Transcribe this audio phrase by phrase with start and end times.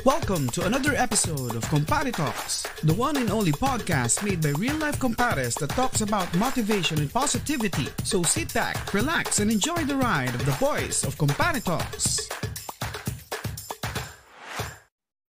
[0.00, 4.80] Welcome to another episode of Compare Talks, the one and only podcast made by real
[4.80, 7.84] life compares that talks about motivation and positivity.
[8.08, 12.16] So sit back, relax, and enjoy the ride of the voice of Compare Talks.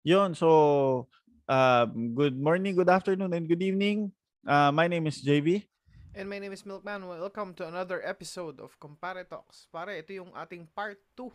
[0.03, 1.07] Yon, so
[1.47, 4.11] um, good morning, good afternoon, and good evening.
[4.43, 5.63] Uh, my name is JB.
[6.11, 7.07] And my name is Milkman.
[7.07, 9.71] Welcome to another episode of Compare Talks.
[9.71, 11.31] Pare, ito yung ating part 2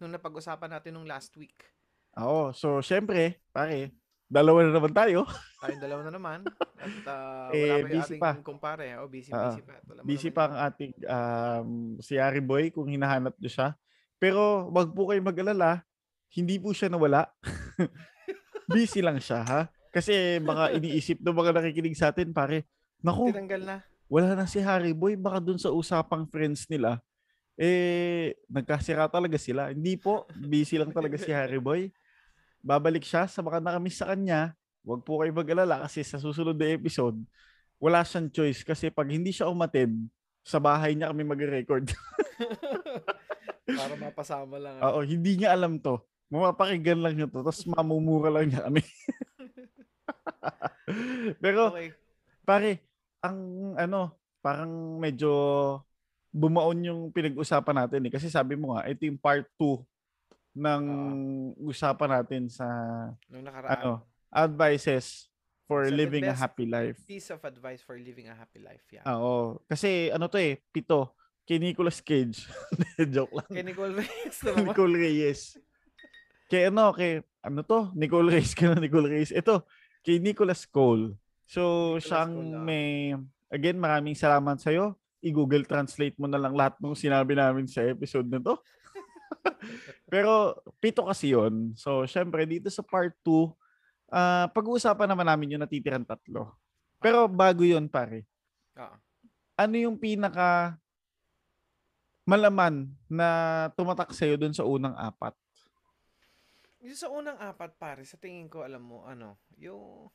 [0.00, 1.60] nung napag-usapan natin nung last week.
[2.20, 3.96] Oo, so syempre, pare,
[4.28, 5.24] dalawa na naman tayo.
[5.62, 6.40] Tayong dalawa na naman.
[6.80, 8.32] At uh, Eh, wala pa yung busy ating pa.
[8.44, 8.86] kumpare.
[9.00, 9.44] Oh, busy, Oo.
[9.48, 9.74] busy pa.
[9.84, 11.68] Wala Busy pa ang ating um,
[12.00, 13.68] si Ari Boy kung hinahanap niyo siya.
[14.20, 15.82] Pero wag po kayo mag-alala,
[16.36, 17.28] hindi po siya nawala.
[18.70, 19.60] Busy lang siya, ha?
[19.90, 22.70] Kasi baka iniisip ng mga nakikinig sa atin, pare,
[23.02, 23.76] naku, Tinanggal na.
[24.06, 27.02] wala na si Harry Boy, baka dun sa usapang friends nila,
[27.58, 29.74] eh, nagkasira talaga sila.
[29.74, 31.90] Hindi po, busy lang talaga si Harry Boy.
[32.60, 34.52] Babalik siya sa mga nakamiss sa kanya.
[34.80, 37.16] Huwag po kayo mag-alala kasi sa susunod na episode,
[37.76, 39.92] wala siyang choice kasi pag hindi siya umatid,
[40.40, 41.92] sa bahay niya kami mag-record.
[43.70, 44.80] Para mapasama lang.
[44.80, 44.84] ano.
[44.88, 46.00] Oo, hindi niya alam to.
[46.32, 48.80] Mapapakinggan lang niya to, tapos mamumura lang niya kami.
[51.44, 51.92] Pero, Okay.
[52.42, 52.80] pare,
[53.20, 53.38] ang
[53.76, 55.30] ano, parang medyo
[56.32, 58.12] bumaon yung pinag-usapan natin eh.
[58.12, 59.82] Kasi sabi mo nga, ito yung part 2
[60.54, 60.84] ng
[61.62, 62.66] usapan natin sa
[63.30, 63.70] Nung nakaraan.
[63.78, 63.92] ano,
[64.30, 65.30] advices
[65.70, 66.98] for the living a happy life.
[67.06, 68.82] Piece of advice for living a happy life.
[68.90, 69.06] Yeah.
[69.14, 69.62] Oo.
[69.70, 71.14] Kasi ano to eh, pito.
[71.46, 72.46] Kay Nicolas Cage.
[73.14, 73.50] Joke lang.
[73.50, 74.66] Kay Nicole Reyes naman.
[74.70, 75.40] Nicole Reyes.
[76.50, 77.94] Kay ano, kay ano to?
[77.94, 79.30] Nicole Reyes ka na Nicole Reyes.
[79.30, 79.66] Ito,
[80.02, 81.14] kay Nicholas Cole.
[81.46, 82.62] So, Nicholas siyang Cole, ah.
[82.62, 83.14] may,
[83.50, 84.94] again, maraming salamat sa'yo.
[85.22, 88.58] I-google translate mo na lang lahat ng sinabi namin sa episode na to.
[90.12, 93.50] Pero, pito kasi yon So, syempre, dito sa part 2,
[94.10, 96.58] ah pag-uusapan naman namin yung natitirang tatlo.
[96.98, 98.26] Pero bago yon pare,
[98.76, 98.96] Oo.
[99.56, 100.76] ano yung pinaka
[102.28, 103.28] malaman na
[103.74, 105.32] tumatak sa'yo dun sa unang apat?
[106.80, 110.08] Yung sa unang apat pare, sa tingin ko alam mo ano, yung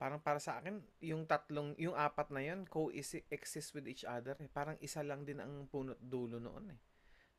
[0.00, 4.32] parang para sa akin, yung tatlong, yung apat na yun, co-exist with each other.
[4.40, 4.48] Eh.
[4.48, 6.80] Parang isa lang din ang punot dulo noon eh.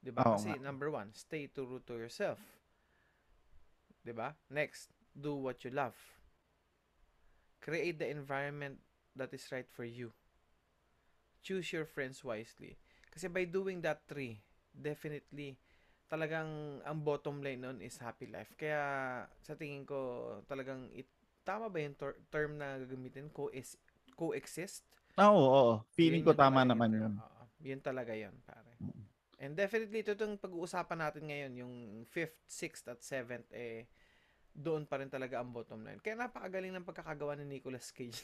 [0.02, 0.26] 'Di ba?
[0.26, 0.66] Kasi nga.
[0.66, 2.42] number one, stay true to yourself.
[4.02, 4.34] 'Di ba?
[4.50, 5.96] Next, do what you love.
[7.62, 8.82] Create the environment
[9.14, 10.10] that is right for you.
[11.46, 12.78] Choose your friends wisely.
[13.14, 14.42] Kasi by doing that three,
[14.74, 15.62] definitely
[16.10, 18.50] talagang ang bottom line nun is happy life.
[18.58, 18.82] Kaya
[19.46, 21.06] sa tingin ko talagang it,
[21.46, 23.30] tama ba yung ter- term na gagamitin?
[23.30, 23.54] Co
[24.18, 24.84] coexist?
[25.16, 25.74] Ah, Oo, oo.
[25.94, 27.14] Feeling Yun ko tama naman yun.
[27.20, 28.74] Oo, yun talaga yun, pare.
[28.82, 29.01] Mm.
[29.42, 31.74] And definitely, ito itong pag-uusapan natin ngayon, yung
[32.14, 33.90] 5th, 6th, at 7th, eh,
[34.54, 35.98] doon pa rin talaga ang bottom line.
[35.98, 38.22] Kaya napakagaling ng pagkakagawa ni Nicolas Cage.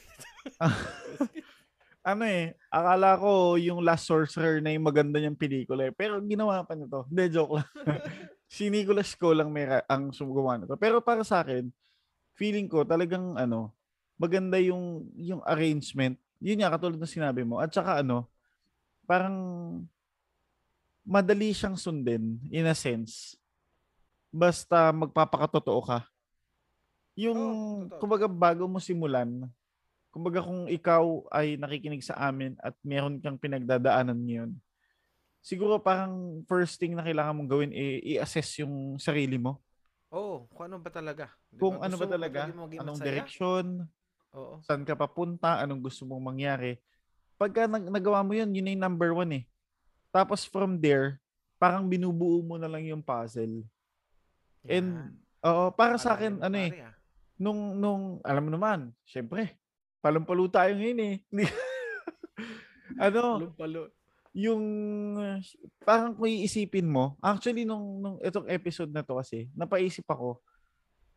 [2.08, 5.92] Ano eh, akala ko yung Last Sorcerer na yung maganda niyang pelikula eh.
[5.92, 7.04] Pero ginawa pa nito.
[7.10, 7.68] Hindi, joke lang.
[8.48, 10.72] si Nicholas Cole lang may ra- ang sumugawa nito.
[10.80, 11.68] Pero para sa akin,
[12.32, 13.76] feeling ko talagang ano,
[14.16, 16.16] maganda yung yung arrangement.
[16.40, 17.60] Yun nga, katulad ng sinabi mo.
[17.60, 18.24] At saka ano,
[19.04, 19.36] parang
[21.08, 23.32] madali siyang sundin in a sense.
[24.28, 26.04] Basta magpapakatotoo ka.
[27.16, 27.40] Yung,
[27.88, 27.98] totoo.
[28.04, 29.48] kumbaga bago mo simulan,
[30.12, 34.50] kumbaga kung ikaw ay nakikinig sa amin at meron kang pinagdadaanan ngayon,
[35.40, 39.58] siguro parang first thing na kailangan mong gawin i- i-assess yung sarili mo.
[40.12, 41.32] Oo, kung ano ba talaga.
[41.48, 41.88] Di Kung ba?
[41.88, 43.08] ano ba talaga, mo anong masaya?
[43.08, 43.66] direksyon,
[44.36, 44.60] Oo.
[44.62, 46.76] saan ka papunta, anong gusto mong mangyari.
[47.40, 49.44] Pagka nag- nagawa mo yun, yun na yung number one eh.
[50.18, 51.22] Tapos from there,
[51.62, 53.62] parang binubuo mo na lang yung puzzle.
[54.66, 55.14] And,
[55.46, 56.90] oo, para sa akin, ano eh, ah.
[57.38, 59.54] nung, nung, alam mo naman, syempre,
[60.02, 61.14] palumpalo tayo ngayon eh.
[63.06, 63.94] ano, Palo.
[64.34, 64.64] yung
[65.22, 65.38] uh,
[65.86, 70.42] parang kung iisipin mo, actually nung, nung itong episode na to kasi, napaisip ako,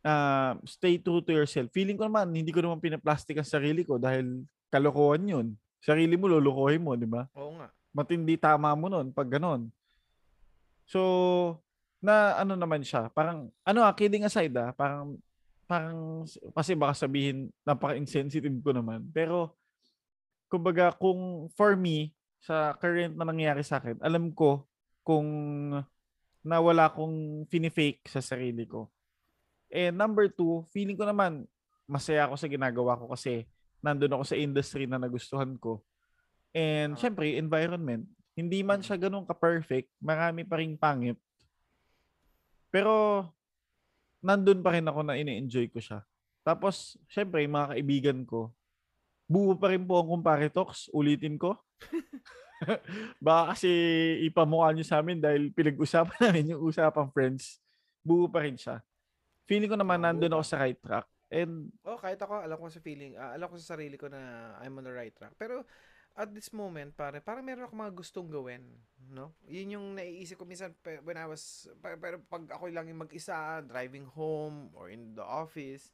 [0.06, 1.74] uh, stay true to yourself.
[1.74, 5.48] Feeling ko naman, hindi ko naman pinaplastic ang sarili ko dahil kalokohan yun.
[5.81, 7.25] Sarili mo, lulukohin mo, di ba?
[7.33, 7.74] Oo nga.
[7.91, 9.67] Matindi tama mo nun pag ganon.
[10.88, 11.61] So,
[12.01, 15.15] na ano naman siya, parang, ano ah, kidding aside ah, parang,
[15.69, 19.05] parang, kasi baka sabihin, napaka-insensitive ko naman.
[19.13, 19.55] Pero,
[20.51, 22.11] kumbaga, kung for me,
[22.41, 24.65] sa current na nangyayari sa akin, alam ko
[25.05, 25.29] kung
[26.41, 28.89] na wala kong fini-fake sa sarili ko.
[29.69, 31.45] And number two, feeling ko naman,
[31.85, 33.45] masaya ako sa ginagawa ko kasi
[33.79, 35.85] nandun ako sa industry na nagustuhan ko.
[36.51, 37.00] And Ah.
[37.00, 38.06] syempre, environment.
[38.31, 41.19] Hindi man siya ganun ka-perfect, marami pa ring pangit.
[42.71, 43.27] Pero
[44.24, 46.00] nandun pa rin ako na ini-enjoy ko siya.
[46.42, 48.50] Tapos, syempre, yung mga kaibigan ko,
[49.27, 50.88] buo pa rin po ang Kumpare Talks.
[50.92, 51.59] Ulitin ko.
[53.25, 53.69] Baka kasi
[54.24, 57.57] ipamukha nyo sa amin dahil pinag-usapan namin yung usapang friends.
[58.01, 58.81] Buo pa rin siya.
[59.45, 61.06] Feeling ko naman nandun ako sa right track.
[61.31, 64.53] And Oh, kahit ako, alam ko sa feeling, ah, alam ko sa sarili ko na
[64.62, 65.33] I'm on the right track.
[65.38, 65.63] Pero
[66.16, 68.63] at this moment, pare, parang meron ako mga gustong gawin,
[69.12, 69.31] no?
[69.48, 70.75] Yun yung naiisip ko minsan
[71.08, 75.92] when I was, pero pag ako lang yung mag-isa, driving home or in the office,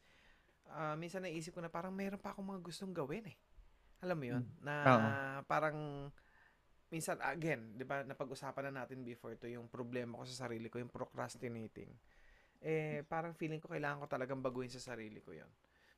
[0.74, 3.38] ah, minsan naisip ko na parang meron pa akong mga gustong gawin eh.
[4.02, 4.44] Alam mo yun?
[4.62, 5.10] Na Oo.
[5.50, 6.10] parang
[6.88, 10.80] minsan again, 'di ba, napag-usapan na natin before to yung problema ko sa sarili ko,
[10.80, 11.92] yung procrastinating.
[12.64, 15.50] Eh parang feeling ko kailangan ko talagang baguhin sa sarili ko 'yon.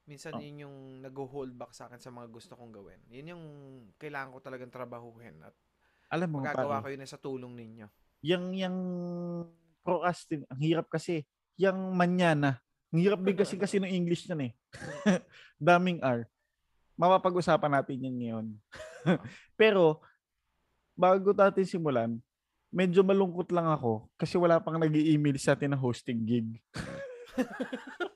[0.07, 0.41] Minsan Oh.
[0.41, 3.01] yun yung nag-hold back sa akin sa mga gusto kong gawin.
[3.11, 3.43] Yun yung
[3.99, 5.53] kailangan ko talagang trabahuhin at
[6.09, 7.87] alam mo, magagawa ko yun sa tulong ninyo.
[8.25, 8.77] yung, yung
[9.85, 11.23] procrastin, ang hirap kasi,
[11.55, 12.57] yung manyana,
[12.89, 14.51] ang hirap din kasi kasi ng English yan eh.
[15.61, 16.25] Daming R.
[16.97, 18.45] Mapapag-usapan natin yan ngayon.
[19.59, 20.01] Pero,
[20.97, 22.17] bago natin simulan,
[22.73, 26.49] medyo malungkot lang ako kasi wala pang nag email sa atin na hosting gig.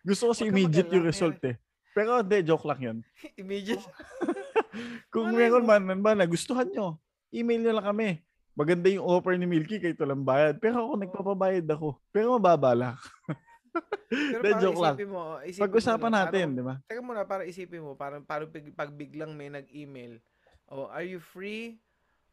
[0.00, 1.56] Gusto ko si immediate yung result eh.
[1.90, 2.98] Pero hindi, joke lang yun.
[3.42, 3.82] Immediate.
[5.12, 6.96] Kung meron man, man ba, nagustuhan nyo,
[7.34, 8.08] email nyo lang kami.
[8.54, 10.58] Maganda yung offer ni Milky, kayo lang bayad.
[10.62, 11.98] Pero ako, nagpapabayad ako.
[12.14, 12.96] Pero mababa lang.
[14.10, 14.96] Pero parang joke lang.
[15.06, 16.74] mo, Pag-usapan mo, natin, di ba?
[16.90, 20.18] Teka muna, para isipin mo, parang, parang pag, pag biglang may nag-email,
[20.66, 21.78] o are you free?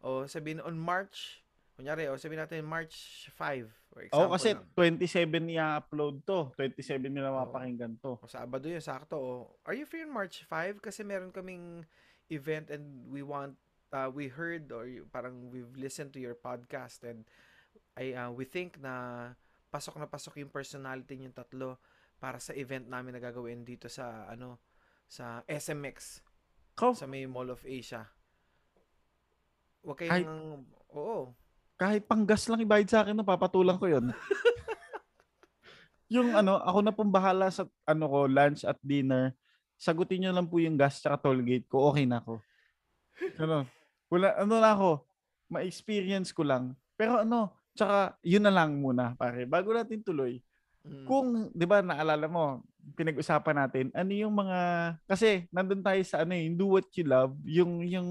[0.01, 1.45] O sabihin on March,
[1.77, 4.25] kunyari, o sabihin natin March 5, for example.
[4.25, 4.65] Oo, kasi lang.
[4.97, 6.49] 27 i-upload to.
[6.57, 8.17] 27 nila mapakinggan to.
[8.17, 9.15] O Sabado yun, sakto.
[9.15, 9.29] O,
[9.61, 10.81] are you free on March 5?
[10.81, 11.85] Kasi meron kaming
[12.33, 13.53] event and we want,
[13.93, 17.29] uh, we heard or parang we've listened to your podcast and
[17.93, 19.37] I, uh, we think na
[19.69, 21.77] pasok na pasok yung personality yung tatlo
[22.17, 24.57] para sa event namin na gagawin dito sa, ano,
[25.05, 26.25] sa SMX,
[26.77, 28.05] Ko, sa may Mall of Asia.
[29.81, 30.61] Huwag Ay- kayong,
[30.93, 31.33] oo.
[31.77, 34.09] Kahit panggas lang ibayad sa akin, no, papatulang ko yun.
[36.13, 39.37] yung ano, ako na pong bahala sa ano ko, lunch at dinner.
[39.77, 41.93] Sagutin nyo lang po yung gas tsaka toll gate ko.
[41.93, 42.41] Okay na ako.
[43.37, 43.69] Ano,
[44.09, 44.89] wala, ano na ako,
[45.53, 46.73] ma-experience ko lang.
[46.97, 49.45] Pero ano, tsaka yun na lang muna, pare.
[49.45, 50.41] Bago natin tuloy,
[50.87, 51.03] Mm.
[51.03, 52.63] kung, di ba, naalala mo,
[52.95, 54.59] pinag-usapan natin, ano yung mga,
[55.03, 58.09] kasi nandun tayo sa ano eh, yung do what you love, yung, yung,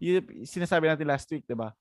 [0.00, 1.76] yung sinasabi natin last week, di ba?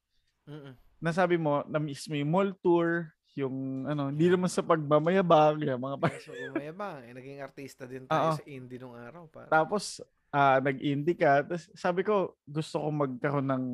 [0.48, 0.74] Mm-mm.
[1.02, 5.98] Nasabi mo, na-miss mo yung mall tour, yung, ano, hindi naman sa pagmamayabang, yung mga
[5.98, 7.02] pa- so, umayabang.
[7.10, 8.38] Eh, naging artista din tayo Oo.
[8.38, 9.26] sa indie nung araw.
[9.32, 9.50] Para.
[9.50, 11.42] Tapos, ah, nag-indie ka.
[11.48, 13.66] Tapos, sabi ko, gusto ko magkaroon ng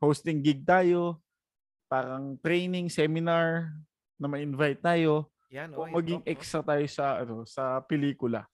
[0.00, 1.20] hosting gig tayo,
[1.90, 3.74] parang training, seminar,
[4.20, 5.32] na ma-invite tayo.
[5.50, 6.32] Yan, kung oh, maging i-drop, no?
[6.36, 8.46] extra tayo sa ano sa pelikula.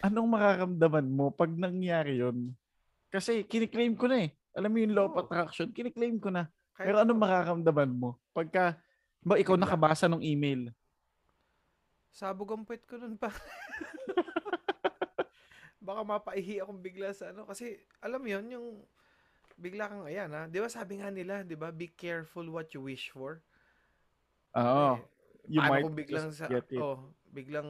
[0.00, 2.56] Anong mararamdaman mo pag nangyari yon?
[3.12, 4.30] Kasi kiniklaim ko na eh.
[4.56, 6.50] Alam mo yung law of attraction, kiniklaim ko na.
[6.74, 8.80] Pero anong ako, mararamdaman mo pagka
[9.20, 10.72] ba ikaw nakabasa ng email?
[12.10, 13.30] Sabog ang puwet ko nun pa.
[15.86, 17.46] Baka mapaihi akong bigla sa ano.
[17.46, 18.66] Kasi, alam mo yun, yung
[19.60, 20.48] bigla kang, ayan ha.
[20.48, 23.44] Di ba sabi nga nila, di ba, be careful what you wish for.
[24.56, 24.96] Oo.
[24.96, 24.98] Eh,
[25.46, 26.80] you might kung biglang just sa, get it.
[26.80, 27.68] oh, biglang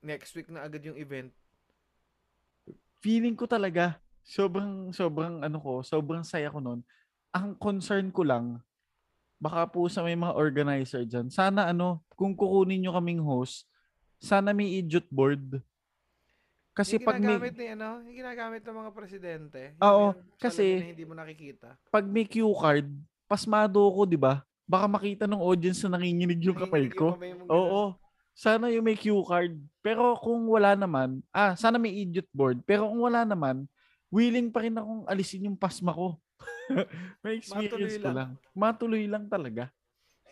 [0.00, 1.30] next week na agad yung event.
[3.04, 6.80] Feeling ko talaga, sobrang, sobrang ano ko, sobrang saya ko nun.
[7.30, 8.58] Ang concern ko lang,
[9.36, 13.68] baka po sa may mga organizer dyan, sana ano, kung kukunin nyo kaming host,
[14.16, 15.60] sana may idiot board.
[16.74, 19.60] Kasi yung pag may, ginagamit ni, ano, yung ginagamit ng mga presidente.
[19.78, 21.78] Oo, kasi- na hindi mo nakikita.
[21.92, 22.90] pag may cue card,
[23.30, 24.42] pasmado ko, di ba?
[24.64, 27.14] Baka makita ng audience na nanginginig yung kamay ko.
[27.14, 27.36] kamay.
[27.46, 27.94] Oo.
[28.34, 29.54] Sana yung may cue card.
[29.84, 32.58] Pero kung wala naman, ah, sana may idiot board.
[32.66, 33.68] Pero kung wala naman,
[34.12, 36.18] willing pa rin akong alisin yung pasma ko.
[37.24, 38.14] may experience Matuloy ko lang.
[38.16, 38.30] lang.
[38.56, 39.64] Matuloy lang talaga.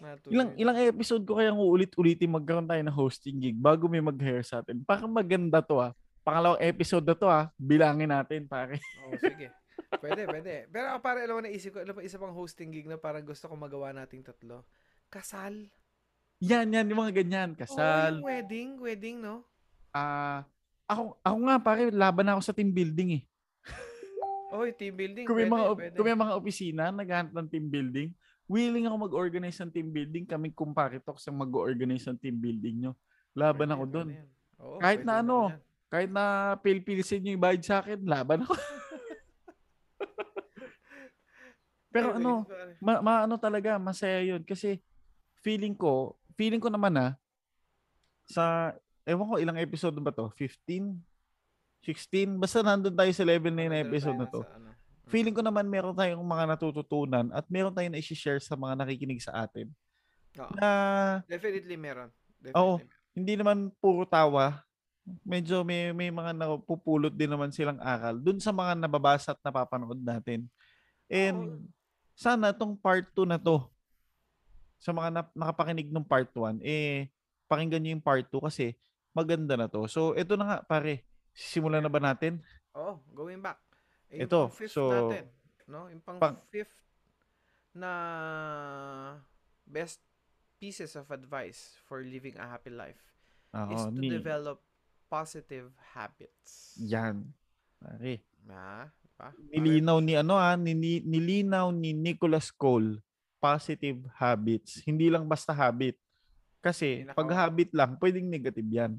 [0.01, 0.33] Matuloy.
[0.35, 4.65] Ilang ilang episode ko kayang uulit-ulitin magkaroon tayo ng hosting gig bago may mag-hire sa
[4.65, 4.83] atin.
[4.83, 5.93] Parang maganda to ah.
[6.23, 7.51] Pangalawang episode na to ah.
[7.55, 8.83] Bilangin natin pare.
[9.07, 9.53] Oo, sige.
[10.01, 10.67] Pwede, pwede.
[10.73, 13.25] Pero ako parang alam mo naisip ko, alam mo, isa pang hosting gig na parang
[13.25, 14.65] gusto ko magawa nating tatlo.
[15.13, 15.69] Kasal.
[16.43, 16.89] Yan, yan.
[16.89, 17.51] Yung mga ganyan.
[17.55, 18.19] Kasal.
[18.19, 19.45] yung wedding, wedding, no?
[19.93, 20.49] Ah,
[20.89, 23.23] ako, ako nga pare, laban ako sa team building eh.
[24.53, 25.25] Oh, team building.
[25.25, 25.97] Kung may, pwede, mga, pwede.
[25.97, 28.13] kung may mga opisina, naghahanap ng team building,
[28.45, 30.29] willing ako mag-organize ng team building.
[30.29, 32.93] Kaming kumpare talks ang mag-organize ng team building nyo.
[33.33, 34.09] Laban Pwede ako doon.
[34.61, 35.61] Oo, Kahit na ano, yan.
[35.93, 38.53] Kahit na pil-pilsin nyo yung bayad sa akin, laban ako.
[41.93, 42.77] Pero ano, pare.
[42.81, 44.45] ma, ma- ano talaga, masaya yun.
[44.45, 44.81] Kasi
[45.45, 47.13] feeling ko, feeling ko naman ah,
[48.25, 48.73] sa,
[49.05, 50.33] ewan ko ilang episode ba to?
[50.37, 51.12] 15?
[51.83, 52.39] 16?
[52.39, 54.41] Basta nandun tayo sa level na yun na Nandun episode na to.
[54.47, 54.71] ano.
[54.73, 55.11] Mm.
[55.11, 59.43] Feeling ko naman meron tayong mga natututunan at meron tayong na-share sa mga nakikinig sa
[59.43, 59.67] atin.
[60.39, 60.55] Oo.
[60.57, 60.69] Na
[61.27, 62.09] Definitely meron.
[62.55, 62.79] Oo.
[62.79, 63.01] Definitely.
[63.13, 64.63] hindi naman puro tawa.
[65.27, 69.99] Medyo may, may mga napupulot din naman silang aral dun sa mga nababasa at napapanood
[69.99, 70.47] natin.
[71.11, 71.67] And
[72.15, 73.67] sana tong part 2 na to,
[74.79, 77.11] sa mga nap- nakapakinig ng part 1, eh,
[77.47, 78.75] pakinggan nyo yung part 2 kasi
[79.15, 79.87] maganda na to.
[79.87, 81.07] So, ito na nga, pare.
[81.33, 82.41] Simulan na ba natin?
[82.77, 83.61] Oo, going back.
[84.13, 85.25] Yung Ito, pang fifth so, natin,
[85.69, 85.89] no?
[85.89, 86.77] Yung pang, pang- fifth
[87.73, 87.93] na
[89.65, 90.05] best
[90.61, 93.01] pieces of advice for living a happy life
[93.73, 94.61] is Oo, to ni, develop
[95.09, 96.77] positive habits.
[96.81, 97.33] yan.
[97.81, 98.23] Pare.
[98.47, 99.29] Ah, diba?
[99.53, 103.01] Nilinaw ni ano ah, nini- nilinaw ni Nicholas Cole
[103.43, 104.79] positive habits.
[104.87, 105.99] Hindi lang basta habit.
[106.63, 108.93] Kasi pag habit lang, pwedeng negative yan.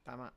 [0.00, 0.32] Tama.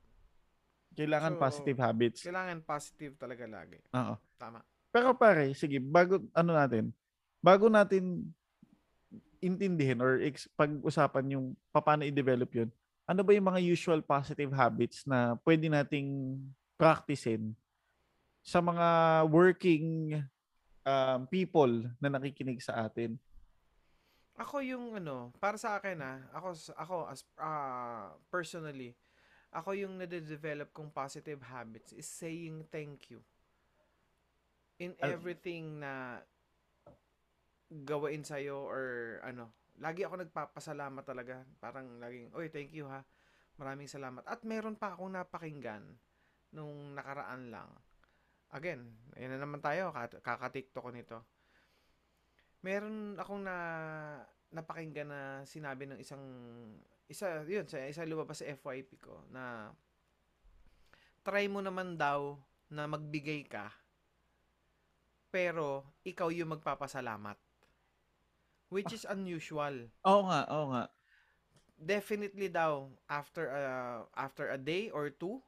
[0.96, 2.20] Kailangan So, positive habits.
[2.24, 3.78] Kailangan positive talaga lagi.
[3.92, 4.14] Oo.
[4.40, 4.64] Tama.
[4.88, 6.88] Pero pare, sige, bago ano natin,
[7.44, 8.32] bago natin
[9.44, 12.72] intindihin or ex- pag-usapan yung paano i-develop yun,
[13.04, 16.40] ano ba yung mga usual positive habits na pwede nating
[16.80, 17.52] practicein
[18.40, 18.86] sa mga
[19.28, 20.16] working
[20.82, 23.14] um, people na nakikinig sa atin?
[24.36, 28.92] Ako yung ano, para sa akin ah, ako ako as ah, personally,
[29.52, 33.22] ako yung nade-develop kong positive habits is saying thank you.
[34.76, 36.20] In everything na
[37.70, 39.50] gawain sa'yo or ano,
[39.80, 41.42] lagi ako nagpapasalamat talaga.
[41.58, 43.02] Parang laging, oy, thank you ha.
[43.56, 44.22] Maraming salamat.
[44.28, 45.82] At meron pa akong napakinggan
[46.52, 47.68] nung nakaraan lang.
[48.52, 48.84] Again,
[49.16, 51.18] ayun na naman tayo, kat- kaka-tiktok ko nito.
[52.62, 53.56] Meron akong na
[54.54, 56.22] napakinggan na sinabi ng isang
[57.06, 59.70] isa yun sa isa lumabas sa FYP ko na
[61.22, 62.38] try mo naman daw
[62.70, 63.70] na magbigay ka
[65.30, 67.36] pero ikaw yung magpapasalamat.
[68.72, 69.92] Which is unusual.
[70.02, 70.90] Oo nga, oo nga.
[71.76, 73.62] definitely daw after a,
[74.16, 75.44] after a day or two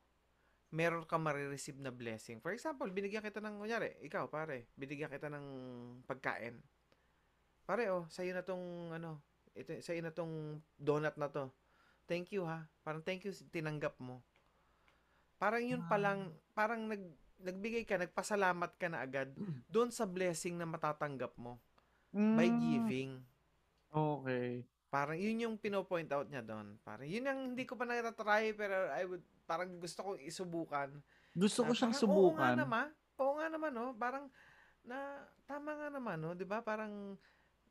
[0.69, 2.45] meron ka marireceive na blessing.
[2.45, 5.47] For example binigyan kita ng kunyari ikaw pare binigyan kita ng
[6.05, 6.61] pagkain.
[7.65, 9.25] Pare oh sa'yo na tong ano
[9.59, 11.51] ito sa'yo na tong donut na to
[12.07, 14.23] thank you ha parang thank you tinanggap mo
[15.37, 17.03] parang yun pa lang parang nag
[17.39, 19.31] nagbigay ka nagpasalamat ka na agad
[19.71, 21.59] doon sa blessing na matatanggap mo
[22.11, 23.13] by Mm, giving
[23.89, 24.65] Okay.
[24.89, 26.77] Parang yun yung pino-point out niya doon.
[26.81, 30.89] Parang yun yung hindi ko pa natatry pero I would parang gusto kong isubukan.
[31.33, 32.55] Gusto ko Na siyang parang, Oo nga subukan.
[32.57, 32.87] naman.
[33.21, 33.87] Oo nga naman no.
[33.97, 34.25] Parang
[34.85, 34.97] na
[35.45, 36.65] tama nga naman no, 'di ba?
[36.65, 37.17] Parang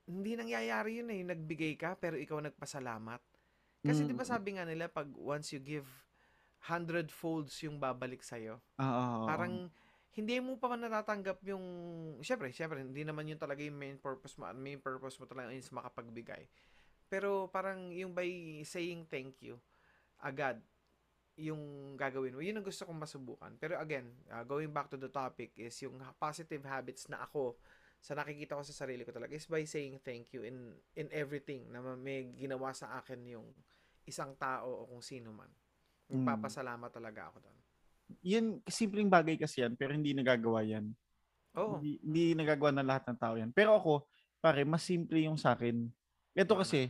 [0.07, 3.19] hindi nangyayari yun eh, nagbigay ka pero ikaw nagpasalamat.
[3.83, 4.31] Kasi 'di ba Mm.
[4.31, 5.85] sabi nga nila pag once you give
[6.65, 9.27] hundred folds yung babalik sa Oo, oo.
[9.27, 9.69] Parang
[10.17, 11.65] hindi mo pa man natatanggap yung
[12.25, 14.49] syempre, syempre hindi naman yun talaga yung main purpose mo.
[14.49, 16.49] Main purpose mo talaga is makapagbigay.
[17.07, 18.25] Pero parang yung by
[18.65, 19.61] saying thank you
[20.17, 20.57] agad
[21.37, 22.41] yung gagawin mo.
[22.41, 23.53] Yun ang gusto kong masubukan.
[23.61, 27.53] Pero again, uh, going back to the topic is yung positive habits na ako
[27.97, 31.67] sa nakikita ko sa sarili ko talaga is by saying thank you in in everything
[31.73, 33.47] na may ginawa sa akin yung
[34.07, 35.51] isang tao o kung sino man.
[36.07, 36.23] Mm.
[36.23, 37.57] Magpapasalamat talaga ako doon.
[38.23, 40.95] Yan, simpleng bagay kasi yan, pero hindi nagagawa yan.
[41.59, 41.83] Oo.
[41.83, 43.51] Hindi, hindi nagagawa ng lahat ng tao yan.
[43.51, 44.07] Pero ako,
[44.39, 45.91] pare, mas simple yung sa akin.
[46.31, 46.87] Ito kasi,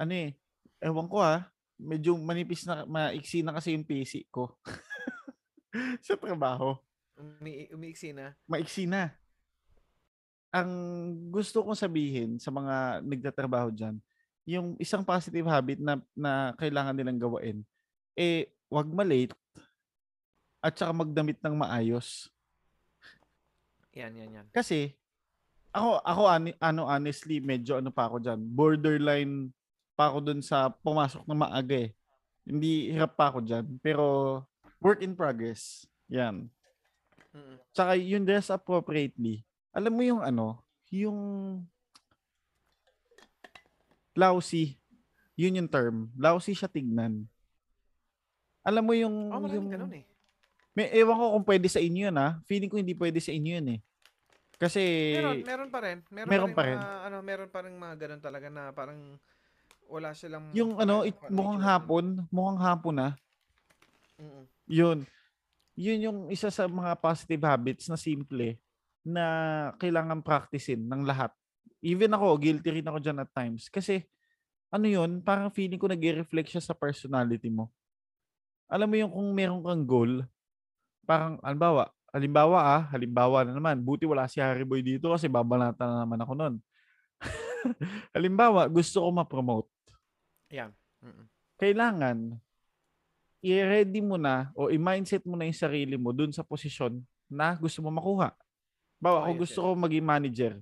[0.00, 0.32] ano eh,
[0.80, 4.56] ewan ko ha, medyo manipis na, maiksi na kasi yung PC ko.
[6.06, 6.80] sa trabaho.
[7.20, 8.32] Umi umiiksi na.
[8.48, 9.12] Maiksi na.
[10.52, 10.70] Ang
[11.32, 13.96] gusto kong sabihin sa mga nagtatrabaho dyan,
[14.44, 17.58] yung isang positive habit na, na kailangan nilang gawain,
[18.12, 19.32] eh, wag malate
[20.62, 22.28] at saka magdamit ng maayos.
[23.96, 24.46] Yan, yan, yan.
[24.52, 24.92] Kasi
[25.72, 26.22] ako ako
[26.60, 28.40] ano honestly medyo ano pa ako diyan.
[28.52, 29.34] Borderline
[29.96, 31.90] pa ako dun sa pumasok na maaga eh.
[32.44, 34.04] Hindi hirap pa ako diyan, pero
[34.80, 35.84] work in progress.
[36.12, 36.48] Yan.
[37.32, 37.56] Mm-mm.
[37.72, 39.44] Tsaka yung dress appropriately.
[39.72, 40.60] Alam mo yung ano,
[40.92, 41.18] yung
[44.12, 44.76] lousy.
[45.36, 46.12] Yun yung term.
[46.16, 47.24] Lousy siya tignan.
[48.62, 50.04] Alam mo yung Oh, yung ganun eh.
[50.72, 52.40] may ewan ko kung pwede sa inyo yun ha.
[52.44, 53.80] Feeling ko hindi pwede sa inyo yun eh.
[54.60, 54.80] Kasi
[55.18, 55.98] Meron, meron pa rin.
[56.12, 56.76] Meron, meron pa pa rin.
[56.76, 56.78] rin.
[56.78, 59.00] Mga, ano, meron pa rin mga ganun talaga na parang
[59.90, 60.48] wala silang...
[60.54, 63.08] yung ano, it, mukhang hapon, mukhang hapon na.
[64.16, 64.44] Mm-mm.
[64.70, 64.98] Yun.
[65.74, 68.60] Yun yung isa sa mga positive habits na simple
[69.02, 69.26] na
[69.78, 71.34] kailangan practicein ng lahat.
[71.82, 73.66] Even ako, guilty rin ako dyan at times.
[73.66, 74.06] Kasi
[74.72, 77.68] ano yun, parang feeling ko nag-reflect siya sa personality mo.
[78.72, 80.12] Alam mo yung kung meron kang goal,
[81.04, 85.84] parang, halimbawa, halimbawa ah, halimbawa na naman, buti wala si Harry Boy dito kasi babanatan
[85.84, 86.54] na naman ako nun.
[88.16, 89.68] halimbawa, gusto ko ma-promote.
[90.48, 90.72] Yan.
[91.04, 91.26] Mm-mm.
[91.60, 92.38] Kailangan,
[93.42, 97.82] i-ready mo na o i-mindset mo na yung sarili mo dun sa posisyon na gusto
[97.82, 98.32] mo makuha.
[99.02, 100.52] Bawa, yes, gusto ko maging manager.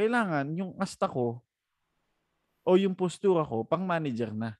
[0.00, 1.44] Kailangan, yung asta ko
[2.64, 4.56] o yung postura ko, pang manager na.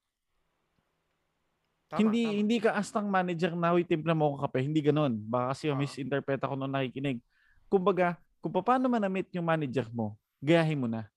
[1.89, 2.37] Tama, hindi tama.
[2.37, 4.61] hindi ka astang manager na, huy, timpla mo ako kape.
[4.61, 5.17] Hindi ganon.
[5.25, 5.81] Baka kasi Oo.
[5.81, 7.25] misinterpret ako nung nakikinig.
[7.73, 11.09] Kumbaga, kung paano man na-meet yung manager mo, gayahin mo na.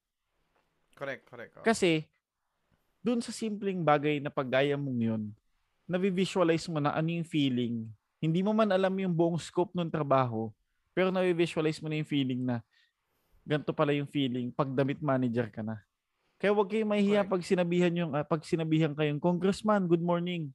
[0.95, 1.53] Correct, correct.
[1.59, 1.63] oh.
[1.67, 2.07] Kasi,
[3.03, 5.23] dun sa simpleng bagay na paggaya mong yun,
[5.83, 7.83] navi-visualize mo na ano yung feeling.
[8.23, 10.49] Hindi mo man alam yung buong scope ng trabaho,
[10.97, 12.65] pero navi-visualize mo na yung feeling na
[13.45, 15.77] ganito pala yung feeling pag damit manager ka na.
[16.41, 20.49] Kaya huwag kayong mahihiya pag sinabihan yung ah, pag sinabihan kayong congressman, good morning.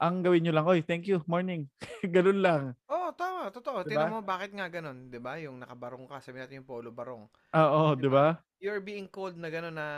[0.00, 1.68] Ang gawin nyo lang, oy, thank you, morning.
[2.16, 2.62] Ganun lang.
[2.88, 3.84] Oo, tama, totoo.
[3.84, 4.08] Diba?
[4.08, 5.36] Tingnan mo bakit nga ganun, 'di ba?
[5.36, 7.28] Yung nakabarong ka, sabi natin yung polo barong.
[7.52, 8.40] Oo, di ba?
[8.56, 9.88] You're being called na gano'n na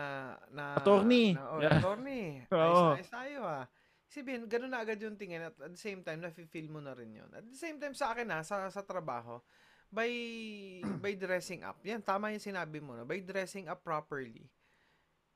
[0.50, 1.38] na Attorney.
[1.38, 1.78] Na, oh, Yeah.
[1.78, 2.42] attorney.
[2.54, 2.58] Oo.
[2.58, 3.64] Ayos, ayos tayo ah.
[4.14, 7.10] Sabihin, gano'n na agad yung tingin at at the same time nafe-feel mo na rin
[7.18, 7.30] 'yon.
[7.34, 9.42] At the same time sa akin ha, sa sa trabaho,
[9.90, 10.10] by
[11.02, 11.82] by dressing up.
[11.82, 14.46] Yan tama yung sinabi mo na by dressing up properly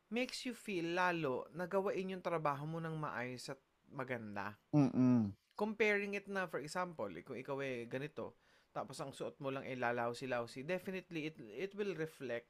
[0.09, 3.61] makes you feel lalo na gawain yung trabaho mo ng maayos at
[3.93, 5.33] maganda Mm-mm.
[5.59, 8.39] comparing it na for example, eh, kung ikaw eh ganito,
[8.71, 12.49] tapos ang suot mo lang ay lalawsi-lawsi, definitely it it will reflect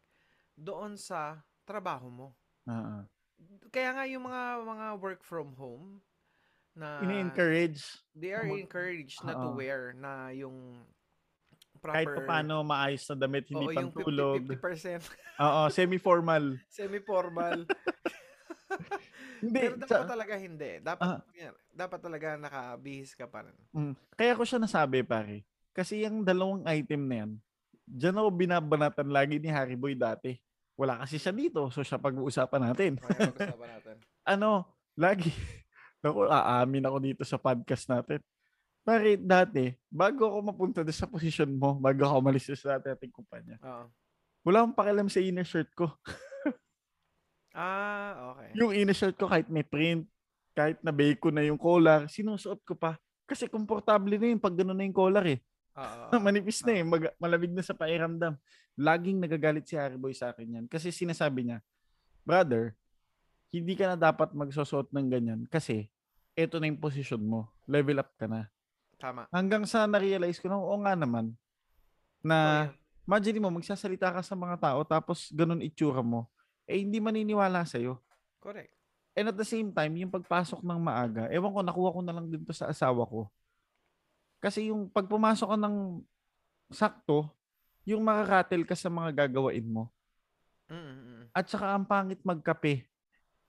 [0.58, 2.28] doon sa trabaho mo.
[2.68, 2.98] Oo.
[3.72, 6.02] Kaya nga yung mga mga work from home
[6.78, 7.82] na Ini-encourage
[8.14, 10.78] they are encouraged na to wear na yung
[11.78, 14.42] kahit proper pa paano maayos na damit, hindi Oo, yung pantulog.
[14.50, 14.98] 50,
[15.38, 16.44] 50% Oo, semi-formal.
[16.78, 17.58] semi-formal.
[19.38, 19.60] Hindi.
[19.62, 20.82] Pero dapat sa- talaga hindi.
[20.82, 21.22] Dapat Ah.
[21.30, 23.54] yan, dapat talaga nakabihis ka pa rin.
[23.70, 23.94] Mm.
[24.18, 25.46] Kaya ko siya nasabi, pare.
[25.70, 27.30] Kasi yung dalawang item na yan,
[27.86, 30.34] dyan ako binabanatan lagi ni Harry Boy dati.
[30.74, 32.92] Wala kasi siya dito, so siya pag-uusapan natin.
[32.98, 33.96] Kaya pag-usapan natin.
[34.34, 34.50] ano,
[34.98, 35.30] lagi,
[36.02, 38.20] naku, aamin ako dito sa podcast natin.
[38.86, 43.12] Pare, dati, bago ako mapunta doon sa posisyon mo, bago ako umalis sa dati ating
[43.12, 43.92] kumpanya, Oo.
[44.48, 45.92] wala akong pakialam sa inner shirt ko.
[47.58, 48.54] Ah, okay.
[48.54, 50.06] Yung inner shirt ko kahit may print,
[50.54, 52.94] kahit na bacon na yung collar, sinusuot ko pa.
[53.26, 55.42] Kasi komportable na yun pag gano'n na yung collar eh.
[55.74, 56.18] Oo.
[56.24, 58.38] Manipis na eh, mag- malamig na sa pairamdam.
[58.78, 60.64] Laging nagagalit si Harry Boy sa akin yan.
[60.70, 61.58] Kasi sinasabi niya,
[62.22, 62.78] brother,
[63.48, 65.88] hindi ka na dapat magsusuot ng ganyan kasi
[66.38, 67.50] eto na yung posisyon mo.
[67.66, 68.46] Level up ka na.
[68.94, 69.26] Tama.
[69.34, 71.34] Hanggang sa na-realize ko na, oo nga naman,
[72.22, 72.70] na
[73.06, 76.30] imagine mo, magsasalita ka sa mga tao tapos ganun itsura mo,
[76.68, 77.98] eh hindi maniniwala sa'yo.
[78.38, 78.70] Correct.
[79.18, 82.30] And at the same time, yung pagpasok ng maaga, ewan ko, nakuha ko na lang
[82.30, 83.26] din to sa asawa ko.
[84.38, 85.76] Kasi yung pag pumasok ka ng
[86.70, 87.26] sakto,
[87.82, 89.90] yung makakatel ka sa mga gagawain mo.
[90.70, 91.34] Mm-mm.
[91.34, 92.86] At saka ang pangit magkape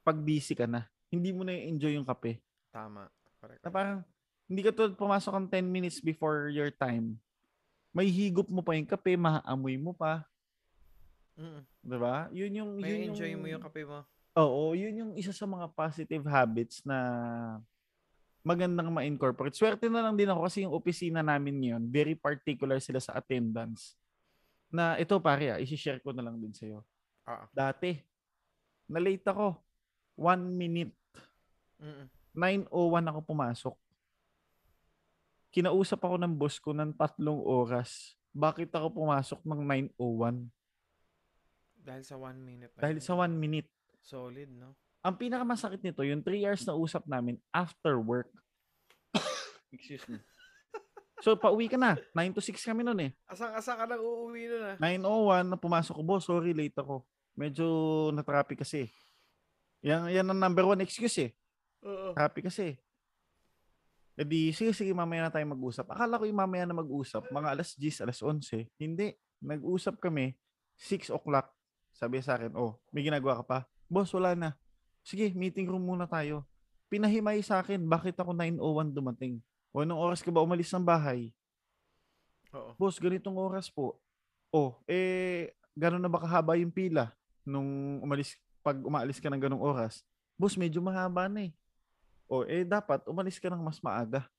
[0.02, 0.88] pag busy ka na.
[1.10, 2.40] Hindi mo na enjoy yung kape.
[2.70, 3.10] Tama.
[3.40, 3.62] Correct.
[3.64, 4.00] Na parang,
[4.50, 7.18] hindi ka tulad pumasok ang 10 minutes before your time.
[7.94, 10.26] May higop mo pa yung kape, maaamoy mo pa.
[11.40, 11.64] Mm.
[11.88, 12.28] 'di ba?
[12.36, 14.04] Yun yung May yun enjoy yung, mo yung kape mo.
[14.36, 16.98] Oo, yun yung isa sa mga positive habits na
[18.44, 19.56] magandang ma-incorporate.
[19.56, 23.96] Swerte na lang din ako kasi yung opisina namin ngayon, very particular sila sa attendance.
[24.72, 26.86] Na ito pare, ah, isi-share ko na lang din sa'yo.
[27.28, 27.50] Ah.
[27.52, 28.00] Dati,
[28.88, 29.60] na-late ako.
[30.20, 30.92] One minute.
[31.80, 32.12] Mm.
[32.68, 33.76] 9.01 ako pumasok.
[35.50, 38.20] Kinausap ako ng boss ko ng tatlong oras.
[38.36, 39.62] Bakit ako pumasok ng
[39.96, 40.52] 9.01?
[41.80, 42.72] Dahil sa one minute.
[42.76, 43.06] na Dahil yun.
[43.08, 43.70] sa one minute.
[44.04, 44.78] Solid, no?
[45.00, 48.28] ang pinakamasakit nito, yung 3 hours na usap namin after work.
[49.76, 50.20] Excuse me.
[51.20, 52.00] So, pauwi ka na.
[52.16, 53.12] 9 to 6 kami noon eh.
[53.28, 54.76] Asang-asa ka nang uuwi nun ah.
[54.80, 57.04] 9.01 na pumasok ko, boss, sorry, late ako.
[57.36, 57.68] Medyo
[58.12, 58.92] na-traffic kasi.
[59.80, 61.32] Yan, yan ang number one excuse eh.
[61.84, 62.12] Oo.
[62.12, 62.76] Traffic kasi.
[64.20, 65.88] E di, sige, sige, mamaya na tayo mag-usap.
[65.96, 68.68] Akala ko yung mamaya na mag-usap, mga alas 10, alas 11.
[68.76, 69.16] Hindi.
[69.40, 70.36] Nag-usap kami,
[70.76, 71.56] 6 o'clock.
[71.96, 73.60] Sabi sa akin, oh, may ginagawa ka pa?
[73.88, 74.60] Boss, wala na.
[75.08, 76.44] Sige, meeting room muna tayo.
[76.92, 79.40] Pinahimay sa akin, bakit ako 9.01 dumating?
[79.72, 81.32] O, anong oras ka ba umalis ng bahay?
[82.52, 82.76] Oo.
[82.76, 84.04] Boss, ganitong oras po.
[84.52, 87.16] Oh, eh, gano'n na ba kahaba yung pila
[87.48, 88.36] nung umalis,
[88.70, 90.06] pag umaalis ka ng ganong oras?
[90.38, 91.52] Boss, medyo mahaba na eh.
[92.30, 94.30] Oh, eh, dapat umalis ka ng mas maaga.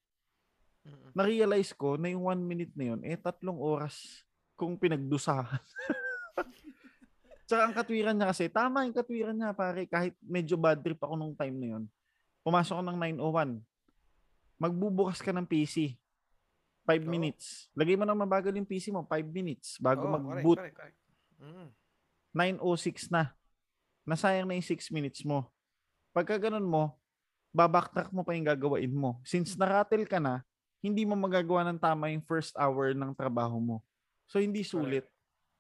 [1.10, 4.22] Na-realize ko na yung one minute na yun, eh, tatlong oras
[4.54, 5.58] kung pinagdusahan.
[7.50, 11.18] Tsaka ang katwiran niya kasi, tama yung katwiran niya pare, kahit medyo bad trip ako
[11.18, 11.84] nung time na yun.
[12.46, 13.58] Pumasok ako ng 901.
[14.62, 15.98] Magbubukas ka ng PC.
[16.86, 17.10] 5 Oo.
[17.10, 17.66] minutes.
[17.74, 20.62] Lagay mo na mabagal yung PC mo, 5 minutes bago Oo, mag-boot.
[20.62, 21.42] Correct, correct, correct.
[21.42, 21.68] Mm.
[22.62, 23.34] 9.06 na.
[24.08, 25.48] Nasayang na yung 6 minutes mo.
[26.10, 26.98] Pagka ganun mo,
[27.54, 29.18] babacktrack mo pa yung gagawain mo.
[29.26, 30.42] Since naratel ka na,
[30.80, 33.76] hindi mo magagawa ng tama yung first hour ng trabaho mo.
[34.30, 35.04] So, hindi sulit.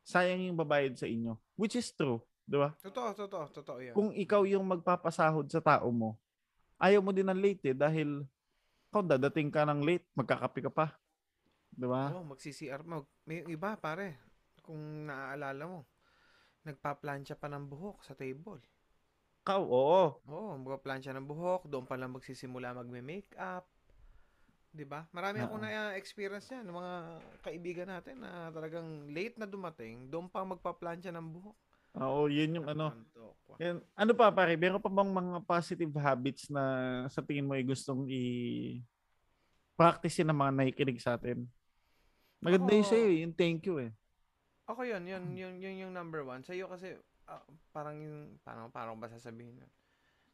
[0.06, 1.36] Sayang yung babayad sa inyo.
[1.58, 2.24] Which is true.
[2.48, 2.72] Di ba?
[2.80, 3.94] Totoo, totoo, totoo yun.
[3.94, 6.16] Kung ikaw yung magpapasahod sa tao mo,
[6.80, 7.76] ayaw mo din ng late eh.
[7.76, 8.24] Dahil
[8.90, 10.86] kung dadating ka ng late, magkakape ka pa.
[11.70, 12.10] Di ba?
[12.10, 13.06] Oo, magsi-CR mo.
[13.28, 14.18] May iba, pare.
[14.64, 15.78] Kung naaalala mo,
[16.64, 18.60] nagpa-plancha pa ng buhok sa table.
[19.44, 20.04] Ikaw, oo.
[20.28, 21.64] Oo, magpa-plancha ng buhok.
[21.66, 23.64] Doon pa lang magsisimula magme-makeup.
[24.70, 25.02] 'Di ba?
[25.10, 26.94] Marami akong na-experience yan ng mga
[27.42, 31.58] kaibigan natin na talagang late na dumating, doon pa magpa-plancha ng buhok.
[31.98, 32.94] Oo, yun yung ano.
[33.58, 33.82] Yan.
[33.98, 36.62] Ano pa pare, meron pa bang mga positive habits na
[37.10, 38.22] sa tingin mo ay gustong i
[39.74, 41.50] practice ng mga nakikinig sa atin?
[42.38, 43.90] Maganda yun Ako- sa'yo, eh, yung thank you eh.
[44.70, 46.46] Ako yun, yun, yun, yun yung number one.
[46.46, 46.94] Sa'yo kasi,
[47.26, 47.42] ah,
[47.74, 49.72] parang yung, parang, parang ba sasabihin yun?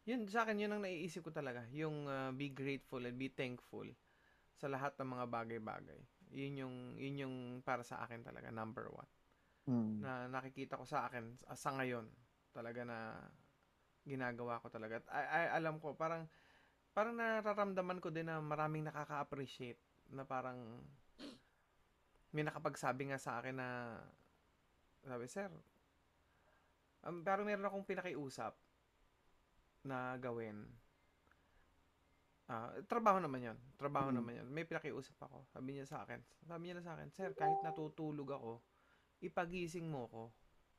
[0.07, 1.65] Yun, sa akin, yun ang naiisip ko talaga.
[1.73, 3.89] Yung ah, be grateful and be thankful
[4.61, 6.01] sa lahat ng mga bagay-bagay.
[6.37, 9.11] Yun yung, yun yung para sa akin talaga, number one.
[9.65, 10.05] Hmm.
[10.05, 12.05] Na nakikita ko sa akin, sa ngayon,
[12.53, 13.17] talaga na
[14.05, 15.01] ginagawa ko talaga.
[15.01, 16.29] At I- I- alam ko, parang,
[16.93, 19.81] parang nararamdaman ko din na maraming nakaka-appreciate
[20.13, 20.61] na parang
[22.37, 23.97] may nakapagsabi nga sa akin na
[25.07, 25.49] sabi, sir,
[27.07, 28.53] um, parang meron akong pinakiusap
[29.87, 30.67] na gawin.
[32.47, 34.17] Ah, trabaho naman yon Trabaho Mm.
[34.23, 35.51] naman yon May pinakiusap ako.
[35.51, 36.23] Sabi niya sa akin.
[36.47, 38.63] Sabi niya na sa akin, sir, kahit natutulog ako,
[39.19, 40.23] ipagising mo ko.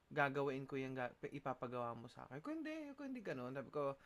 [0.07, 2.39] Gagawin ko yung ga- ipapagawa mo sa akin.
[2.39, 3.51] Kung hindi, kung hindi ganun.
[3.51, 3.99] Sabi ko,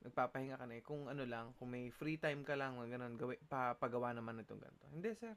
[0.00, 0.82] nagpapahinga ka na eh.
[0.82, 4.88] Kung ano lang, kung may free time ka lang, ganun, gawi, papagawa naman itong ganito.
[4.88, 5.36] Hindi, sir.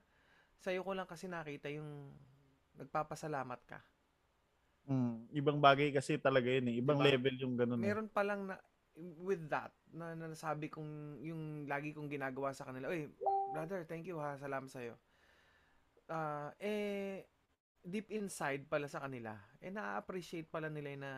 [0.63, 2.15] Sa'yo ko lang kasi nakita yung
[2.79, 3.83] nagpapasalamat ka.
[4.85, 5.25] Hmm.
[5.33, 6.75] Ibang bagay kasi talaga yun eh.
[6.77, 7.09] Ibang Diba?
[7.09, 7.89] level yung ganun eh.
[7.89, 8.55] Meron pa lang na,
[9.19, 13.09] with that, na, na nasabi kong, yung lagi kong ginagawa sa kanila, Uy,
[13.51, 14.95] brother, thank you ha, salamat sa'yo.
[16.05, 17.25] Ah, eh,
[17.81, 21.11] deep inside pala sa kanila, eh, na-appreciate pala nila na,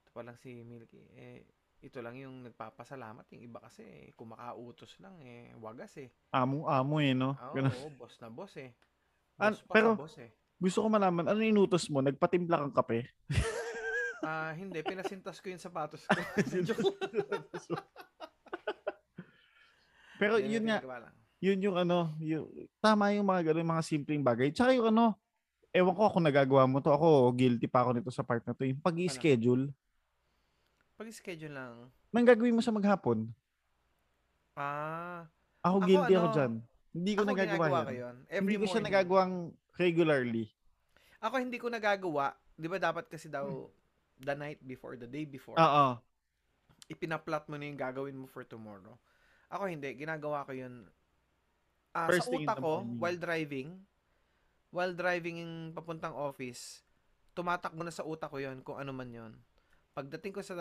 [0.00, 1.42] ito pa lang si Milky, eh,
[1.82, 3.28] ito lang yung nagpapasalamat.
[3.36, 6.08] Yung iba kasi, eh, kumakautos lang, eh, wagas eh.
[6.32, 7.34] Among-amo eh, no?
[7.34, 8.72] Oo, oo, boss na boss eh.
[9.36, 10.30] An- Boss pa pero- sa boss eh.
[10.56, 12.00] Gusto ko malaman, ano inutos mo?
[12.00, 13.00] Nagpatimpla kang kape?
[14.26, 16.18] Ah, hindi, pinasintas ko yung sapatos ko.
[20.20, 20.78] Pero yun ang nga,
[21.38, 22.48] yun yung ano, yung,
[22.80, 24.48] tama yung mga ganun, mga simpleng bagay.
[24.50, 25.14] Tsaka yung ano,
[25.70, 28.64] ewan ko kung nagagawa mo to, ako guilty pa ako nito sa part na to,
[28.64, 29.68] yung pag-schedule.
[30.96, 31.74] Pag-schedule lang,
[32.10, 33.28] Nang gagawin mo sa maghapon?
[34.56, 35.28] ah,
[35.60, 36.52] Ako, Ako, guilty ako ano, dyan.
[36.96, 38.16] Hindi ko ako nagagawa ko yun.
[38.26, 38.90] Every Hindi ko siya morning.
[38.90, 39.34] nagagawang
[39.76, 40.50] regularly.
[41.20, 42.36] Ako hindi ko nagagawa.
[42.52, 43.72] Di ba dapat kasi daw Hmm.
[44.18, 46.00] the night before, the day before, Oo.
[46.88, 48.96] ipinaplot mo na yung gagawin mo for tomorrow.
[49.48, 49.92] Ako hindi.
[49.94, 50.88] Ginagawa ko yun.
[51.92, 53.00] Ah, First sa utak ko, morning.
[53.00, 53.68] while driving,
[54.68, 56.84] while driving yung papuntang office,
[57.32, 59.32] tumatakbo na sa utak ko yun kung ano man yun.
[59.92, 60.56] Pagdating ko sa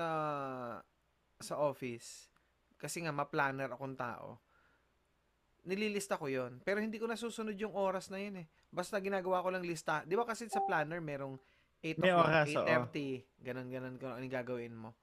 [1.36, 2.32] sa office,
[2.80, 4.39] kasi nga ma-planner akong tao,
[5.65, 8.47] nililista ko yon Pero hindi ko nasusunod yung oras na yun eh.
[8.69, 10.06] Basta ginagawa ko lang lista.
[10.06, 11.36] Di ba kasi sa planner merong
[11.82, 12.65] 8 May oras, oo.
[12.65, 14.97] 8.30, ganun, ganun, kung ano yung gagawin mo.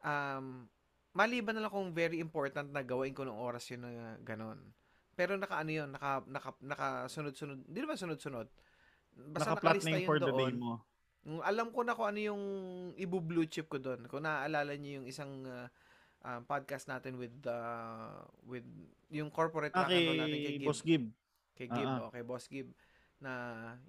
[0.00, 0.68] Um,
[1.12, 4.60] maliban na lang kung very important na gawain ko ng oras yun na ganun.
[5.18, 8.46] Pero naka ano yun, naka, naka, naka sunod-sunod, hindi naman sunod-sunod.
[9.34, 10.56] Basta Naka-plot nakalista na yung yun for the day doon.
[10.56, 10.72] mo.
[11.44, 12.42] Alam ko na kung ano yung
[12.94, 14.06] ibu-blue chip ko doon.
[14.06, 15.66] Kung naaalala niyo yung isang uh,
[16.24, 18.64] um, podcast natin with uh, with
[19.08, 20.66] yung corporate Ah, na ano natin kay kay Gib.
[20.66, 21.04] Boss Gib.
[21.54, 22.06] Kay Gib, Ah, ah.
[22.06, 22.68] o kay Boss Gib
[23.18, 23.32] na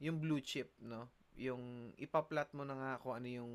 [0.02, 1.06] yung blue chip, no?
[1.38, 3.52] Yung ipa-plot mo na nga kung ano yung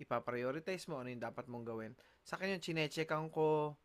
[0.00, 1.92] ipa-prioritize mo, ano yung dapat mong gawin.
[2.24, 3.76] Sa akin yung chine-checkan ko.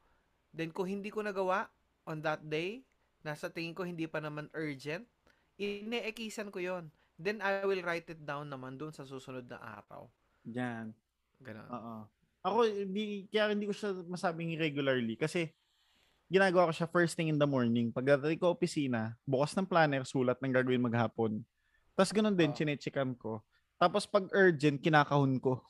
[0.55, 1.67] Then kung hindi ko nagawa
[2.07, 2.87] on that day,
[3.19, 5.03] nasa tingin ko hindi pa naman urgent,
[5.59, 6.87] ine-ekisan ko yon
[7.19, 10.07] Then I will write it down naman doon sa susunod na araw.
[10.47, 10.91] Yan.
[11.43, 11.67] Ganun.
[11.67, 11.95] Oo.
[12.45, 15.49] Ako, hindi, kaya hindi ko siya masabing regularly kasi
[16.29, 17.89] ginagawa ko siya first thing in the morning.
[17.89, 21.41] Pagdating ko opisina, bukas ng planner, sulat ng gagawin maghapon.
[21.97, 22.57] Tapos ganun din, Oo.
[22.57, 23.41] chinechekan ko.
[23.81, 25.65] Tapos pag urgent, kinakahon ko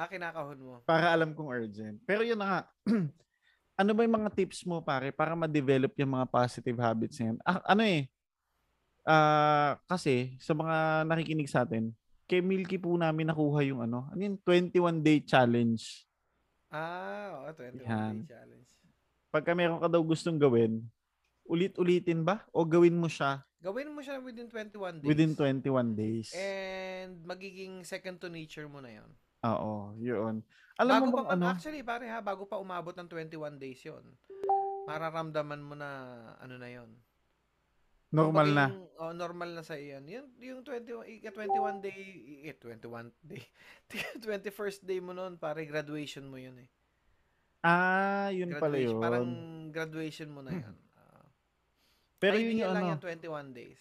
[0.00, 0.74] Ah, kinakahon mo.
[0.88, 2.00] para alam kong urgent.
[2.08, 2.60] Pero yun na nga,
[3.80, 7.38] ano ba yung mga tips mo pare para ma-develop yung mga positive habits na yan?
[7.44, 8.08] Ah, ano eh,
[9.04, 11.92] ah kasi sa mga nakikinig sa atin,
[12.30, 16.06] kay Milky po namin nakuha yung ano, ano yun, 21 day challenge.
[16.70, 18.14] Ah, oo, 21 Yan.
[18.22, 18.70] day challenge.
[19.34, 20.86] Pagka meron ka daw gustong gawin,
[21.42, 22.46] ulit-ulitin ba?
[22.54, 25.08] O gawin mo siya Gawin mo siya within 21 days.
[25.10, 26.32] within 21 days?
[26.32, 29.10] And magiging second to nature mo na yon.
[29.44, 30.40] Oo, yun.
[30.80, 31.44] Alam bago mo bang pa, ano?
[31.52, 34.00] Actually, pare ha, bago pa umabot ng 21 days yon.
[34.88, 35.90] Mararamdaman mo na
[36.40, 36.88] ano na yon.
[38.10, 38.66] Normal na.
[38.98, 40.02] oh, normal na sa iyan.
[40.10, 42.00] Yung, yung 21, ika 21 day,
[42.42, 43.42] eh, 21 day,
[44.26, 46.68] 21st day mo noon, pare, graduation mo yun eh.
[47.62, 49.02] Ah, yun pala Graduation, yun.
[49.04, 49.28] Parang
[49.70, 50.76] graduation mo na yan.
[51.00, 51.26] Ah.
[52.20, 52.92] Pero Ay, yun yung lang ano.
[52.98, 53.80] yan 21 days.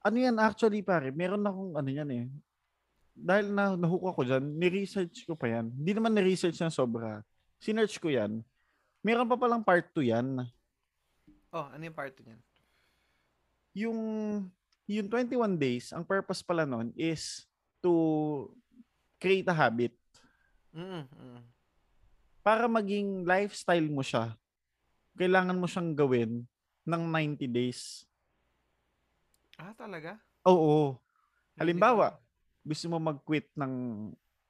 [0.00, 2.26] Ano yan actually pare, meron akong ano yan eh.
[3.14, 5.68] Dahil na nahook ako dyan, ni-research ko pa yan.
[5.72, 7.20] Hindi naman ni-research na sobra.
[7.60, 8.40] Sinearch ko yan.
[9.04, 10.26] Meron pa palang part 2 yan.
[11.52, 12.40] Oh, ano yung part niyan?
[13.76, 13.98] Yung,
[14.90, 17.46] yung 21 days, ang purpose pala nun is
[17.78, 18.50] to
[19.22, 19.94] create a habit.
[20.74, 21.42] Mm, mm.
[22.42, 24.34] Para maging lifestyle mo siya,
[25.14, 26.32] kailangan mo siyang gawin
[26.82, 28.08] ng 90 days.
[29.60, 30.16] Ah, talaga?
[30.48, 30.96] Oo.
[31.54, 32.16] Halimbawa,
[32.64, 33.72] gusto mo mag-quit ng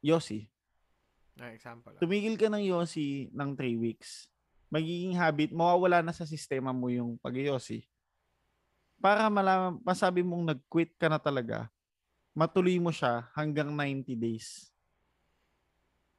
[0.00, 0.46] Yossi.
[1.40, 1.96] Ah, example.
[1.96, 2.00] ah.
[2.00, 4.30] tumigil ka ng Yossi ng 3 weeks,
[4.70, 7.84] magiging habit, mawawala na sa sistema mo yung pag yossi
[9.00, 11.72] Para malaman, masabi mong nag-quit ka na talaga,
[12.36, 14.68] matuloy mo siya hanggang 90 days.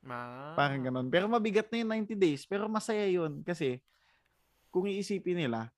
[0.01, 0.57] Ah.
[0.57, 1.07] Parang ganun.
[1.13, 2.41] Pero mabigat na yung 90 days.
[2.49, 3.45] Pero masaya yun.
[3.45, 3.77] Kasi,
[4.73, 5.69] kung iisipin nila,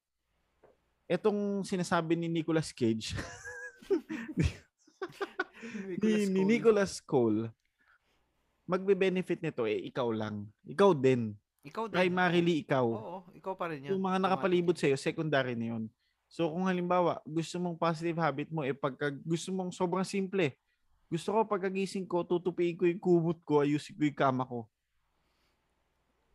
[1.12, 3.20] etong sinasabi ni Nicolas Cage,
[4.40, 4.48] ni,
[6.00, 6.48] ni Cole.
[6.48, 7.52] Nicolas Cole,
[8.64, 10.48] magbe-benefit nito eh, ikaw lang.
[10.64, 11.36] Ikaw din.
[11.68, 11.96] Ikaw din.
[11.96, 12.88] Primarily ikaw.
[12.88, 14.00] Oo, ikaw pa rin yun.
[14.00, 15.84] yung mga nakapalibot sa'yo, secondary na yun.
[16.34, 20.58] So kung halimbawa, gusto mong positive habit mo, eh pagka gusto mong sobrang simple,
[21.06, 24.66] gusto ko pagkagising ko, tutupiin ko yung kumot ko, ayusin ko yung kama ko.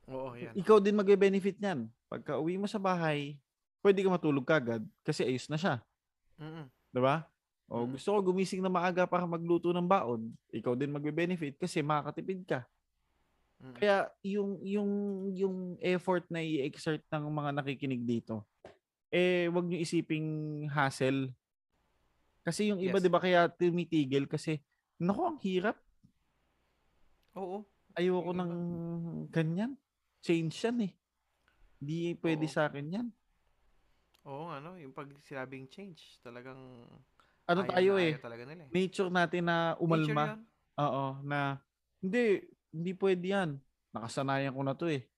[0.07, 0.55] Oo, yan.
[0.55, 1.91] Ikaw din magbe-benefit niyan.
[2.07, 3.43] Pagka uwi mo sa bahay,
[3.83, 5.75] pwede ka matulog kagad kasi ayos na siya.
[6.39, 6.71] Mm-mm.
[6.95, 7.27] 'Di ba?
[7.67, 7.99] O Mm.
[7.99, 10.31] gusto ko gumising na maaga para magluto ng baon.
[10.55, 12.63] Ikaw din magbe-benefit kasi makakatipid ka.
[13.59, 13.75] Mm.
[13.83, 14.91] Kaya yung yung
[15.35, 18.47] yung effort na i-exert ng mga nakikinig dito,
[19.13, 20.29] eh wag niyo isiping
[20.73, 21.33] hassle.
[22.47, 23.05] Kasi yung iba Yes.
[23.05, 24.61] 'di ba kaya tumitigil kasi
[25.01, 25.77] nako ang hirap.
[27.37, 27.65] Oo.
[27.99, 28.53] Ayoko ng
[29.29, 29.75] ganyan.
[30.23, 30.93] Change yan eh.
[31.79, 32.53] Di pwede Oo.
[32.53, 33.09] sa akin yan.
[34.29, 36.85] Oo, ano, yung pag sinabing change, talagang
[37.49, 38.71] Ano ayaw tayo eh, ayaw talaga nila eh.
[38.75, 40.37] nature natin na umalma.
[40.77, 41.57] Oo, na
[42.05, 43.51] hindi, hindi pwede yan.
[43.97, 45.09] Nakasanayan ko na to eh.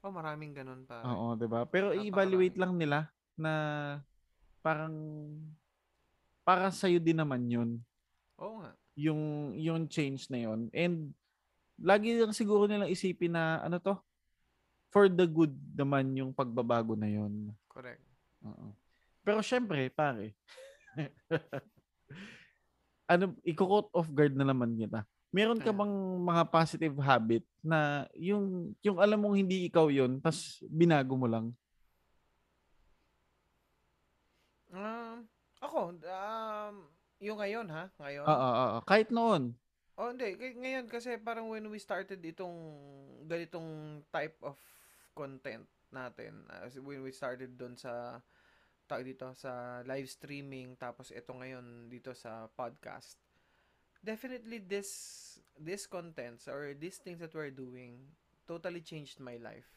[0.00, 1.04] Oh, maraming ganun pa.
[1.04, 1.68] Oo, 'di ba?
[1.68, 2.08] Pero Napakarami.
[2.08, 2.98] i-evaluate lang nila
[3.36, 3.52] na
[4.64, 4.94] parang
[6.40, 7.70] para sa din naman 'yun,
[8.40, 8.72] Oo nga.
[8.96, 10.72] yung yung change na 'yon.
[10.72, 11.12] And
[11.76, 13.96] lagi lang siguro nilang isipin na ano to
[14.88, 17.52] for the good naman yung pagbabago na 'yon.
[17.68, 18.00] Correct.
[18.40, 18.72] Oo.
[19.20, 20.32] Pero syempre, pare.
[23.12, 25.04] ano, i-quote off guard na naman kita.
[25.30, 25.94] Meron ka bang
[26.26, 31.54] mga positive habit na yung yung alam mong hindi ikaw 'yon, tas binago mo lang?
[34.70, 35.26] Um,
[35.62, 36.74] ako, um,
[37.22, 38.26] yung ngayon ha, ngayon.
[38.26, 38.78] Oo, oo, oo.
[38.86, 39.54] Kahit noon.
[39.98, 40.34] Oh, hindi.
[40.34, 42.56] Ngayon kasi parang when we started itong
[43.28, 44.56] ganitong type of
[45.12, 48.22] content natin, as when we started doon sa
[48.90, 53.14] tawag dito sa live streaming tapos ito ngayon dito sa podcast.
[54.00, 54.90] Definitely this
[55.60, 58.00] this contents or these things that we're doing
[58.48, 59.68] totally changed my life.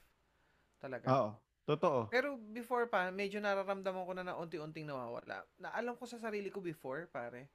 [0.80, 1.08] Talaga.
[1.12, 1.32] Oo.
[1.64, 2.12] Totoo.
[2.12, 5.48] Pero before pa, medyo nararamdaman ko na na unti-unting nawawala.
[5.56, 7.48] Na alam ko sa sarili ko before, pare,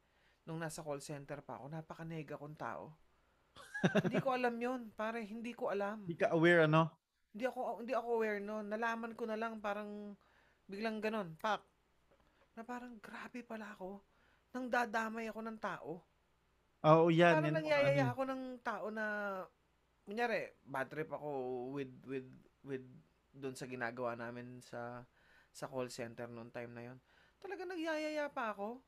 [0.48, 2.96] nung nasa call center pa ako, napaka-nega kong tao.
[4.08, 6.08] hindi ko alam yon pare, hindi ko alam.
[6.08, 6.88] Hindi ka aware ano?
[7.36, 8.64] Hindi ako hindi ako aware noon.
[8.72, 10.16] Nalaman ko na lang parang
[10.64, 11.60] biglang ganon, pak.
[12.56, 14.00] Na parang grabe pala ako.
[14.56, 16.00] Nang dadamay ako ng tao.
[16.86, 17.42] Oo, yan.
[17.42, 19.06] Parang yan ang nangyayaya ako ng tao na
[20.06, 21.30] kunyari, bad trip ako
[21.74, 22.28] with with
[22.62, 22.86] with
[23.34, 25.02] doon sa ginagawa namin sa
[25.50, 26.98] sa call center noon time na yon.
[27.42, 28.78] Talaga nagyayaya pa ako.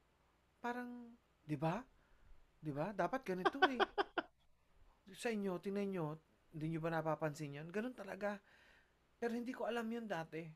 [0.63, 1.13] Parang,
[1.45, 1.83] 'di ba?
[2.63, 2.95] 'Di ba?
[2.95, 3.81] Dapat ganito eh.
[5.23, 6.07] sa inyo, tingnan nyo,
[6.55, 7.69] hindi nyo ba napapansin yun?
[7.75, 8.39] Ganun talaga.
[9.19, 10.47] Pero hindi ko alam yun dati.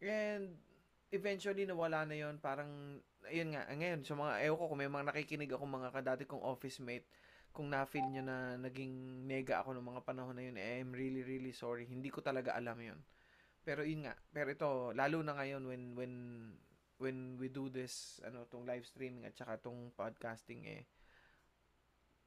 [0.00, 0.56] And
[1.12, 5.06] eventually nawala na yon parang ayun nga ngayon sa mga ewan ko kung may mga
[5.10, 7.08] nakikinig ako mga kadati kong office mate
[7.50, 11.26] kung na-feel nyo na naging mega ako ng mga panahon na yun eh, I'm really
[11.26, 13.00] really sorry hindi ko talaga alam yun
[13.66, 16.12] pero yun nga pero ito lalo na ngayon when when
[17.02, 20.86] when we do this ano tong live streaming at saka tong podcasting eh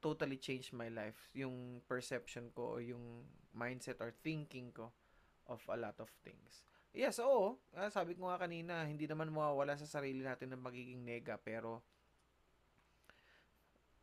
[0.02, 1.30] totally changed my life.
[1.38, 3.24] Yung perception ko yung
[3.54, 4.90] mindset or thinking ko
[5.46, 6.66] of a lot of things.
[6.92, 7.56] Yes, oo.
[7.72, 11.40] Ah, sabi ko nga kanina, hindi naman mawawala sa sarili natin ng magiging nega.
[11.40, 11.80] Pero,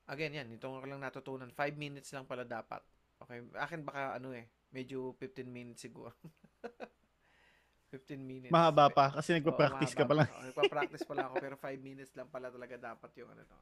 [0.09, 0.49] again, yan.
[0.57, 1.53] Ito ko lang natutunan.
[1.53, 2.81] 5 minutes lang pala dapat.
[3.21, 3.45] Okay.
[3.61, 4.49] Akin baka ano eh.
[4.73, 6.17] Medyo 15 minutes siguro.
[7.93, 8.53] 15 minutes.
[8.53, 10.29] Mahaba pa kasi Oo, nagpa-practice ka mahaba pa lang.
[10.29, 13.59] Oo, nagpa-practice pa lang ako pero 5 minutes lang pala talaga dapat yung ano to.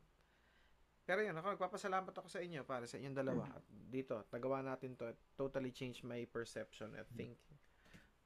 [1.06, 3.46] Pero yun, ako nagpapasalamat ako sa inyo para sa inyong dalawa.
[3.54, 5.06] At dito, nagawa natin to.
[5.06, 7.55] It totally changed my perception and thinking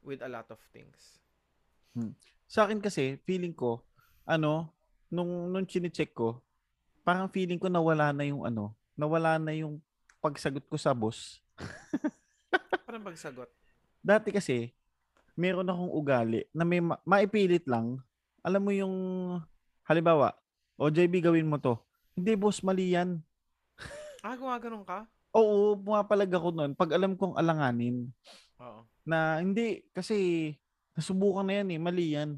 [0.05, 1.21] with a lot of things.
[2.51, 3.83] Sa akin kasi, feeling ko,
[4.27, 4.71] ano,
[5.11, 6.43] nung, nung chinecheck ko,
[7.07, 9.79] parang feeling ko nawala na yung ano, nawala na yung
[10.21, 11.41] pagsagot ko sa boss.
[12.87, 13.49] Parang pagsagot.
[14.03, 14.75] Dati kasi,
[15.39, 18.03] meron akong ugali na may ma- maipilit lang.
[18.45, 18.95] Alam mo yung,
[19.87, 20.37] halimbawa,
[20.77, 21.79] o JB gawin mo to.
[22.19, 23.23] Hindi boss, mali yan.
[24.21, 25.09] Ah, gumaganon ka?
[25.33, 28.11] Oo, pumapalag ako noon pag alam kong alanganin.
[28.61, 28.81] Oo.
[29.09, 30.53] Na hindi, kasi
[30.95, 32.37] nasubukan na yan eh, mali yan.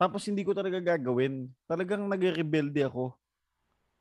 [0.00, 1.52] Tapos hindi ko talaga gagawin.
[1.68, 3.12] Talagang nagre-rebelde ako.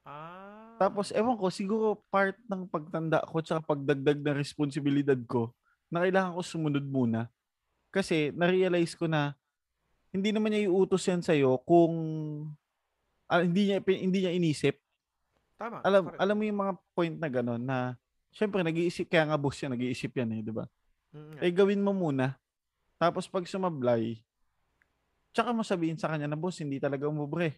[0.08, 0.80] Ah.
[0.80, 5.52] Tapos ewan ko, siguro part ng pagtanda ko tsaka pagdagdag ng responsibilidad ko
[5.92, 7.28] na kailangan ko sumunod muna.
[7.92, 9.36] Kasi na-realize ko na
[10.16, 11.94] hindi naman niya iutos yan sa'yo kung
[13.28, 14.80] ah, hindi niya hindi niya inisip.
[15.60, 15.84] Tama.
[15.84, 16.22] Alam correct.
[16.24, 17.78] alam mo yung mga point na gano'n na
[18.32, 20.66] syempre nag-iisip kaya nga boss yan, nag-iisip yan eh, 'di ba?
[21.14, 21.40] Mm, nga.
[21.42, 22.38] Eh gawin mo muna.
[23.00, 24.20] Tapos pag sumablay,
[25.32, 27.58] tsaka mo sabihin sa kanya na boss, hindi talaga umubre.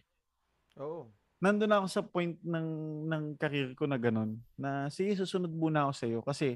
[0.80, 1.12] Oo.
[1.42, 2.68] nandun ako sa point ng
[3.10, 6.54] ng career ko na ganun na sige susunod muna ako sa iyo kasi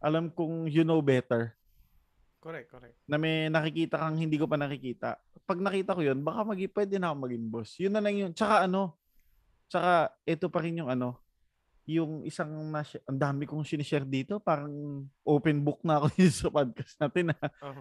[0.00, 1.52] alam kong you know better
[2.40, 2.96] Correct, correct.
[3.04, 5.16] na may nakikita kang hindi ko pa nakikita.
[5.44, 7.70] Pag nakita ko 'yun, baka magi pwede na ako maging boss.
[7.80, 8.32] Yun na lang yun.
[8.36, 8.96] Tsaka ano?
[9.68, 11.16] Tsaka ito pa rin yung ano,
[11.84, 16.06] yung isang nas- ang dami kong sinishare dito, parang open book na ako
[16.40, 17.32] sa podcast natin.
[17.36, 17.50] ah.
[17.60, 17.80] Oh.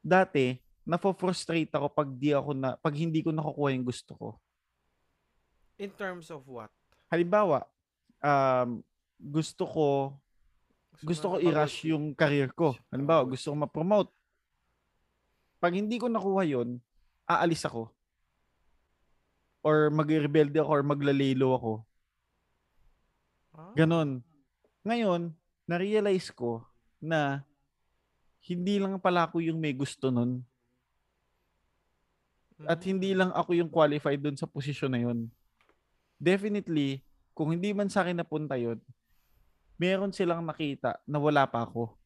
[0.00, 4.28] Dati, nafo-frustrate ako pag di ako na pag hindi ko nakukuha yung gusto ko.
[5.80, 6.70] In terms of what?
[7.10, 7.66] halimbawa,
[8.22, 8.80] um,
[9.18, 9.86] gusto ko
[11.02, 12.76] gusto ko mo i-rush yung career ko.
[12.92, 14.12] Halimbawa, gusto ko ma-promote.
[15.56, 16.76] Pag hindi ko nakuha yon,
[17.24, 17.88] aalis ako.
[19.64, 21.72] Or mag-rebelde ako or maglalelo ako.
[23.54, 24.22] Ah, Ganon.
[24.86, 25.34] Ngayon,
[25.66, 26.64] na-realize ko
[26.98, 27.44] na
[28.44, 30.42] hindi lang pala ako yung may gusto nun.
[32.64, 33.16] At hindi mm.
[33.16, 35.28] lang ako yung qualified dun sa posisyon na yun.
[36.20, 37.00] Definitely,
[37.32, 38.76] kung hindi man sa akin napunta yun,
[39.80, 41.96] meron silang nakita na wala pa ako.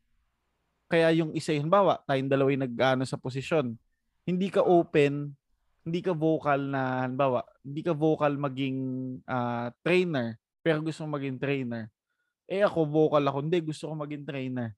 [0.86, 3.74] Kaya yung isa yun, bawa, tayong dalawa yung nag sa posisyon.
[4.22, 5.34] Hindi ka open,
[5.82, 8.78] hindi ka vocal na, halimbawa, hindi ka vocal maging
[9.26, 11.92] ah, trainer, pero gusto mo maging trainer.
[12.48, 14.72] Eh ako, vocal ako, hindi, gusto ko maging trainer.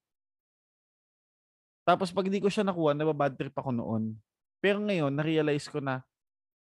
[1.87, 4.19] Tapos pag hindi ko siya nakuha, nababad trip ako noon.
[4.59, 6.03] Pero ngayon, na-realize ko na,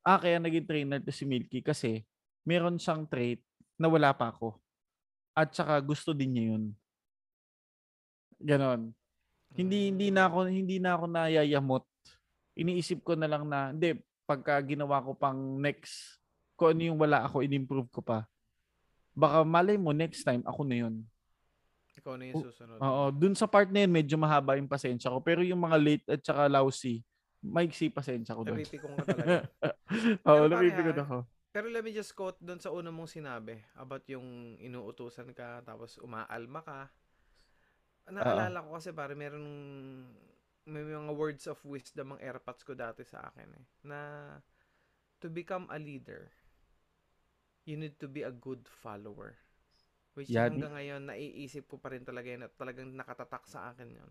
[0.06, 2.06] ah, kaya naging trainer to si Milky kasi
[2.46, 3.42] meron siyang trait
[3.74, 4.62] na wala pa ako.
[5.34, 6.64] At saka gusto din niya yun.
[8.38, 8.94] Ganon.
[9.50, 11.84] Hindi hindi na ako hindi na ako nayayamot.
[12.54, 16.22] Iniisip ko na lang na hindi pagka ginawa ko pang next
[16.54, 18.30] kung ano yung wala ako in-improve ko pa.
[19.14, 20.94] Baka malay mo next time ako na yun.
[22.00, 22.78] Ikaw na yung susunod.
[22.80, 26.06] Oo, dun sa part na yun medyo mahaba yung pasensya ko pero yung mga late
[26.08, 27.04] at saka lousy,
[27.44, 28.62] maiksi pasensya ko doon.
[28.62, 29.44] Napipikong ka talaga.
[30.30, 31.16] Oo, napipikon ah, ako.
[31.50, 35.98] Pero let me just quote doon sa una mong sinabi about yung inuutusan ka tapos
[35.98, 36.80] umaalma ka.
[38.10, 39.44] Naalala ko kasi pare meron
[40.70, 43.98] may mga words of wisdom ang airpods ko dati sa akin eh na
[45.18, 46.30] to become a leader
[47.70, 49.38] you need to be a good follower.
[50.18, 50.58] Which Yan.
[50.58, 54.10] hanggang ngayon naiisip ko pa rin talaga yun at talagang nakatatak sa akin yun.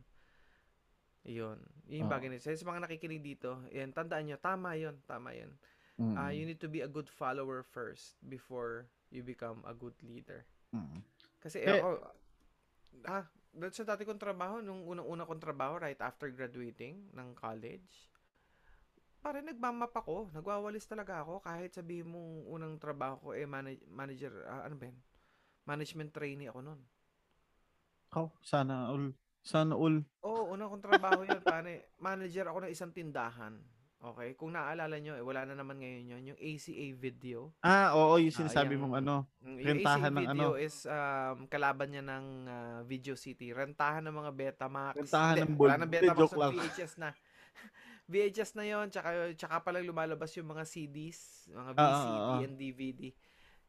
[1.28, 1.60] Yun.
[1.92, 2.14] Yung Oo.
[2.16, 5.52] bagay na sa mga nakikinig dito, yan, tandaan nyo, tama yun, tama yun.
[6.00, 6.16] Mm.
[6.16, 10.48] Ah, you need to be a good follower first before you become a good leader.
[10.72, 11.04] Mm.
[11.44, 12.00] Kasi Eh- ako,
[13.12, 18.08] ah, dahil sa dati kong trabaho, nung unang-una kong trabaho right after graduating ng college,
[19.20, 24.32] pare nagmamap ako, nagwawalis talaga ako kahit sabihin mong unang trabaho ko eh manage, manager,
[24.46, 24.98] ah, ano ba yun?
[25.64, 26.82] Management trainee ako noon.
[28.12, 29.14] Oh, sana all.
[29.40, 30.02] Sana all.
[30.22, 31.94] Oo, unang kong trabaho yun, pare.
[31.98, 33.60] Manager ako ng isang tindahan.
[34.00, 34.34] Okay?
[34.34, 36.22] Kung naalala nyo, eh, wala na naman ngayon yun.
[36.32, 37.52] Yung ACA video.
[37.60, 39.16] Ah, oo, yung Ah, sinasabi yung- mong ano.
[39.44, 40.58] Mm, Rentahan yung ng ACA video ano?
[40.58, 43.52] is um, kalaban niya ng ah, Video City.
[43.52, 44.96] Rentahan ng mga Betamax.
[44.98, 46.54] Rentahan Hindi, ng Wala Bol- nang Hindi, Betamax, joke ng lang.
[46.56, 47.10] VHS na.
[48.10, 52.46] VHS na yon tsaka, tsaka palang lumalabas yung mga CDs, mga Ah, ah, VCD ah.
[52.50, 53.04] and DVD.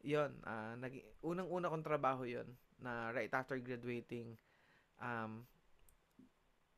[0.01, 2.49] yon ah nag- unang-una kong trabaho yon
[2.81, 4.33] na right after graduating
[4.97, 5.45] um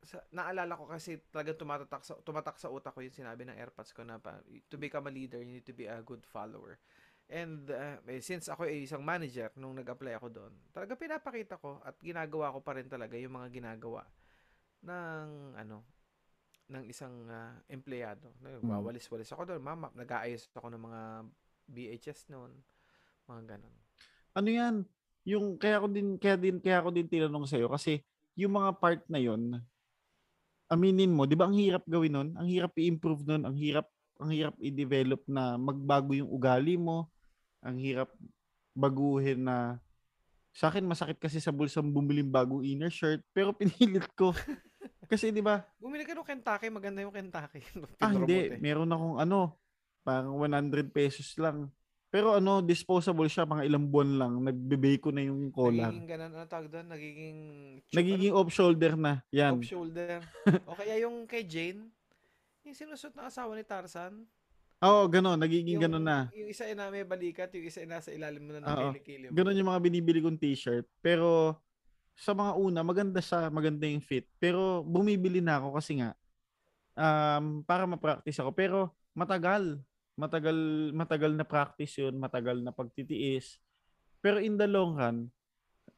[0.04, 3.96] sa, naalala ko kasi talagang tumatatak sa, tumatak sa utak ko yung sinabi ng airpods
[3.96, 4.36] ko na pa,
[4.68, 6.76] to become a leader, you need to be a good follower.
[7.24, 11.80] And uh, eh, since ako ay isang manager nung nag-apply ako doon, talaga pinapakita ko
[11.80, 14.04] at ginagawa ko pa rin talaga yung mga ginagawa
[14.84, 15.88] ng ano
[16.68, 18.32] ng isang uh, empleyado.
[18.40, 21.00] Nagwawalis-walis ako doon, mama, nag-aayos ako ng mga
[21.68, 22.52] VHS noon,
[23.28, 23.74] mga ganun.
[24.34, 24.74] Ano 'yan?
[25.24, 28.04] Yung kaya ko din kaya din kaya ko din tinanong sa iyo kasi
[28.36, 29.60] yung mga part na yon
[30.68, 32.28] aminin mo, 'di ba ang hirap gawin nun?
[32.36, 33.88] Ang hirap i-improve nun, ang hirap
[34.18, 37.10] ang hirap i-develop na magbago yung ugali mo.
[37.64, 38.12] Ang hirap
[38.76, 39.78] baguhin na
[40.54, 44.30] sa akin masakit kasi sa bulsang bumiling bagong inner shirt pero pinilit ko.
[45.14, 45.62] kasi 'di ba?
[45.78, 47.62] Bumili ka ng Kentucky, maganda yung Kentucky.
[48.02, 48.58] ah, hindi, eh.
[48.58, 49.54] meron akong ano,
[50.02, 51.70] parang 100 pesos lang.
[52.14, 54.32] Pero ano, disposable siya, mga ilang buwan lang.
[54.38, 55.90] Nagbe-bake ko na yung collar.
[55.90, 56.86] Nagiging ganun, ano tawag doon?
[56.86, 57.38] Nagiging...
[57.90, 59.26] Nagiging off-shoulder na.
[59.34, 59.58] Yan.
[59.58, 60.22] Off shoulder.
[60.70, 61.90] o kaya yung kay Jane,
[62.62, 64.30] yung sinusot na asawa ni Tarzan.
[64.78, 65.42] Oo, ganon.
[65.42, 66.30] Nagiging Yung, ganon na.
[66.38, 68.94] Yung isa ay na may balikat, yung isa ay nasa ilalim mo na Oo.
[68.94, 69.34] ng kilikili mo.
[69.34, 70.86] Ganon yung mga binibili kong t-shirt.
[71.02, 71.58] Pero
[72.14, 74.26] sa mga una, maganda siya, maganda yung fit.
[74.38, 76.14] Pero bumibili na ako kasi nga,
[76.94, 78.50] um, para ma-practice ako.
[78.54, 78.78] Pero
[79.14, 79.82] matagal.
[80.14, 80.56] Matagal,
[80.94, 82.14] matagal na practice yun.
[82.18, 83.58] Matagal na pagtitiis.
[84.22, 85.26] Pero in the long run,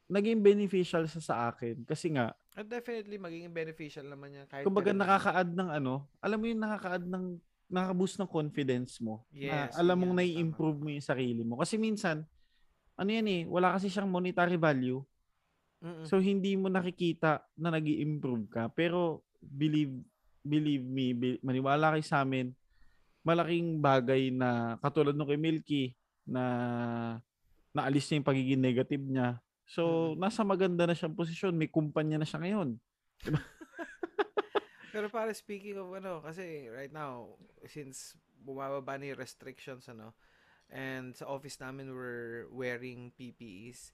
[0.09, 1.85] naging beneficial sa sa akin.
[1.85, 4.47] Kasi nga, At definitely, magiging beneficial naman yan.
[4.49, 7.25] Kahit kumbaga nakaka-add ng ano, alam mo yung nakaka-add ng,
[7.69, 9.29] nakaka-boost ng confidence mo.
[9.29, 11.61] na Yes, alam yun mong yan, nai-improve mo yung sarili mo.
[11.61, 12.25] Kasi minsan,
[12.97, 15.05] ano yan eh, wala kasi siyang monetary value.
[15.83, 16.05] Mm-mm.
[16.09, 18.69] So hindi mo nakikita na nag improve ka.
[18.73, 19.93] Pero believe
[20.41, 22.55] believe me, be- maniwala kayo sa amin,
[23.27, 25.91] malaking bagay na katulad nung kay Milky
[26.23, 27.19] na
[27.75, 29.43] naalis niya yung pagiging negative niya.
[29.67, 30.23] So, Mm.
[30.23, 31.59] nasa maganda na siyang posisyon.
[31.59, 32.79] May kumpanya na siya ngayon.
[34.95, 40.15] Pero para speaking of ano, kasi right now, since bumababa na yung restrictions, ano,
[40.71, 43.93] and sa office namin we're wearing PPEs,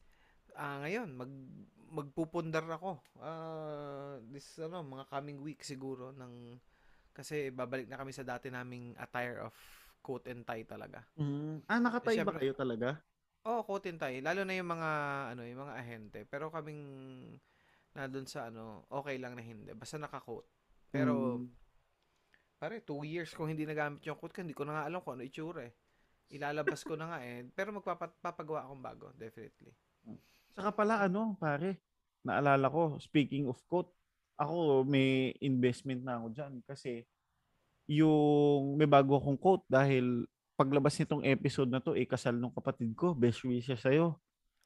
[0.57, 1.33] ah ngayon, mag,
[1.93, 2.99] magpupundar ako.
[3.21, 6.57] Ah this, ano, mga coming week siguro, ng,
[7.13, 9.55] kasi babalik na kami sa dati naming attire of
[10.03, 11.05] coat and tie talaga.
[11.71, 12.41] Ah, nakatay ba Siyempre.
[12.43, 12.89] kayo talaga?
[13.43, 14.23] Oh, coat and tie.
[14.23, 14.91] Lalo na yung mga,
[15.35, 16.19] ano, yung mga ahente.
[16.27, 16.83] Pero kaming,
[17.95, 19.71] na doon sa, ano, okay lang na hindi.
[19.75, 20.47] Basta naka-coat.
[20.91, 21.51] Pero, Mm.
[22.63, 25.27] Pare, two years kung hindi nagamit yung ko, hindi ko na nga alam kung ano
[25.27, 25.75] itsura eh.
[26.31, 27.43] Ilalabas ko na nga eh.
[27.51, 29.75] Pero magpapagawa akong bago, definitely.
[30.53, 31.81] Saka pala ano, pare,
[32.23, 33.91] naalala ko, speaking of quote,
[34.37, 37.07] ako may investment na ako dyan kasi
[37.87, 42.93] yung may bago akong quote dahil paglabas nitong episode na to, eh, kasal ng kapatid
[42.95, 44.21] ko, best wishes sa'yo.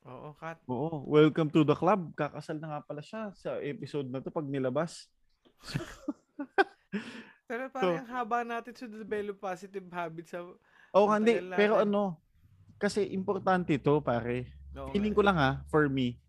[0.07, 0.61] Oo, Kat.
[0.71, 2.15] Oo, welcome to the club.
[2.15, 5.11] Kakasal na nga pala siya sa episode na to pag nilabas.
[7.49, 10.43] Pero parang ang haba natin to develop positive habits sa...
[10.95, 11.43] Oh, Ang hindi.
[11.55, 12.19] Pero ano,
[12.79, 14.51] kasi importante to, pare.
[14.77, 16.21] Oo Feeling nga ko lang ha, for me.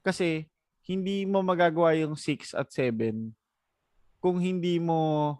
[0.00, 0.48] Kasi,
[0.86, 3.34] hindi mo magagawa yung 6 at 7
[4.22, 5.34] kung hindi mo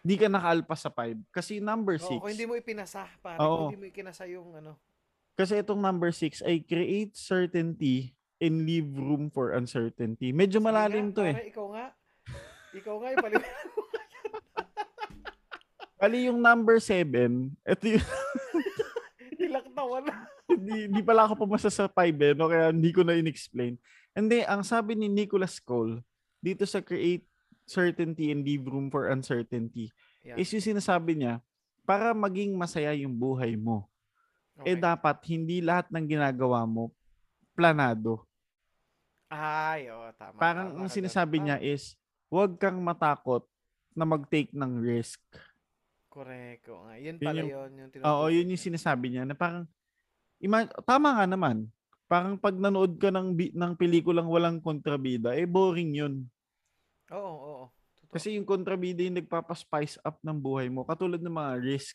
[0.00, 1.28] hindi ka nakaalpas sa 5.
[1.28, 2.02] Kasi number eh.
[2.02, 3.04] Oo, 6, kung hindi mo ipinasa.
[3.36, 3.68] Oo.
[3.68, 4.80] Kung hindi mo ikinasa yung ano.
[5.36, 10.36] kasi itong number 6 ay create certainty and leave room for uncertainty.
[10.36, 11.36] Medyo malalim nga, to eh.
[11.48, 11.86] ikaw nga.
[12.76, 13.82] Ikaw nga, ipaliwanag mo.
[16.00, 18.06] Bali yung number 7, ito yung,
[19.40, 20.16] Nilaktawan na.
[20.52, 22.46] Hindi, hindi pala ako pumasa sa 5 eh, no?
[22.46, 23.78] kaya hindi ko na in-explain.
[24.10, 26.02] Hindi, ang sabi ni Nicholas Cole,
[26.38, 27.24] dito sa create
[27.64, 29.90] certainty and leave room for uncertainty,
[30.20, 30.36] Yeah.
[30.36, 31.40] is yung sinasabi niya,
[31.82, 33.88] para maging masaya yung buhay mo,
[34.60, 34.78] eh Okay.
[34.78, 36.92] dapat hindi lahat ng ginagawa mo
[37.50, 38.28] planado.
[39.26, 40.36] Ay, oo, tama.
[40.36, 41.44] Parang tama ang sinasabi dun.
[41.46, 41.94] niya Ah, is,
[42.26, 43.46] huwag kang matakot
[43.92, 45.22] na mag-take ng risk.
[46.10, 46.66] Correct.
[46.66, 46.94] Nga.
[46.98, 47.70] Yun Yun pala yung- yun.
[47.78, 49.64] yung Oo, yun yung sinasabi niya na parang
[50.40, 51.68] ima- tama nga naman.
[52.10, 56.14] Parang pag nanood ka ng bi- ng pelikulang walang kontrabida, eh boring 'yun.
[57.14, 57.64] Oo, oo.
[57.70, 58.10] Totoo.
[58.10, 61.94] Kasi yung kontrabida yung nagpapa-spice up ng buhay mo, katulad ng mga risk,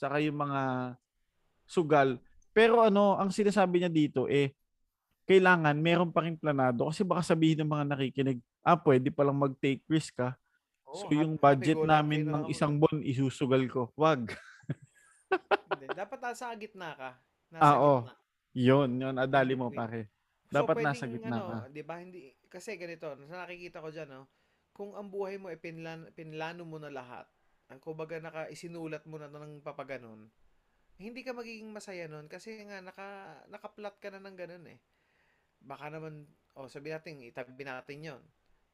[0.00, 0.62] saka yung mga
[1.68, 2.16] sugal.
[2.56, 4.54] Pero ano, ang sinasabi niya dito eh
[5.24, 9.80] kailangan meron pa rin planado kasi baka sabihin ng mga nakikinig, ah, pwede palang mag-take
[9.88, 10.36] risk ka.
[10.84, 12.52] Oo, So yung budget namin ng ako.
[12.52, 13.88] isang buwan isusugal ko.
[13.96, 14.30] Wag.
[15.72, 17.10] Hindi, dapat nasa gitna ka.
[17.54, 17.98] Nasa Ah, oo.
[18.02, 18.14] gitna.
[18.54, 20.10] Yun, yun adali mo pare.
[20.50, 21.58] So, Dapat nasa pwedeng, gitna ano, ka.
[21.70, 24.26] Di ba, hindi, kasi ganito, sa nakikita ko dyan, no,
[24.74, 27.26] kung ang buhay mo ay pinlan, pinlano mo na lahat,
[27.70, 30.26] ang kumbaga naka isinulat mo na ng papaganon,
[30.98, 34.78] hindi ka magiging masaya nun kasi nga naka, naka-plot ka na ng ganun eh.
[35.58, 38.22] Baka naman, oh, sabi natin, itabi natin yon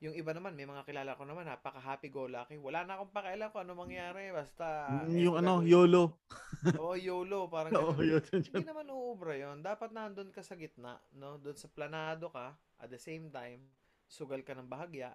[0.01, 2.57] Yung iba naman, may mga kilala ko naman, napaka-happy-go-lucky.
[2.57, 4.33] Wala na akong pakialam kung ano mangyari.
[4.33, 4.65] Basta,
[5.05, 5.73] Mm, yung ano, gagawin.
[5.77, 6.05] YOLO.
[6.81, 8.01] Oo, YOLO, parang ganun.
[8.01, 11.37] yun, Hindi naman uubra yon Dapat nandun ka sa gitna, no?
[11.37, 13.61] Doon sa planado ka, at the same time,
[14.09, 15.13] sugal ka ng bahagya,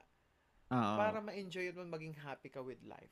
[0.69, 0.95] Oo.
[1.01, 3.09] para ma-enjoy mo maging happy ka with life.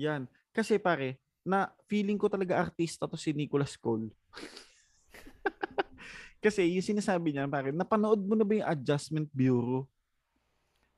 [0.00, 0.24] Yan.
[0.48, 4.08] Kasi pare, na feeling ko talaga artista to si Nicholas Cole.
[6.42, 9.84] Kasi yung sinasabi niya, pare, napanood mo na ba yung Adjustment Bureau?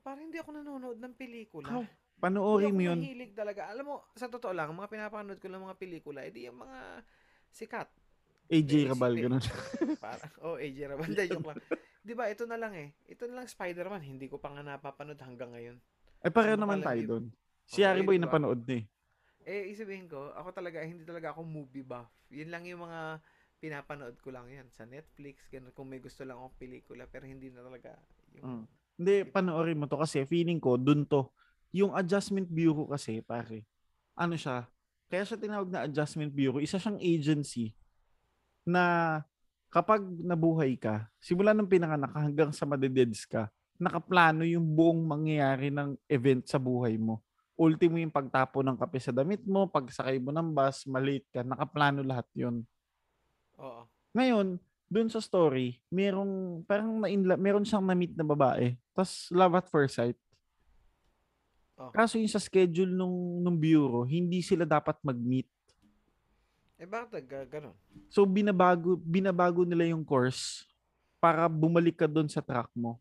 [0.05, 1.81] Parang hindi ako nanonood ng pelikula.
[1.81, 1.89] Hindi
[2.21, 3.01] Panoorin mo yun.
[3.01, 3.73] mahilig talaga.
[3.73, 7.01] Alam mo, sa totoo lang, mga pinapanood ko lang mga pelikula, edi yung mga
[7.51, 7.89] sikat.
[8.53, 9.41] AJ Eh, Rabal, ganun.
[10.45, 11.57] Oh, AJ Rabanda, joke lang.
[12.05, 12.93] Di ba, ito na lang eh.
[13.09, 14.05] Ito na lang Spider-Man.
[14.05, 15.81] Hindi ko pa nga napapanood hanggang ngayon.
[16.21, 17.09] Ay, pareho Sino naman tayo yun?
[17.09, 17.25] doon.
[17.65, 18.29] Si Oo, Harry eh, Boy di ba?
[18.29, 18.85] napanood na eh.
[19.49, 22.09] Eh, isabihin ko, ako talaga, hindi talaga ako movie buff.
[22.29, 23.21] Yun lang yung mga
[23.57, 27.49] pinapanood ko lang yan sa Netflix, ganun, kung may gusto lang akong pelikula, pero hindi
[27.49, 27.97] na talaga
[28.37, 28.65] yung...
[28.65, 28.84] Mm.
[28.95, 31.31] Hindi, panoorin mo to kasi feeling ko, dun to.
[31.75, 33.67] Yung Adjustment Bureau kasi, pare,
[34.15, 34.71] ano siya,
[35.11, 37.75] kaya siya tinawag na Adjustment Bureau, isa siyang agency
[38.63, 39.21] na
[39.69, 45.99] kapag nabuhay ka, simula ng pinanganak hanggang sa madededs ka, nakaplano yung buong mangyayari ng
[46.07, 47.19] event sa buhay mo.
[47.59, 52.03] Ultimo yung pagtapo ng kape sa damit mo, pagsakay mo ng bus, malate ka, nakaplano
[52.03, 52.63] lahat yon
[53.59, 53.87] Oo.
[54.15, 58.77] ngayon, dun sa story, merong, parang na meron siyang na-meet na babae.
[58.95, 60.19] Tapos, love at first sight.
[61.75, 61.91] Oh.
[61.91, 65.51] Kaso yung sa schedule nung, nung bureau, hindi sila dapat mag-meet.
[66.79, 67.75] Eh, bakit nag- ganun?
[68.11, 70.69] So, binabago, binabago nila yung course
[71.19, 73.01] para bumalik ka dun sa track mo.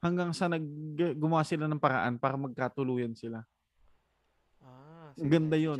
[0.00, 0.64] Hanggang sa nag,
[1.16, 3.44] gumawa sila ng paraan para magkatuluyan sila.
[4.60, 5.78] Ah, Ang ganda check yun.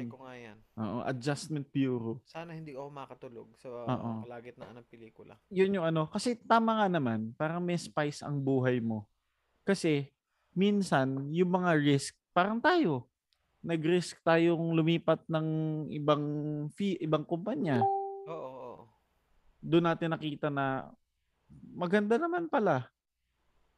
[0.74, 2.18] Oo, Adjustment Bureau.
[2.26, 4.26] Sana hindi ako makatulog sa Oo.
[4.26, 5.38] kalagitnaan ng pelikula.
[5.46, 9.06] yun yung ano, kasi tama nga naman, parang may spice ang buhay mo.
[9.62, 10.10] Kasi,
[10.50, 13.06] minsan, yung mga risk, parang tayo,
[13.62, 15.46] nag-risk tayong lumipat ng
[15.94, 16.24] ibang
[16.74, 17.86] fee, ibang kumpanya.
[17.86, 18.84] Oo, oo, oo.
[19.62, 20.90] Doon natin nakita na
[21.70, 22.90] maganda naman pala.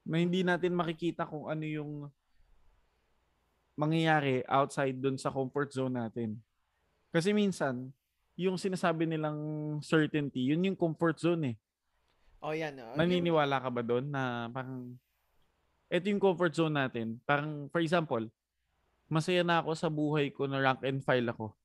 [0.09, 2.09] Na hindi natin makikita kung ano yung
[3.77, 6.41] mangyayari outside doon sa comfort zone natin.
[7.17, 7.89] Kasi minsan,
[8.37, 9.41] yung sinasabi nilang
[9.81, 11.57] certainty, yun yung comfort zone eh.
[12.45, 12.77] Oh, yan.
[12.77, 12.93] oh.
[12.93, 14.93] Naniniwala ka ba doon na parang
[15.89, 17.17] ito yung comfort zone natin.
[17.25, 18.29] Parang for example,
[19.09, 21.57] masaya na ako sa buhay ko na rank and file ako.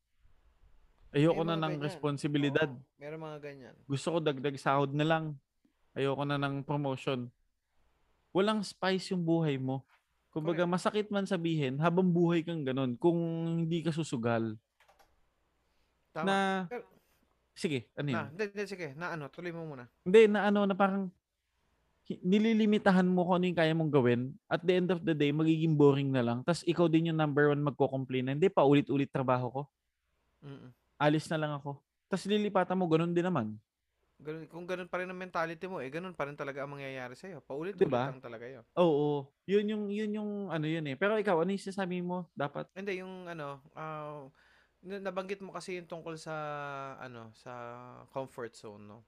[1.11, 1.83] Ayoko na ng ganyan.
[1.83, 2.71] responsibilidad.
[2.71, 3.75] Oo, meron mga ganyan.
[3.83, 5.35] Gusto ko dagdag sahod na lang.
[5.91, 7.27] Ayoko na ng promotion.
[8.31, 9.83] Walang spice yung buhay mo.
[10.31, 13.19] Kumbaga, masakit man sabihin, habang buhay kang ganun, kung
[13.67, 14.55] hindi ka susugal.
[16.11, 16.27] Tama.
[16.27, 16.37] Na,
[16.67, 16.87] Pero-
[17.55, 18.15] sige, ano yun?
[18.15, 18.87] na, hindi, hindi, sige.
[18.95, 19.87] Na ano, tuloy mo muna.
[20.03, 21.07] Hindi, na ano, na parang
[22.07, 24.21] hi- nililimitahan mo kung ano yung kaya mong gawin.
[24.47, 26.43] At the end of the day, magiging boring na lang.
[26.43, 29.61] Tapos ikaw din yung number one magko-complain na, hindi pa ulit-ulit trabaho ko.
[30.43, 30.71] Mm-mm.
[30.99, 31.79] Alis na lang ako.
[32.11, 33.55] Tapos lilipatan mo, ganun din naman.
[34.21, 37.17] Ganun, kung ganun pa rin ang mentality mo, eh ganun pa rin talaga ang mangyayari
[37.17, 37.41] sa'yo.
[37.41, 38.05] Paulit-ulit Diba?
[38.13, 38.61] lang talaga yun.
[38.77, 40.93] Oo, yun yung, yun yung ano yun eh.
[40.93, 42.29] Pero ikaw, ano yung sinasabi mo?
[42.37, 44.29] Dapat, Hindi, yung ano, ah,
[44.81, 46.33] nabanggit mo kasi yung tungkol sa,
[46.97, 47.53] ano, sa
[48.09, 48.99] comfort zone, no?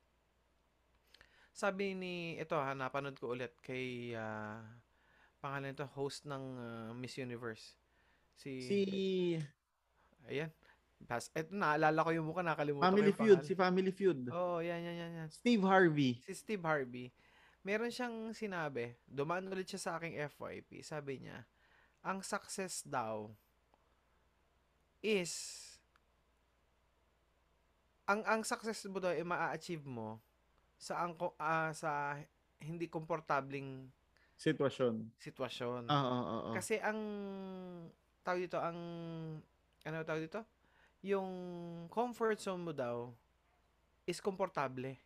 [1.53, 4.61] Sabi ni, ito ha, napanood ko ulit kay, ah,
[5.41, 7.77] pangalan ito, host ng ah, Miss Universe.
[8.33, 8.79] Si, si
[10.29, 10.49] ayan.
[11.03, 13.49] Pas, eto, naalala ko yung mukha, nakalimutan Family ko Feud, pangalan.
[13.49, 14.19] si Family Feud.
[14.31, 15.29] Oh, yan, yan, yan, yan.
[15.29, 16.21] Steve Harvey.
[16.23, 17.11] si Steve Harvey,
[17.65, 21.43] meron siyang sinabi, dumaan ulit siya sa aking FYP, sabi niya,
[22.03, 23.31] ang success daw
[25.03, 25.59] is
[28.07, 30.19] ang ang success mo daw ay maa-achieve mo
[30.79, 32.15] sa ang ah, sa
[32.63, 33.91] hindi komportabling
[34.33, 35.13] Sitwasyon.
[35.23, 35.83] sitwasyon.
[35.87, 36.53] Oo, oo, oo.
[36.57, 36.99] Kasi ang
[38.25, 38.79] tawag dito, ang
[39.85, 40.41] ano tawag dito?
[41.03, 41.29] Yung
[41.87, 43.11] comfort zone mo daw
[44.03, 44.99] is komportable.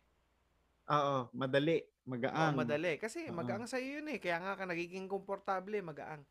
[0.88, 2.56] Oo, madali, Oo, magaang.
[2.56, 2.96] madali.
[2.98, 3.36] Kasi Oo.
[3.36, 4.18] magaang sa yun eh.
[4.18, 6.24] Kaya nga ka nagiging komportable, magaang.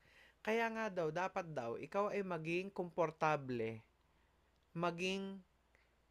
[0.45, 3.83] Kaya nga daw, dapat daw, ikaw ay maging komportable.
[4.71, 5.41] Maging,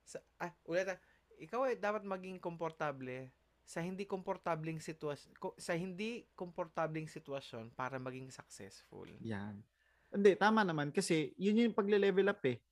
[0.05, 1.01] sa, ah, ulit ah.
[1.37, 3.29] Ikaw ay dapat maging komportable
[3.66, 9.11] sa hindi komportabling sitwasyon, sa hindi komportabling sitwasyon para maging successful.
[9.27, 9.59] Yan.
[10.07, 12.62] Hindi, tama naman kasi yun yung pagle-level up eh.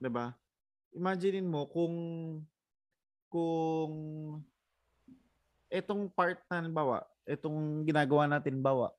[0.00, 0.32] 'Di ba?
[0.96, 1.96] Imaginein mo kung
[3.28, 3.92] kung
[5.68, 8.96] etong part na bawa, etong ginagawa natin bawa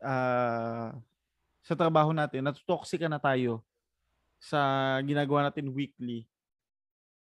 [0.00, 0.96] ah
[1.60, 3.64] sa trabaho natin, natotoxic na tayo
[4.40, 4.60] sa
[5.04, 6.24] ginagawa natin weekly.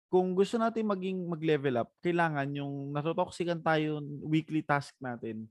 [0.06, 5.50] kung gusto natin maging mag-level up, kailangan yung natotoxican tayo weekly task natin.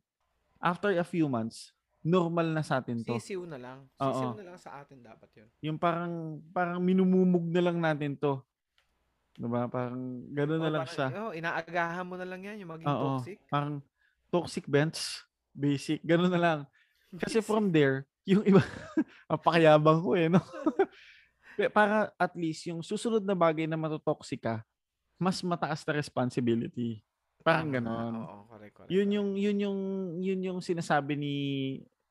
[0.63, 3.19] After a few months, normal na sa atin to.
[3.19, 3.77] Sisiw na lang.
[3.99, 4.09] Oo.
[4.15, 5.49] Sisiw na lang sa atin dapat yun.
[5.59, 8.39] Yung parang parang minumumog na lang natin to.
[9.35, 9.67] 'Di ba?
[9.67, 11.07] Parang gano'n na lang parang, siya.
[11.19, 13.19] Oh, inaagahan mo na lang yan, yung maging Oo.
[13.19, 13.37] toxic.
[13.51, 13.83] Parang
[14.31, 16.59] toxic bench, basic, gano'n na lang.
[17.21, 18.61] Kasi from there, yung iba,
[19.31, 20.41] ang pakiyabang ko eh, no?
[21.77, 24.65] Para at least yung susunod na bagay na matotoxic ka,
[25.15, 26.99] mas mataas na responsibility.
[27.45, 28.25] Parang ganon.
[28.25, 28.91] Oo, correct, correct.
[28.91, 29.79] Yun yung yun yung
[30.19, 31.35] yun yung sinasabi ni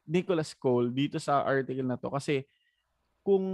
[0.06, 2.46] Nicholas Cole dito sa article na to kasi
[3.24, 3.44] kung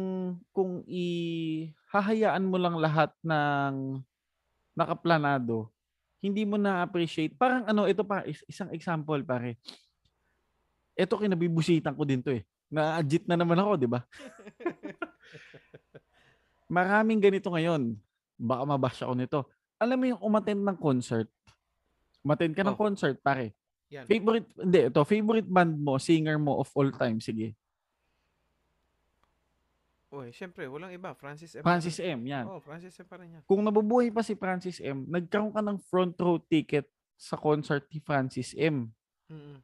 [0.53, 4.03] kung ihahayaan mo lang lahat ng
[4.75, 5.71] nakaplanado,
[6.21, 7.35] hindi mo na appreciate.
[7.39, 9.57] Parang ano, ito pa is- isang example pare.
[10.95, 12.43] Ito kinabibusitan ko din to eh.
[12.71, 14.01] Na-adjit na naman ako, di ba?
[16.71, 17.99] Maraming ganito ngayon.
[18.37, 19.39] Baka mabash ako nito.
[19.77, 21.27] Alam mo yung umattend ng concert.
[22.23, 22.79] Umattend ka ng Oh.
[22.79, 23.53] concert, pare.
[23.91, 24.07] Yan.
[24.07, 27.59] Favorite, hindi, ito, favorite band mo, singer mo of all time, sige.
[30.11, 31.15] Uy, syempre, walang iba.
[31.15, 31.63] Francis M.
[31.63, 31.97] Francis.
[31.99, 32.45] M, yan.
[32.45, 33.43] Oh, Francis M pa rin yan.
[33.47, 37.99] Kung nabubuhay pa si Francis M, nagkaroon ka ng front row ticket sa concert ni
[37.99, 38.91] Francis M.
[39.27, 39.59] Mm-mm.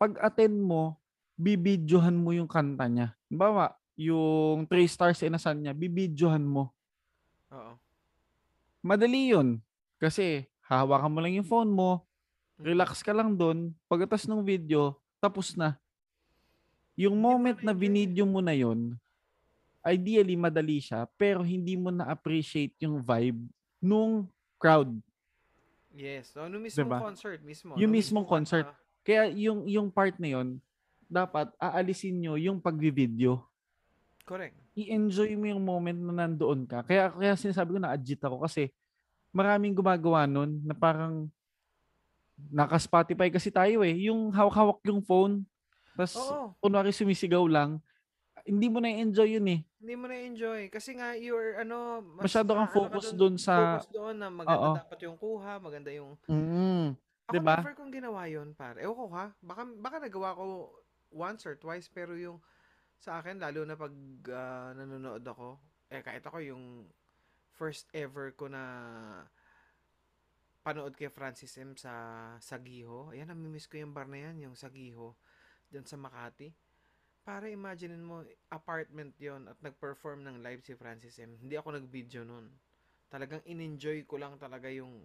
[0.00, 0.96] Pag attend mo,
[1.36, 3.12] bibidyohan mo yung kanta niya.
[3.28, 6.72] Bawa, yung 3 stars inasan niya, bibidyohan mo.
[7.52, 7.76] Oo.
[8.80, 9.60] Madali yun.
[10.00, 12.08] Kasi, hahawakan mo lang yung phone mo,
[12.56, 15.76] relax ka lang doon, pagkatas ng video, tapos na.
[16.96, 18.96] Yung moment na binidyo mo na yun,
[19.84, 23.40] ideally madali siya, pero hindi mo na-appreciate yung vibe
[23.84, 24.24] nung
[24.56, 24.96] crowd.
[25.92, 26.32] Yes.
[26.32, 26.98] No, no mismong Diba?
[27.04, 27.76] concert mismo.
[27.76, 28.64] Yung no mismong concert.
[28.64, 28.88] kanta.
[29.10, 30.62] Kaya yung yung part na yun,
[31.10, 33.42] dapat aalisin nyo yung pagvi-video.
[34.22, 34.54] Correct.
[34.78, 36.86] I-enjoy mo yung moment na nandoon ka.
[36.86, 38.70] Kaya kaya sinasabi ko na adjit ako kasi
[39.34, 41.26] maraming gumagawa nun na parang
[42.54, 44.06] naka-Spotify kasi tayo eh.
[44.06, 45.42] Yung hawak-hawak yung phone,
[45.98, 46.14] tapos
[46.62, 47.82] kunwari sumisigaw lang,
[48.46, 49.60] hindi mo na-enjoy yun eh.
[49.82, 50.70] Hindi mo na-enjoy.
[50.70, 53.54] Kasi nga, you're, ano, mas, Masyado kang na- ano ka focus dun, doon sa...
[53.58, 54.72] Focus doon na maganda Oo.
[54.78, 56.14] dapat yung kuha, maganda yung...
[56.30, 56.96] Mm,
[57.30, 57.56] Ako Diba?
[57.62, 58.82] never kong ginawa yun, pare.
[58.82, 59.30] Ewan ko ha.
[59.38, 60.74] Baka, baka nagawa ko
[61.14, 62.42] once or twice, pero yung
[62.98, 63.94] sa akin, lalo na pag
[64.34, 65.62] ah, nanonood ako,
[65.94, 66.90] eh kahit ako yung
[67.54, 68.62] first ever ko na
[70.60, 71.92] panood kay Francis M sa
[72.42, 73.14] Sagiho.
[73.14, 75.14] Ayan, namimiss ko yung bar na yan, yung Sagiho,
[75.70, 76.50] dyan sa Makati.
[77.22, 81.38] Para imaginein mo, apartment yon at nag-perform ng live si Francis M.
[81.38, 82.50] Hindi ako nag-video nun.
[83.06, 84.98] Talagang in-enjoy ko lang talaga yung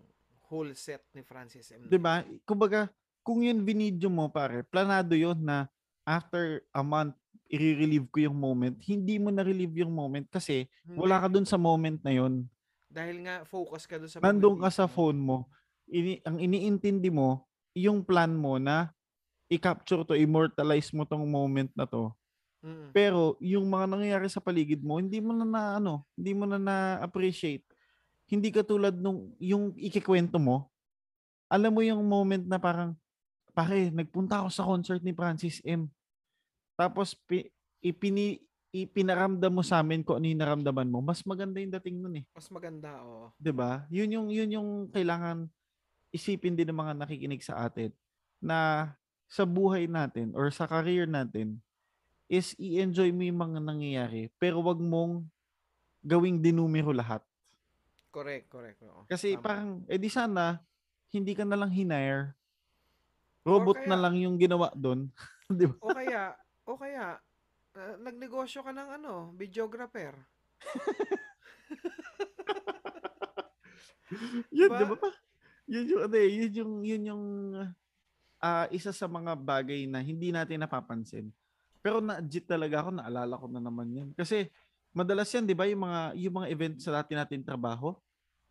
[0.49, 1.89] whole set ni Francis M.
[1.89, 2.21] 'di ba?
[2.45, 2.89] Kumbaga,
[3.25, 5.65] kung yun binidyo mo pare, planado yun na
[6.05, 7.17] after a month
[7.49, 8.75] i-relieve ko yung moment.
[8.81, 10.97] Hindi mo na-relieve yung moment kasi Hindi.
[10.97, 12.45] wala ka dun sa moment na yun.
[12.89, 14.95] Dahil nga, focus ka doon sa Nandun ka sa mismo.
[14.95, 15.37] phone mo.
[15.85, 18.89] Ini, ang iniintindi mo, yung plan mo na
[19.51, 22.09] i-capture to, immortalize mo tong moment na to.
[22.65, 22.89] Mm.
[22.89, 26.57] Pero yung mga nangyayari sa paligid mo, hindi mo na, na ano, hindi mo na
[26.57, 27.65] na-appreciate.
[28.25, 30.69] Hindi katulad nung yung ikikwento mo.
[31.45, 32.97] Alam mo yung moment na parang,
[33.53, 35.85] pare, nagpunta ako sa concert ni Francis M.
[36.73, 37.47] Tapos pi,
[37.85, 38.41] ipini,
[38.75, 40.99] ipinaramdam mo sa amin kung ano yung naramdaman mo.
[40.99, 42.25] Mas maganda yung dating nun eh.
[42.35, 43.31] Mas maganda, oo.
[43.39, 43.87] 'Di ba?
[43.87, 45.47] Yun yung yun yung kailangan
[46.11, 47.91] isipin din ng mga nakikinig sa atin
[48.43, 48.91] na
[49.31, 51.59] sa buhay natin or sa career natin
[52.31, 55.23] is i-enjoy mo yung mga nangyayari pero wag mong
[56.05, 57.21] gawing dinumero lahat.
[58.15, 58.79] Correct, correct.
[58.87, 59.03] Oo.
[59.11, 59.43] Kasi Tama.
[59.43, 60.63] parang eh di sana
[61.11, 62.31] hindi ka na lang hinire.
[63.43, 65.11] Robot na kaya- lang yung ginawa doon.
[65.51, 65.75] 'Di ba?
[65.83, 66.23] O kaya,
[66.63, 67.19] o kaya,
[67.75, 70.15] ah, nagnegosyo ka ng ano, videographer.
[74.53, 74.79] Yun, Diba?
[74.79, 75.09] di ba pa?
[75.65, 77.23] Yun yung, ano yun yung, yun yung
[78.37, 81.33] ah, isa sa mga bagay na hindi natin napapansin.
[81.81, 84.09] Pero na-jit talaga ako, naalala ko na naman yan.
[84.13, 84.49] Kasi
[84.93, 87.97] madalas yan, di ba, yung mga, yung mga event sa natin natin trabaho,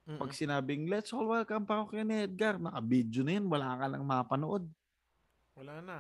[0.05, 0.21] Mm-mm.
[0.21, 4.05] pag sinabing, let's all welcome pa ako kay Edgar, naka-video na yan, wala ka lang
[4.05, 4.65] mapanood.
[5.57, 5.97] Wala na.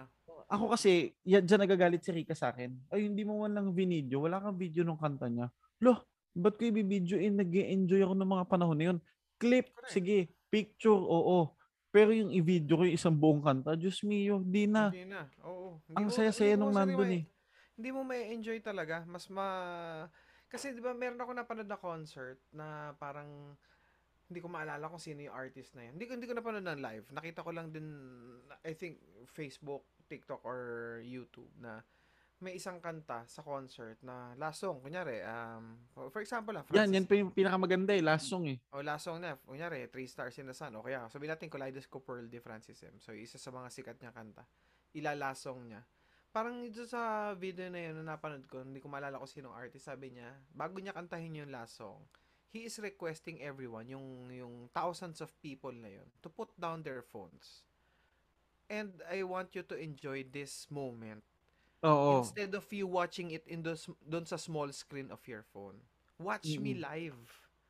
[0.52, 2.68] Ako kasi, yan dyan nagagalit si Rika sa akin.
[2.92, 5.48] Ay, hindi mo man lang video, wala kang video ng kanta niya.
[5.80, 6.04] Loh,
[6.36, 7.40] ba't ko i-video in?
[7.40, 8.98] nag enjoy ako ng mga panahon na yun.
[9.40, 9.88] Clip, Correct.
[9.96, 10.28] sige.
[10.52, 11.56] Picture, oo.
[11.88, 14.92] Pero yung i-video ko yung isang buong kanta, Diyos mio, di na.
[14.92, 15.24] Hindi na.
[15.48, 15.80] Oo.
[15.88, 17.24] Hindi Ang mo- saya-saya nung nandun eh.
[17.74, 19.06] Hindi mo may enjoy talaga.
[19.08, 19.46] Mas ma...
[20.50, 23.58] Kasi di ba meron ako napanood na concert na parang
[24.24, 26.00] hindi ko maalala kung sino yung artist na yun.
[26.00, 27.06] Hindi ko, hindi ko napanood ng live.
[27.12, 27.86] Nakita ko lang din,
[28.64, 28.98] I think,
[29.28, 31.84] Facebook, TikTok, or YouTube na
[32.42, 37.06] may isang kanta sa concert na last song, kunyari, um, for- example Yan, Francis, yan
[37.08, 38.04] pa yung pinakamaganda eh.
[38.04, 38.58] Last song eh.
[38.74, 42.04] o last song na, kunyari, Three Stars in the Sun, o kaya, sabihin natin Kaleidoscope
[42.04, 43.00] Pearl de Francis M.
[43.00, 44.44] So, isa sa mga sikat niya kanta.
[44.92, 45.80] Ila last song niya.
[46.34, 49.86] Parang ito sa video na yun na napanood ko, hindi ko maalala ko sinong artist,
[49.86, 52.02] sabi niya, bago niya kantahin yung last song,
[52.54, 57.02] he is requesting everyone, yung, yung thousands of people na yun, to put down their
[57.02, 57.66] phones.
[58.70, 61.22] And I want you to enjoy this moment
[61.82, 62.22] Oo.
[62.24, 65.82] instead of you watching it in those doon sa small screen of your phone.
[66.20, 66.78] Watch me Mm.
[66.78, 67.18] live.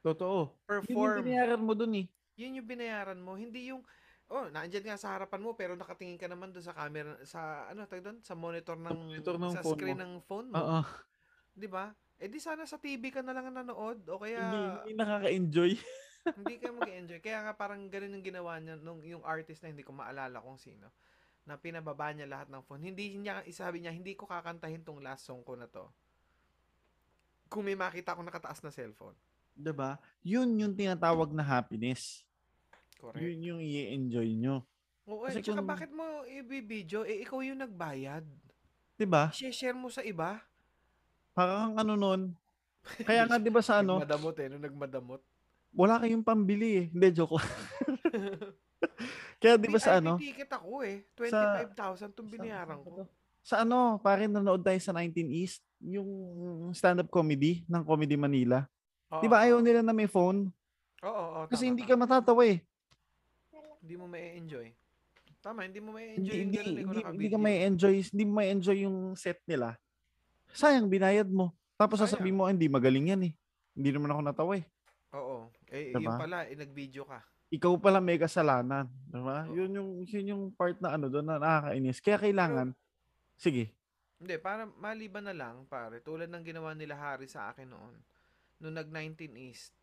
[0.05, 0.61] Totoo.
[0.89, 1.17] Yun yung Perform.
[1.17, 2.07] binayaran mo dun eh.
[2.37, 3.87] Yun yung binayaran mo, hindi yung
[4.31, 7.87] oh, nandiyan nga sa harapan mo pero nakatingin ka naman doon sa camera sa ano
[7.87, 9.97] tawag doon sa monitor ng monitor ng sa phone screen mo.
[10.03, 10.81] ng phone mo, Oo.
[11.57, 11.95] 'di ba?
[12.25, 15.73] Eh di sana sa TV ka na lang nanood o Hindi, kaya hindi nakaka-enjoy.
[16.41, 17.21] hindi ka mag-enjoy.
[17.21, 20.57] Kaya nga parang ganun yung ginawa niya nung yung artist na hindi ko maalala kung
[20.57, 20.89] sino
[21.45, 22.81] na pinababa niya lahat ng phone.
[22.81, 25.85] Hindi niya isabi niya hindi ko kakantahin tong last song ko na to.
[27.53, 29.13] Kung may makita akong nakataas na cellphone.
[29.53, 30.01] ba?
[30.25, 32.25] Yun yung tinatawag na happiness.
[32.97, 33.21] Correct.
[33.21, 34.65] Yun yung i-enjoy nyo.
[35.05, 37.05] Oo, Kasi eh, kung- bakit mo i-video?
[37.05, 38.25] Eh, ikaw yung nagbayad.
[38.97, 39.29] 'Di ba?
[39.29, 40.41] I-share mo sa iba.
[41.35, 42.21] Parang ano nun.
[43.09, 45.21] Kaya nga 'di ba sa ano, Nagmadamot eh, nung nagmadamot.
[45.75, 46.87] wala kayong pambili eh.
[46.95, 47.51] Hindi joke lang.
[49.43, 50.15] Kaya 'di ba sa ano?
[50.17, 51.03] ticket ako eh.
[51.19, 53.03] 25,000 itong binayaran ko.
[53.45, 56.09] Sa ano, pare nanood tayo sa 19 East, yung
[56.73, 58.65] stand-up comedy ng Comedy Manila.
[59.11, 60.49] Oo, 'Di ba ayaw nila na may phone?
[61.03, 61.91] Oo, oo, Kasi tama, hindi tama.
[61.91, 62.63] ka matatawa eh.
[63.85, 64.73] Hindi mo may enjoy
[65.45, 68.33] Tama, hindi mo may Hindi yung hindi, eh, hindi, hindi ka may enjoy, hindi mo
[68.41, 69.77] may enjoy yung set nila.
[70.55, 71.51] Sayang binayad mo.
[71.75, 73.33] Tapos sasabihin mo, hindi magaling yan eh.
[73.75, 74.65] Hindi naman ako natawa eh.
[75.19, 75.51] Oo.
[75.67, 76.07] Eh, Diba?
[76.07, 77.21] yun pala, eh, nag-video ka.
[77.55, 79.47] Ikaw pala may kasalanan, 'di ba?
[79.47, 82.03] Yun yung yun yung part na ano doon na nakakainis.
[82.03, 82.75] Kaya kailangan
[83.39, 83.71] sige.
[84.19, 87.95] Hindi, para maliban na lang, pare, tulad ng ginawa nila Harry sa akin noon,
[88.63, 89.75] nung nag-19 East,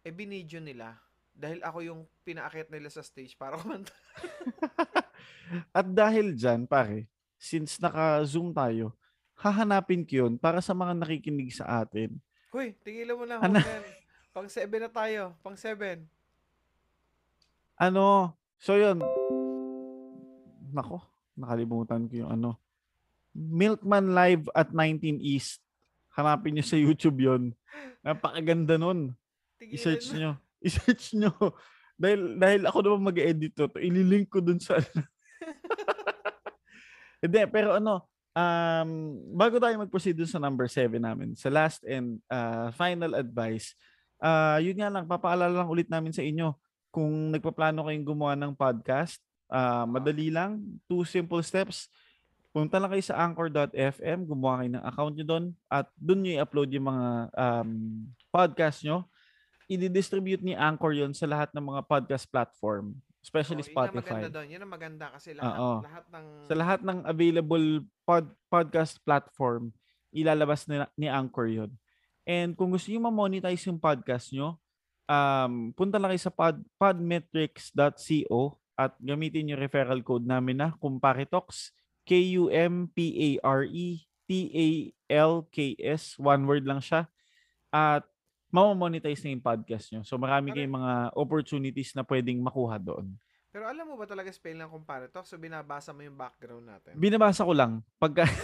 [0.00, 0.96] eh, binidyo nila.
[1.34, 3.92] Dahil ako yung pinaakit nila sa stage para kumanta.
[5.76, 8.94] At dahil diyan, pare, since naka-Zoom tayo,
[9.38, 12.14] hahanapin ko yun para sa mga nakikinig sa atin.
[12.54, 13.42] Hoy, tigilan mo na.
[13.42, 13.58] Ano?
[13.58, 13.88] Ano?
[14.34, 15.34] Pang 7 na tayo.
[15.42, 16.02] Pang 7.
[17.78, 18.34] Ano?
[18.58, 18.98] So yun.
[20.74, 21.02] Nako,
[21.38, 22.58] nakalimutan ko yung ano.
[23.34, 25.58] Milkman Live at 19 East.
[26.14, 27.50] Hanapin nyo sa YouTube yon.
[28.06, 29.18] Napakaganda nun.
[29.58, 30.30] Tigilan I-search nyo.
[30.66, 31.34] I-search nyo.
[31.94, 34.78] Dahil, dahil ako naman mag-edit to, to ililink ko dun sa...
[37.22, 38.90] Hindi, pero ano, um,
[39.32, 43.72] bago tayo mag-proceed sa number 7 namin, sa last and uh, final advice,
[44.20, 46.52] uh, yun nga lang, papaalala lang ulit namin sa inyo,
[46.94, 49.18] kung nagpaplano kayong gumawa ng podcast,
[49.50, 51.90] uh, madali lang, two simple steps.
[52.54, 56.70] Punta lang kayo sa anchor.fm, gumawa kayo ng account nyo doon, at doon nyo i-upload
[56.70, 57.70] yung mga um,
[58.30, 59.08] podcast nyo
[59.68, 62.92] i-distribute ni Anchor yon sa lahat ng mga podcast platform,
[63.24, 63.88] especially Oo, Spotify.
[63.88, 64.46] Yun ang maganda doon.
[64.52, 65.80] Yun ang maganda kasi lahat, Oo.
[65.80, 66.24] lahat ng...
[66.44, 69.72] Sa lahat ng available pod, podcast platform,
[70.12, 71.72] ilalabas ni, ni Anchor yon.
[72.28, 74.60] And kung gusto niyo ma-monetize yung podcast nyo,
[75.08, 81.72] um, punta lang kayo sa pod, podmetrics.co at gamitin yung referral code namin na Kumparitox,
[82.04, 82.82] K-U-M-P-A-R-E-T-A-L-K-S.
[86.20, 87.08] One word lang siya.
[87.72, 88.04] At
[88.54, 90.06] mamamonetize na yung podcast nyo.
[90.06, 93.18] So marami kayong mga opportunities na pwedeng makuha doon.
[93.50, 95.22] Pero alam mo ba talaga spell ng comparator?
[95.22, 96.98] So, binabasa mo yung background natin.
[96.98, 97.86] Binabasa ko lang.
[98.02, 98.26] Pagka...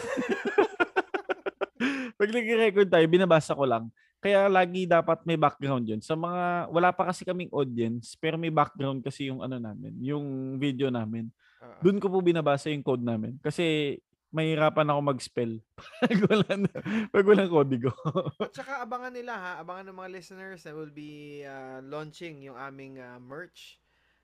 [2.21, 3.91] Pag nag-record tayo, binabasa ko lang.
[4.23, 5.99] Kaya lagi dapat may background yun.
[5.99, 10.55] Sa mga, wala pa kasi kaming audience, pero may background kasi yung ano namin, yung
[10.63, 11.27] video namin.
[11.59, 11.91] Oo.
[11.91, 13.35] Doon ko po binabasa yung code namin.
[13.43, 13.99] Kasi
[14.31, 15.53] mahirapan ako mag-spell
[16.03, 16.71] pag wala, na,
[17.11, 17.91] pag walang kodigo.
[18.39, 22.55] At saka abangan nila ha, abangan ng mga listeners na will be uh, launching yung
[22.55, 23.79] aming uh, merch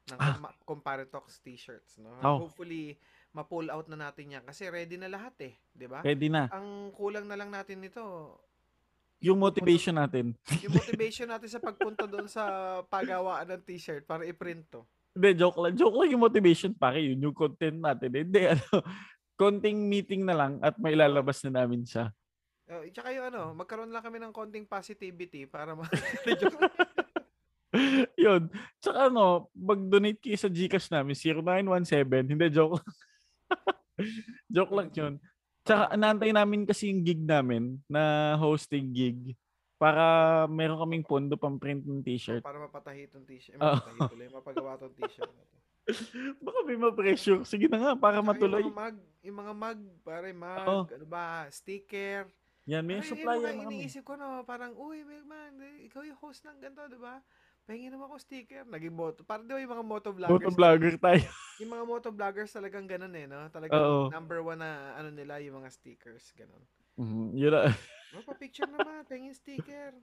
[0.07, 0.39] ng Ah.
[0.39, 1.99] Com- Comparitox t-shirts.
[1.99, 2.15] No?
[2.23, 2.47] Oh.
[2.47, 2.95] Hopefully,
[3.35, 5.55] ma-pull out na natin yan kasi ready na lahat eh.
[5.69, 6.01] di ba?
[6.01, 6.47] Pwede na.
[6.55, 8.03] Ang kulang na lang natin nito,
[9.19, 10.37] Yung motivation natin.
[10.63, 12.45] yung motivation natin sa pagpunta doon sa
[12.87, 14.85] pagawaan ng t-shirt para i-print to.
[15.17, 15.73] Hindi, joke lang.
[15.73, 17.01] Joke lang yung motivation pare.
[17.01, 18.13] Yun yung content natin.
[18.13, 18.63] Hindi, ano,
[19.37, 22.11] konting meeting na lang at may lalabas na namin siya.
[22.66, 25.87] Uh, tsaka yung ano, magkaroon lang kami ng konting positivity para ma...
[28.24, 28.49] Yun.
[28.80, 32.32] Tsaka ano, mag-donate kayo sa Gcash namin, 0917.
[32.32, 32.89] Hindi, joke lang.
[34.55, 35.14] joke lang yun.
[35.66, 39.34] Tsaka naantay namin kasi yung gig namin na hosting gig
[39.76, 42.41] para meron kaming pondo pang print ng t-shirt.
[42.41, 43.59] para mapatahi itong t-shirt.
[43.59, 45.32] Eh, mapatahi tuloy, mapagawa itong t-shirt.
[46.45, 47.47] Baka may ma-pressure.
[47.47, 48.62] Sige na nga, para matuloy.
[48.62, 50.82] Yung mga mag, yung mga mag, pare, mag, Oo.
[50.91, 52.26] ano ba, sticker.
[52.66, 53.57] Yan, may Ay, supply yung mga yan.
[53.70, 53.78] may.
[53.87, 55.55] iniisip ko no, parang, uy, man,
[55.87, 57.22] ikaw yung host ng ganito, di ba?
[57.66, 58.62] Pahingin naman ako sticker.
[58.66, 59.22] Naging moto.
[59.26, 60.55] Parang di ba yung mga moto vloggers?
[60.55, 61.26] Motovlogger tayo.
[61.57, 63.49] Yung mga moto vloggers talagang ganun eh, no?
[63.49, 64.12] Talagang Oo.
[64.12, 66.61] number one na ano nila, yung mga stickers, ganun.
[67.01, 67.72] Mhm, Yun na.
[68.12, 69.97] Oh, pa-picture naman, pahingin sticker.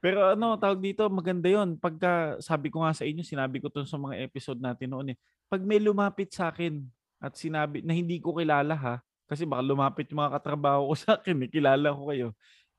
[0.00, 3.84] Pero ano, tawag dito, maganda yon Pagka, sabi ko nga sa inyo, sinabi ko to
[3.84, 5.16] sa mga episode natin noon eh.
[5.46, 6.80] Pag may lumapit sa akin
[7.20, 8.96] at sinabi, na hindi ko kilala ha,
[9.28, 12.28] kasi baka lumapit yung mga katrabaho ko sa akin, eh, kilala ko kayo.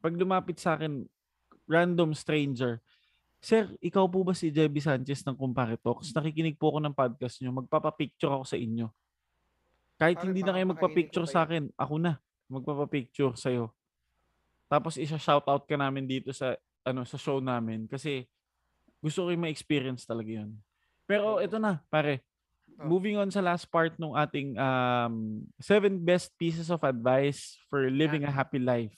[0.02, 1.06] Pag lumapit sa akin,
[1.70, 2.82] random stranger,
[3.42, 6.14] Sir, ikaw po ba si Jebby Sanchez ng Kumpare Talks?
[6.14, 7.58] Nakikinig po ako ng podcast nyo.
[7.58, 8.86] Magpapapicture ako sa inyo.
[9.98, 12.22] Kahit Pare, hindi na kayo magpapicture sa akin, ako na.
[12.46, 13.74] Magpapapicture sa'yo.
[14.70, 18.26] Tapos isa-shoutout ka namin dito sa ano sa show namin kasi
[19.02, 20.54] gusto ko yung ma-experience talaga yun.
[21.10, 22.22] Pero ito na, pare.
[22.78, 22.88] Oh.
[22.88, 28.24] Moving on sa last part ng ating um, seven best pieces of advice for living
[28.24, 28.96] a happy life.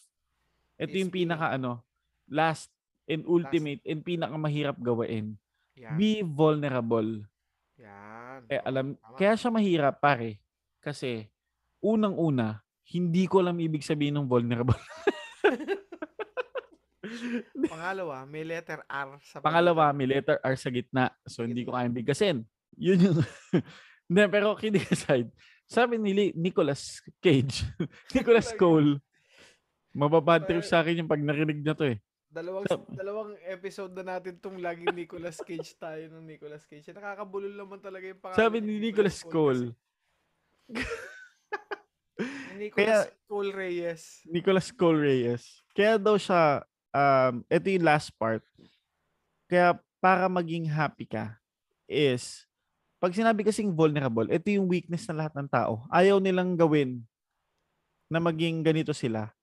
[0.75, 1.81] Ito yung pinaka ano,
[2.27, 2.67] last
[3.07, 5.39] and ultimate and pinaka mahirap gawain.
[5.79, 5.95] Yan.
[5.95, 7.23] Be vulnerable.
[7.79, 8.45] Yan.
[8.51, 9.17] Eh, alam, tama.
[9.17, 10.37] kaya siya mahirap, pare.
[10.83, 11.31] Kasi,
[11.79, 12.61] unang-una,
[12.91, 14.77] hindi ko alam ibig sabihin ng vulnerable.
[17.73, 21.11] Pangalawa, may letter R sa Pangalawa, may letter R sa gitna.
[21.27, 22.37] So, hindi ko kayang bigkasin.
[22.77, 23.17] Yun yung...
[24.03, 25.31] Hindi, pero kidding aside,
[25.63, 27.63] sabi ni Nicolas Cage,
[28.15, 28.51] Nicolas.
[28.51, 28.99] Cole,
[29.95, 31.97] mababad trip sa akin yung pag narinig niya to eh.
[32.27, 36.91] Dalawang dalawang episode na natin tong laging Nicolas Cage tayo ng Nicolas Cage.
[36.91, 38.41] Nakakabulol naman talaga yung pangalan.
[38.41, 39.71] Sabi ni Nicolas Cole.
[42.57, 44.01] Nicolas Kaya- Cole Reyes.
[44.25, 45.43] Nicolas Cole Reyes.
[45.73, 46.61] Kaya daw siya,
[46.93, 48.45] um, ito yung last part.
[49.49, 51.35] Kaya para maging happy ka
[51.89, 52.45] is,
[53.01, 55.83] pag sinabi kasing vulnerable, ito yung weakness ng lahat ng tao.
[55.91, 57.03] Ayaw nilang gawin
[58.07, 59.33] na maging ganito sila.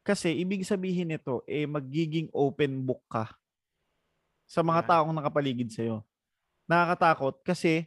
[0.00, 3.28] Kasi ibig sabihin nito, eh magiging open book ka
[4.48, 6.00] sa mga taong nakapaligid sa'yo.
[6.64, 7.86] Nakakatakot kasi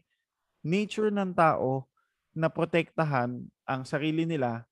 [0.61, 1.89] nature ng tao
[2.31, 4.63] na protektahan ang sarili nila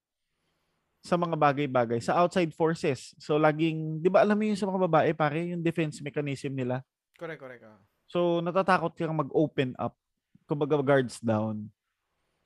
[1.01, 3.17] sa mga bagay-bagay, sa outside forces.
[3.17, 6.85] So laging, 'di ba alam mo yung sa mga babae pare, yung defense mechanism nila.
[7.17, 7.65] Correct, correct.
[7.65, 7.81] ah.
[8.05, 9.97] So natatakot kang mag-open up,
[10.45, 11.67] kumbaga guards down.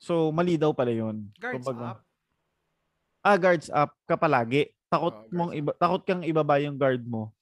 [0.00, 1.28] So mali daw pala 'yon.
[1.36, 2.00] Guards up.
[3.20, 4.72] Ah, guards up ka palagi.
[4.86, 5.58] Takot guards mong up.
[5.58, 7.34] iba, takot kang ibaba yung guard mo.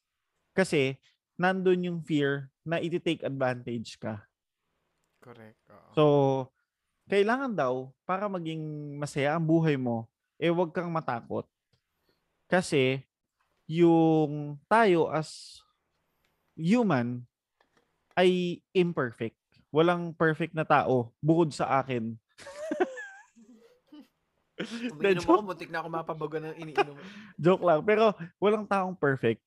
[0.57, 0.97] Kasi
[1.37, 4.25] nandun yung fear na iti-take advantage ka.
[5.21, 5.61] Correct.
[5.69, 5.91] oo.
[5.93, 6.05] So,
[7.11, 10.09] kailangan daw, para maging masaya ang buhay mo,
[10.39, 11.47] eh wag kang matakot.
[12.51, 13.03] Kasi,
[13.65, 15.61] yung tayo as
[16.55, 17.25] human
[18.15, 19.39] ay imperfect.
[19.75, 22.15] Walang perfect na tao bukod sa akin.
[24.95, 26.95] Umiinom ako, muntik na ako mapabago ng iniinom.
[27.43, 27.83] Joke lang.
[27.83, 29.43] Pero walang taong perfect.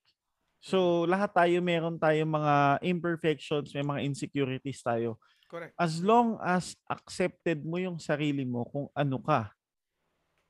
[0.60, 5.16] So, lahat tayo meron tayong mga imperfections, may mga insecurities tayo.
[5.48, 5.72] Correct.
[5.80, 9.48] as long as accepted mo yung sarili mo kung ano ka,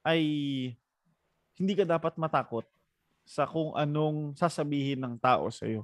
[0.07, 0.21] ay
[1.59, 2.63] hindi ka dapat matakot
[3.27, 5.83] sa kung anong sasabihin ng tao sa'yo.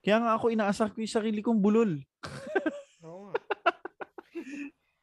[0.00, 2.00] Kaya nga ako inaasar ko yung sarili kong bulol.
[3.06, 3.36] Oo.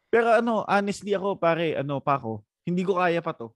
[0.10, 3.54] Pero ano, honestly ako, pare, ano pa ako, hindi ko kaya pa to.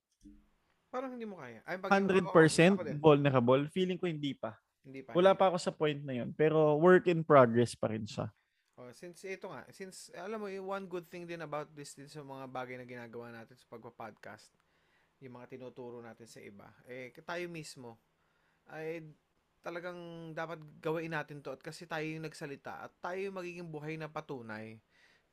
[0.93, 1.65] Parang hindi mo kaya.
[1.65, 2.29] Ay, pag 100%
[2.77, 3.65] ako- vulnerable.
[3.73, 4.53] Feeling ko hindi pa.
[4.85, 5.17] Hindi pa.
[5.17, 6.29] Wala hindi pa ako sa point na yun.
[6.37, 8.29] Pero work in progress pa rin siya.
[8.77, 12.21] Oh, since ito nga, since alam mo, one good thing din about this din sa
[12.21, 14.49] mga bagay na ginagawa natin sa pagpa-podcast,
[15.23, 17.95] yung mga tinuturo natin sa iba, eh tayo mismo
[18.67, 19.03] ay
[19.63, 23.95] talagang dapat gawain natin to at kasi tayo yung nagsalita at tayo yung magiging buhay
[23.95, 24.75] na patunay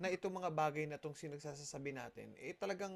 [0.00, 2.94] na itong mga bagay na itong sinagsasabi natin, eh talagang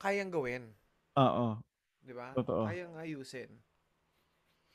[0.00, 0.72] kayang gawin.
[1.18, 1.60] Oo.
[2.00, 2.32] Di ba?
[2.32, 2.66] Totoo.
[2.66, 3.50] Kayang ayusin.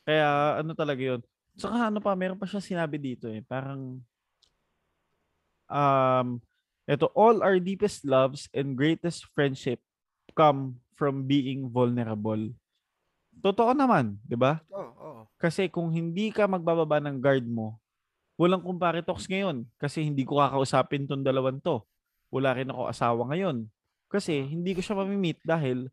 [0.07, 1.21] Kaya ano talaga yun.
[1.57, 3.41] Saka ano pa, meron pa siya sinabi dito eh.
[3.43, 3.99] Parang,
[5.67, 6.27] um,
[6.87, 9.83] ito, all our deepest loves and greatest friendship
[10.33, 12.51] come from being vulnerable.
[13.37, 14.59] Totoo naman, di ba?
[14.73, 15.21] Oo, oo.
[15.37, 17.77] Kasi kung hindi ka magbababa ng guard mo,
[18.37, 19.65] walang kumpare talks ngayon.
[19.77, 21.85] Kasi hindi ko kakausapin tong dalawan to.
[22.33, 23.69] Wala rin ako asawa ngayon.
[24.09, 25.89] Kasi hindi ko siya mamimit dahil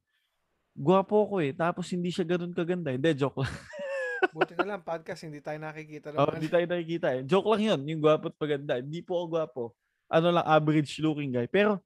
[0.72, 1.52] gwapo ko eh.
[1.52, 2.92] Tapos hindi siya ganun kaganda.
[2.92, 3.52] Hindi, joke lang.
[4.34, 7.20] Buti na lang, podcast, hindi tayo nakikita ng Oh, hindi tayo nakikita eh.
[7.28, 8.80] Joke lang yun, yung gwapo at paganda.
[8.80, 9.64] Hindi po ako gwapo.
[10.08, 11.44] Ano lang, average looking guy.
[11.44, 11.84] Pero,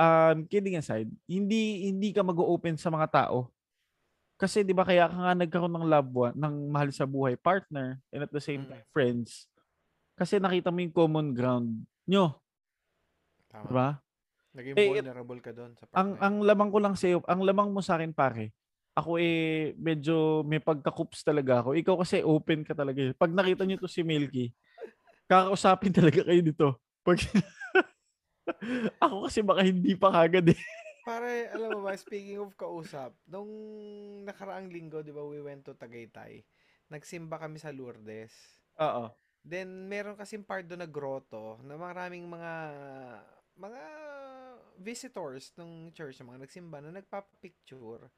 [0.00, 3.52] um, kidding aside, hindi hindi ka mag-open sa mga tao.
[4.40, 8.00] Kasi 'di ba kaya ka nga nagkaroon ng loved one, ng mahal sa buhay partner
[8.08, 8.72] and at the same Mm.
[8.72, 9.44] time friends.
[10.16, 11.68] Kasi nakita mo yung common ground
[12.08, 12.40] nyo.
[13.52, 13.68] Tama.
[13.68, 13.88] Diba?
[14.50, 17.70] Naging Eh, vulnerable ka doon sa part Ang, ang lamang ko lang sa'yo, ang lamang
[17.70, 18.50] mo sa akin pare,
[18.98, 21.78] ako eh medyo may pagkakups talaga ako.
[21.78, 23.14] Ikaw kasi open ka talaga.
[23.14, 24.50] Pag nakita niyo to si Milky,
[25.30, 26.68] kakausapin talaga kayo dito.
[27.06, 27.22] Pag
[29.04, 30.60] ako kasi baka hindi pa kagad eh.
[31.00, 33.48] Pare, alam mo ba, speaking of kausap, nung
[34.28, 36.44] nakaraang linggo, di ba, we went to Tagaytay.
[36.92, 38.32] Nagsimba kami sa Lourdes.
[38.76, 39.08] Oo.
[39.40, 42.52] Then, meron kasing part doon na grotto na maraming mga
[43.56, 43.82] mga
[44.80, 48.12] visitors ng church, mga nagsimba na nagpapicture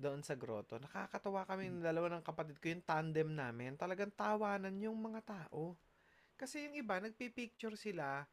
[0.00, 0.78] doon sa grotto.
[0.80, 3.76] Nakakatawa kami ng dalawa ng kapatid ko, yung tandem namin.
[3.76, 5.76] Talagang tawanan yung mga tao.
[6.40, 8.24] Kasi yung iba, nagpipicture sila,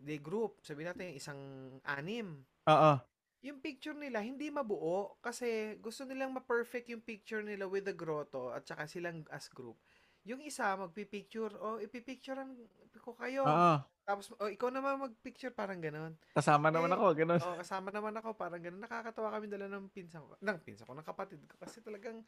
[0.00, 1.40] the group, sabi natin isang
[1.86, 2.44] anim.
[2.66, 2.98] Oo.
[3.44, 8.50] Yung picture nila, hindi mabuo kasi gusto nilang ma-perfect yung picture nila with the grotto
[8.50, 9.78] at saka silang as group.
[10.26, 12.58] Yung isa, magpipicture, o oh, ipipicturean
[12.98, 13.46] ko kayo.
[13.46, 13.76] Oo.
[14.06, 16.14] Tapos, oh, ikaw naman magpicture, parang ganon.
[16.34, 17.40] Kasama naman Eh, ako, ganun.
[17.42, 18.82] Oh, kasama naman ako, parang ganon.
[18.82, 20.34] Nakakatawa kami dala ng pinsan ko.
[20.42, 21.54] Ng pinsan ko, ng kapatid ko.
[21.62, 22.22] Kasi talagang,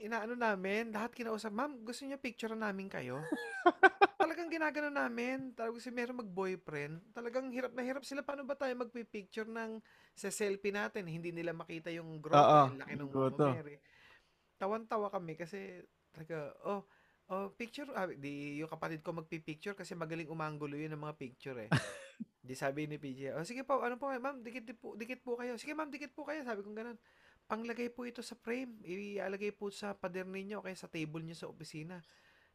[0.00, 3.20] inaano namin, lahat kinausap, ma'am, gusto niyo picturean namin kayo?
[4.38, 5.50] talagang ginagano namin.
[5.58, 7.10] Talagang si meron mag-boyfriend.
[7.10, 8.22] Talagang hirap na hirap sila.
[8.22, 9.82] Paano ba tayo magpipicture ng
[10.14, 11.10] sa selfie natin?
[11.10, 12.22] Hindi nila makita yung.
[12.22, 13.82] Oo, yung laki ng Mary.
[14.62, 15.82] Tawan-tawa kami kasi
[16.14, 16.86] talaga, oh,
[17.34, 21.58] oh, picture, ah, di yung kapatid ko magpipicture kasi magaling umanggulo yun ng mga picture
[21.66, 21.70] eh.
[22.48, 25.34] di sabi ni PJ, oh, sige po, ano po, ma'am, dikit, di po, dikit po
[25.34, 25.58] kayo.
[25.58, 26.46] Sige ma'am, dikit po kayo.
[26.46, 26.98] Sabi ko ganun.
[27.46, 28.82] Panglagay po ito sa frame.
[28.86, 32.02] Ilalagay po sa pader ninyo o kaya sa table niyo sa opisina.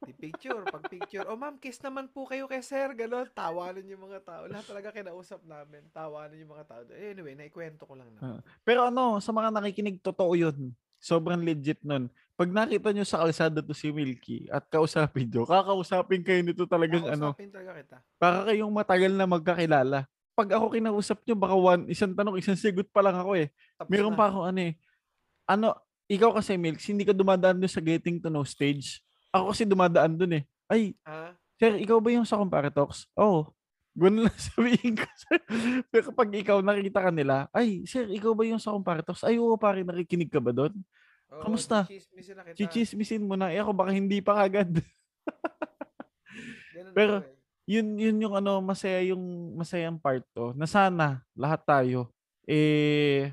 [0.04, 4.04] Di picture, pag picture, oh ma'am, kiss naman po kayo kay sir, gano'n, tawanan yung
[4.04, 4.44] mga tao.
[4.46, 6.82] Lahat talaga kinausap namin, tawanan yung mga tao.
[6.92, 8.44] Eh, Anyway, naikwento ko lang na.
[8.62, 10.76] Pero ano, sa mga nakikinig, totoo yun.
[11.00, 12.08] Sobrang legit nun.
[12.34, 17.04] Pag nakita nyo sa kalsada to si Milky at kausapin nyo, kakausapin kayo nito talagang
[17.06, 17.98] ano, Kakausapin talaga kita.
[18.18, 20.00] para kayong matagal na magkakilala.
[20.34, 23.54] Pag ako kinausap nyo, baka one, isang tanong, isang sigot pa lang ako eh.
[23.78, 24.18] Tapos Meron na.
[24.18, 24.74] pa ako ano eh.
[25.46, 25.68] Ano,
[26.10, 29.04] ikaw kasi Milks, hindi ka dumadaan sa getting to know stage.
[29.34, 30.44] Ako kasi dumadaan doon eh.
[30.70, 31.34] Ay, Ha?
[31.58, 33.10] sir, ikaw ba yung sa Comparatox?
[33.18, 33.26] Oo.
[33.26, 33.44] Oh,
[33.94, 35.06] Ganun lang sabihin ko.
[35.14, 35.38] sir.
[35.90, 39.22] Pero kapag ikaw nakita ka nila, ay, sir, ikaw ba yung sa Comparatox?
[39.22, 40.74] Ay, oo, pare, nakikinig ka ba doon?
[41.30, 41.86] Oo, Kamusta?
[41.86, 42.58] chichismisin na kita.
[42.58, 43.50] Chichismisin mo na.
[43.50, 44.82] Eh, ako baka hindi pa kagad.
[46.94, 47.34] Pero- eh.
[47.70, 49.22] yun, yun yung ano, masaya yung
[49.56, 50.54] masayang part to.
[50.54, 52.10] Na sana, lahat tayo,
[52.46, 53.30] eh,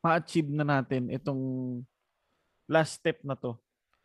[0.00, 1.40] ma-achieve na natin itong
[2.66, 3.56] last step na to.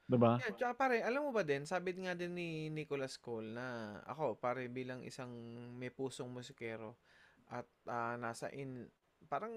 [0.06, 0.38] Diba?
[0.38, 4.38] Yeah, tsaka pare, alam mo ba din, sabi nga din ni Nicholas Cole na ako,
[4.38, 5.34] pare, bilang isang
[5.82, 6.94] may pusong musikero
[7.50, 8.86] at ah, nasa in,
[9.26, 9.54] parang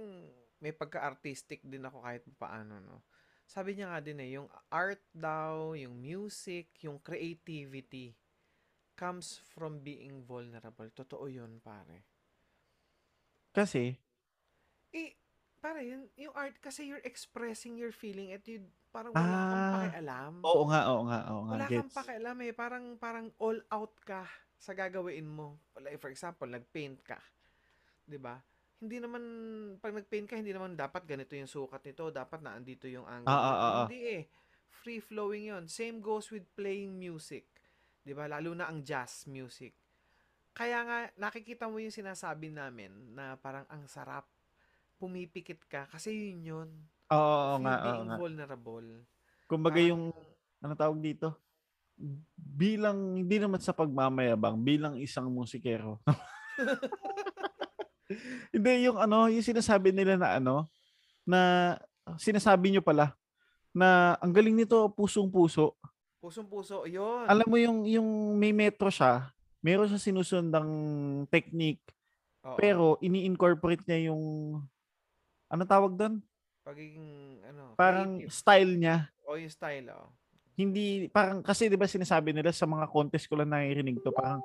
[0.65, 3.05] may pagka-artistic din ako kahit paano, no?
[3.45, 8.17] Sabi niya nga din eh, yung art daw, yung music, yung creativity
[8.97, 10.89] comes from being vulnerable.
[10.93, 12.05] Totoo yun, pare.
[13.53, 13.97] Kasi,
[14.93, 15.13] Eh,
[15.59, 18.63] pare, yun, yung art, kasi you're expressing your feeling at you,
[18.95, 20.33] parang wala kang Ah, pakialam.
[20.43, 21.55] oo nga, oo nga, oo nga.
[21.59, 21.79] Wala Gets.
[21.83, 22.53] kang pakialam eh.
[22.55, 24.25] Parang, parang all out ka
[24.59, 25.59] sa gagawin mo.
[25.79, 27.19] Like, for example, nag-paint ka.
[28.09, 28.41] 'Di ba?
[28.79, 29.23] Hindi naman,
[29.83, 32.11] pag nag-paint ka, hindi naman dapat ganito yung sukat nito.
[32.15, 33.27] Dapat na andito yung angle.
[33.31, 33.87] Ah, ah, ah, ah.
[33.87, 34.23] Hindi eh.
[34.71, 37.51] Free-flowing yon Same goes with playing music.
[38.07, 39.75] 'Di ba Lalo na ang jazz music.
[40.55, 44.27] Kaya nga, nakikita mo yung sinasabi namin na parang ang sarap.
[44.99, 45.87] Pumipikit ka.
[45.89, 46.69] Kasi yun yun.
[47.09, 48.17] Oo, oo nga, oo being nga.
[48.19, 48.89] vulnerable.
[49.49, 50.03] Kumbaga Parang- yung,
[50.61, 51.33] ano tawag dito?
[52.37, 56.03] Bilang, hindi naman sa pagmamayabang, bilang isang musikero.
[58.55, 60.69] hindi, yung ano, yung sinasabi nila na ano,
[61.25, 61.41] na
[62.19, 63.15] sinasabi nyo pala,
[63.73, 65.77] na ang galing nito, pusong-puso.
[66.19, 67.29] Pusong-puso, yun.
[67.29, 69.31] Alam mo yung, yung may metro siya,
[69.63, 70.71] meron siya sinusundang
[71.29, 71.85] technique,
[72.43, 72.57] Oo.
[72.57, 74.23] pero ini-incorporate niya yung,
[75.49, 76.15] ano tawag doon?
[76.63, 78.33] pagiging ano, Parang creative.
[78.37, 78.97] style niya.
[79.25, 80.09] o yung style oh.
[80.53, 84.41] hindi parang kasi 'di ba sinasabi nila sa mga contest ko lang naririnig to parang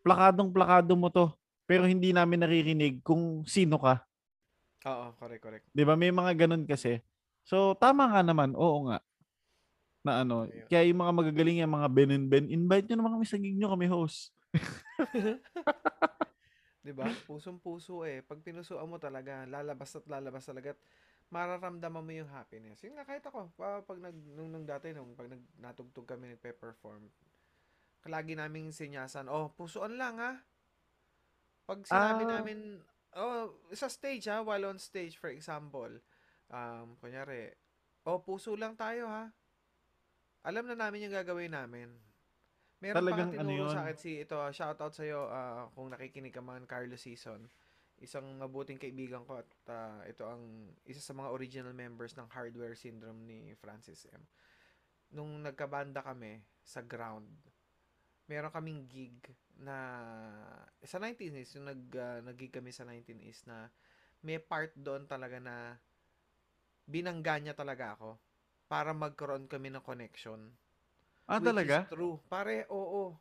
[0.00, 1.28] plakadong plakado mo to
[1.66, 4.04] pero hindi namin naririnig kung sino ka
[4.86, 5.64] Oo, correct, correct.
[5.74, 7.02] 'di ba may mga ganun kasi
[7.42, 9.02] so tama nga naman oo nga
[10.00, 10.68] na ano Ayun.
[10.70, 13.56] kaya yung mga magagaling yung mga Ben and Ben invite nyo naman kami sa gig
[13.58, 14.30] nyo kami host
[16.86, 17.18] 'Di ba?
[17.26, 18.22] Pusong-puso eh.
[18.22, 20.80] Pag pinusuan mo talaga, lalabas at lalabas talaga at
[21.34, 22.78] mararamdaman mo yung happiness.
[22.86, 26.30] Yun nga kahit ako, pa- pag nag nung, nung dati nung pag nag natugtog kami
[26.38, 27.02] nagpe-perform,
[28.06, 30.38] lagi naming sinyasan, oh, pusuan lang ha.
[31.66, 32.38] Pag sinabi Ah.
[32.38, 32.78] namin,
[33.18, 35.90] oh, sa stage ha, while on stage for example,
[36.54, 37.50] um, kunyari,
[38.06, 39.34] oh, puso lang tayo ha.
[40.46, 41.90] Alam na namin yung gagawin namin.
[42.86, 43.66] Meron Talagang pa ano yun.
[43.74, 45.26] sa akin si ito, shout out sa iyo
[45.74, 47.42] kung nakikinig ka man Carlos Season.
[47.98, 52.78] Isang mabuting kaibigan ko at ah, ito ang isa sa mga original members ng Hardware
[52.78, 54.22] Syndrome ni Francis M.
[55.10, 57.26] Nung nagkabanda kami sa ground,
[58.30, 59.18] meron kaming gig
[59.58, 59.74] na
[60.84, 63.66] sa 19 is yung nag ah, nag-gig kami sa 19 is na
[64.22, 65.74] may part doon talaga na
[66.86, 68.14] binangga niya talaga ako
[68.70, 70.54] para magkaroon kami ng connection.
[71.26, 71.82] Ah, Which talaga?
[71.82, 72.22] is true.
[72.30, 73.18] Pare, oo.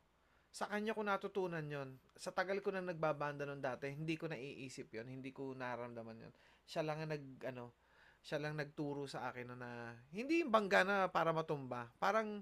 [0.53, 1.97] Sa kanya ko natutunan yon.
[2.16, 6.34] Sa tagal ko na nagbabanda nun dati, hindi ko naiisip yon Hindi ko naramdaman yon
[6.64, 7.76] Siya lang ang nag, ano,
[8.24, 9.70] siya lang nagturo sa akin na, na
[10.14, 11.91] hindi yung bangga na para matumba.
[11.99, 12.39] Parang,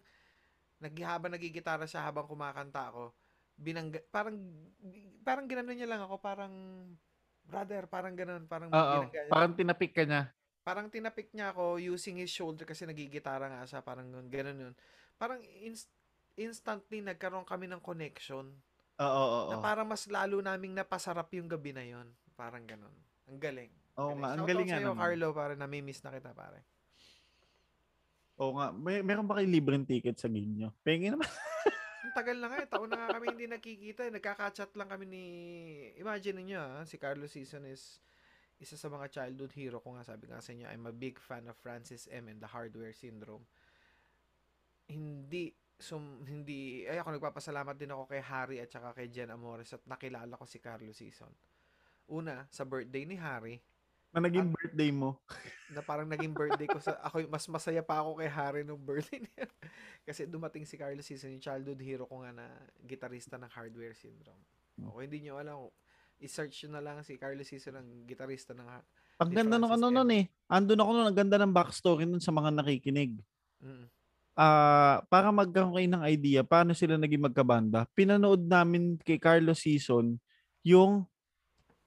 [0.84, 3.16] naghabang nagigitara siya habang kumakanta ako,
[3.56, 4.36] binangga, parang,
[5.24, 6.54] parang ginanon niya lang ako, parang,
[7.48, 9.08] brother, parang ganun, parang Oo.
[9.10, 9.32] niya.
[9.32, 10.30] Parang tinapik ka niya.
[10.64, 14.76] parang tinapik niya ako using his shoulder kasi nagigitara nga siya, parang ganun yun.
[15.16, 15.92] Parang inst-
[16.36, 18.50] instantly nagkaroon kami ng connection
[18.98, 19.64] Oo, oo, na oo.
[19.64, 22.94] parang mas lalo naming napasarap yung gabi na yon Parang ganun.
[23.30, 23.72] Ang galing.
[23.98, 24.98] Oo nga, ang galing nga naman.
[24.98, 26.66] Carlo, pare, nami-miss na kita, pare.
[28.42, 28.74] Oo nga.
[28.74, 30.74] May, meron ba kayong libreng ticket sa gig nyo?
[30.82, 31.30] Pengi naman.
[32.04, 32.68] Ang tagal na nga eh.
[32.68, 34.10] Taon na nga kami hindi nakikita.
[34.10, 34.12] eh.
[34.12, 35.26] Nagkaka-chat lang kami ni...
[36.02, 38.02] Imagine niyo ah, si Carlos Season is
[38.58, 40.04] isa sa mga childhood hero ko nga.
[40.04, 42.28] Sabi nga sa inyo, I'm a big fan of Francis M.
[42.28, 43.46] and the Hardware Syndrome.
[44.88, 45.54] Hindi
[45.84, 49.84] sum, hindi ay ako nagpapasalamat din ako kay Harry at saka kay Jen Amores at
[49.84, 51.30] nakilala ko si Carlos Season.
[52.08, 53.60] Una, sa birthday ni Harry,
[54.14, 55.18] Na naging birthday mo.
[55.74, 59.26] na parang naging birthday ko sa ako mas masaya pa ako kay Harry nung birthday
[59.26, 59.50] niya.
[60.08, 62.46] Kasi dumating si Carlos Season, yung childhood hero ko nga na
[62.86, 64.44] gitarista ng Hardware Syndrome.
[64.84, 65.68] O kung hindi nyo alam,
[66.24, 68.68] i-search na lang si Carlos Season ang gitarista ng
[69.20, 70.26] Ang ganda ng ano nun eh.
[70.48, 73.20] Andun ako nun, ang ganda ng backstory nun sa mga nakikinig.
[73.64, 73.88] Mm.
[74.34, 80.18] Ah, para magkaroon kayo ng idea paano sila naging magkabanda, pinanood namin kay Carlos Season
[80.66, 81.06] yung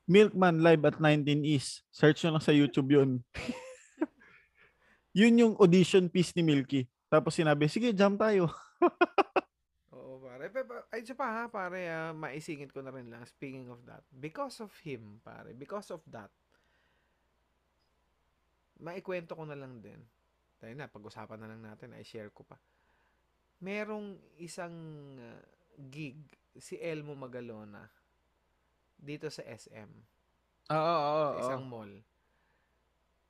[0.07, 1.83] Milkman Live at 19 East.
[1.91, 3.11] Search nyo lang sa YouTube yun.
[5.19, 6.87] yun yung audition piece ni Milky.
[7.11, 8.47] Tapos sinabi, sige, jam tayo.
[9.97, 10.47] Oo, pare.
[10.95, 13.27] Ay, isa pa ha, pare, ah, maisingit ko na rin lang.
[13.27, 16.31] Speaking of that, because of him, pare, because of that,
[18.79, 19.99] maikwento ko na lang din.
[20.57, 22.57] Tayo na, pag-usapan na lang natin, ay share ko pa.
[23.61, 24.75] Merong isang
[25.21, 25.43] ah,
[25.77, 26.21] gig,
[26.57, 27.85] si Elmo Magalona,
[28.97, 29.93] dito sa SM,
[30.73, 31.93] Oo, oo, sa isang mall.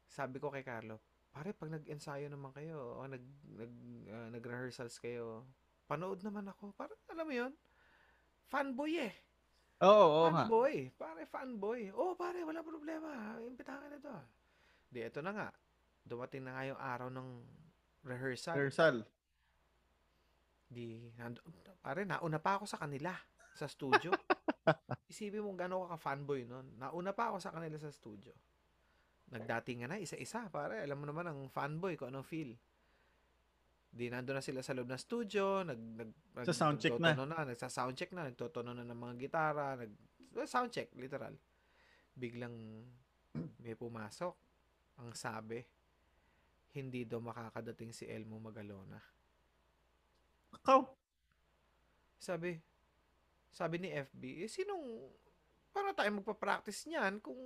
[0.06, 1.02] Sabi ko kay Carlo,
[1.34, 3.24] pare, pag nag-ensayo naman kayo, o nag,
[3.58, 3.72] nag,
[4.08, 5.44] ah, nag-rehearsals kayo,
[5.90, 6.70] panood naman ako.
[6.78, 7.52] Parang, alam mo yun,
[8.46, 9.14] fanboy eh.
[9.84, 10.48] Oo, oo nga.
[10.48, 10.88] fanboy.
[10.96, 11.92] Pare, fanboy.
[11.92, 13.36] Oh, pare, wala problema.
[13.44, 14.16] Imbitahan ka na to.
[14.88, 15.48] Di, ito na nga.
[16.06, 17.28] Dumating na nga yung araw ng
[18.06, 18.54] rehearsal.
[18.54, 19.02] Rehearsal.
[20.70, 21.42] Di, nando,
[21.82, 23.10] pare, nauna pa ako sa kanila
[23.58, 24.14] sa studio.
[25.10, 26.78] Isipin mo gano'n ka fanboy nun.
[26.78, 28.30] Nauna pa ako sa kanila sa studio.
[29.34, 30.86] Nagdating nga na, isa-isa, pare.
[30.86, 32.54] Alam mo naman ang fanboy, kung anong feel.
[33.90, 37.18] Di, nandun na sila sa loob ng studio, nag, nag, nag Sa soundcheck na.
[37.18, 37.42] na.
[37.42, 39.90] Nagsa-soundcheck na, nagtotono na ng mga gitara, nag,
[40.36, 41.34] well, soundcheck, literal.
[42.14, 42.54] Biglang
[43.64, 44.34] may pumasok.
[45.02, 45.58] Ang sabi,
[46.76, 49.00] hindi daw makakadating si Elmo Magalona.
[50.60, 50.80] Ikaw.
[52.20, 52.60] Sabi,
[53.48, 54.84] sabi ni FB, eh, sinong,
[55.72, 57.40] para tayo magpa-practice niyan kung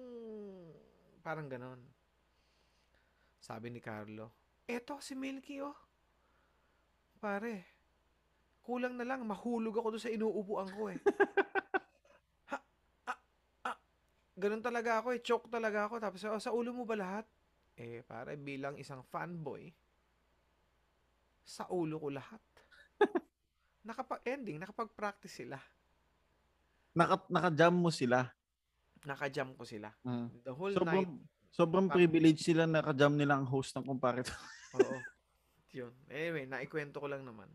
[1.23, 1.79] parang ganon.
[3.39, 4.35] Sabi ni Carlo,
[4.67, 5.75] eto si Milky oh.
[7.21, 7.67] Pare,
[8.65, 10.99] kulang na lang, mahulog ako doon sa inuupuan ko eh.
[12.51, 12.59] ha,
[13.11, 13.19] ah,
[13.71, 13.79] ah,
[14.39, 16.01] ganon talaga ako eh, choke talaga ako.
[16.01, 17.27] Tapos, oh, sa ulo mo ba lahat?
[17.81, 19.73] Eh, pare, bilang isang fanboy,
[21.41, 22.43] sa ulo ko lahat.
[23.89, 25.57] Nakapag-ending, nakapag-practice sila.
[26.93, 28.29] Naka, naka-jam mo sila.
[29.09, 29.89] Naka-jam ko sila.
[30.05, 30.29] Mm.
[30.45, 31.13] The whole Sobrang, night.
[31.49, 34.37] sobrang privilege sila naka-jam nila ang host ng comparator.
[34.77, 35.01] Oo.
[35.73, 35.95] Yun.
[36.13, 37.49] Anyway, naikwento ko lang naman.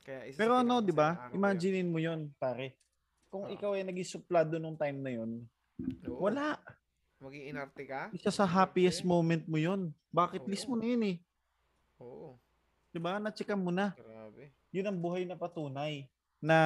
[0.00, 1.28] Kaya isa sa Pero ano, di ba?
[1.36, 2.80] Imaginein mo yon pare.
[3.28, 3.52] Kung Oo.
[3.52, 5.44] ikaw ay naging suplado nung time na yon,
[6.08, 6.24] Oo.
[6.24, 6.56] wala.
[7.22, 8.10] Maging inarte ka?
[8.10, 9.94] Isa sa happiest moment mo yon.
[10.10, 10.82] Bucket list mo Oo.
[10.82, 11.16] na yun eh.
[12.02, 12.34] Oo.
[12.90, 13.22] Di ba?
[13.22, 13.94] Nachika mo na.
[13.94, 14.50] Grabe.
[14.74, 16.10] Yun ang buhay na patunay
[16.42, 16.58] na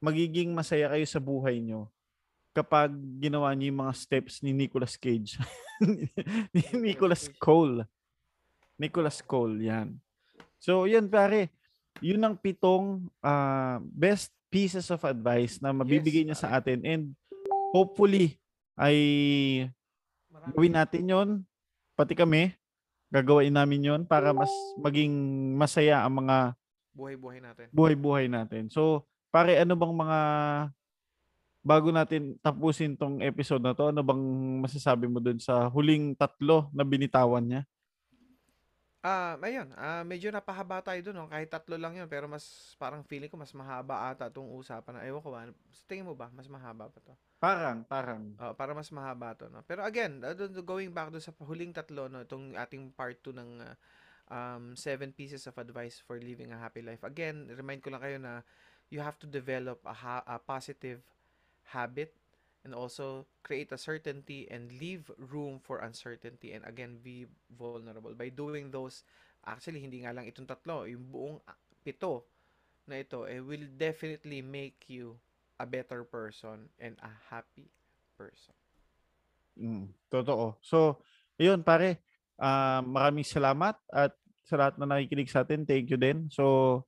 [0.00, 1.92] magiging masaya kayo sa buhay nyo
[2.56, 2.88] kapag
[3.20, 5.36] ginawa niyo yung mga steps ni Nicolas Cage.
[6.56, 7.84] ni Nicolas Cole.
[8.80, 10.00] Nicolas Cole, yan.
[10.56, 11.52] So, yan pare.
[12.00, 17.12] Yun ang pitong ah, best pieces of advice na mabibigay Yes, niya sa atin and
[17.76, 18.40] hopefully
[18.76, 18.98] ay
[20.52, 21.28] gawin natin yon
[21.96, 22.52] pati kami
[23.08, 25.12] gagawin namin yon para mas maging
[25.56, 26.36] masaya ang mga
[26.96, 27.66] buhay-buhay natin.
[27.70, 28.72] buhay-buhay natin.
[28.72, 30.20] So, pare, ano bang mga
[31.66, 34.22] bago natin tapusin tong episode na to, ano bang
[34.64, 37.62] masasabi mo dun sa huling tatlo na binitawan niya?
[39.06, 41.30] Ah, ayun, ah, medyo napahaba tayo dun, no?
[41.30, 44.98] kahit tatlo lang yun, pero mas, parang feeling ko mas mahaba ata itong usapan.
[45.06, 47.14] Ewan ko ba, sa tingin mo ba, mas mahaba pa to?
[47.38, 48.34] Parang, parang.
[48.42, 49.62] Oh, para mas mahaba to, no?
[49.62, 53.30] Pero again, uh, dun- going back do sa huling tatlo, no, itong ating part 2
[53.30, 53.74] ng uh,
[54.26, 57.06] um, seven pieces of advice for living a happy life.
[57.06, 58.42] Again, remind ko lang kayo na
[58.90, 60.98] you have to develop a, ha- a positive
[61.70, 62.10] habit
[62.66, 68.26] and also create a certainty and leave room for uncertainty and again be vulnerable by
[68.26, 69.06] doing those
[69.46, 71.54] actually hindi nga lang itong tatlo yung buong ah,
[71.86, 72.26] pito
[72.90, 75.14] na ito eh, will definitely make you
[75.62, 77.70] a better person and a happy
[78.18, 78.50] person
[79.56, 80.60] Mm, totoo.
[80.60, 81.00] So,
[81.40, 82.04] yun pare,
[82.36, 84.12] ah, maraming salamat at
[84.44, 86.28] sa lahat na nakikinig sa atin, thank you din.
[86.28, 86.84] So,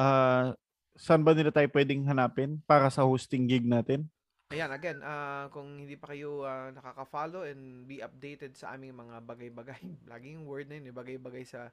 [0.00, 0.56] ah,
[0.96, 4.08] saan ba nila tayo pwedeng hanapin para sa hosting gig natin?
[4.52, 9.24] Ayan, again, ah, kung hindi pa kayo ah, nakaka-follow and be updated sa aming mga
[9.24, 9.80] bagay-bagay,
[10.12, 11.72] laging word na yun, eh, bagay-bagay sa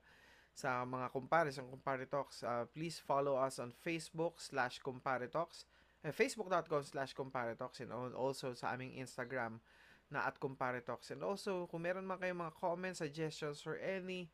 [0.56, 5.68] sa mga compares, ang Compare Talks, ah, please follow us on Facebook slash Compare Talks,
[6.08, 9.60] eh, facebook.com slash Compare Talks, and al- also sa aming Instagram
[10.08, 11.12] na at Compare Talks.
[11.12, 14.32] And also, kung meron man kayong mga comments, suggestions, or any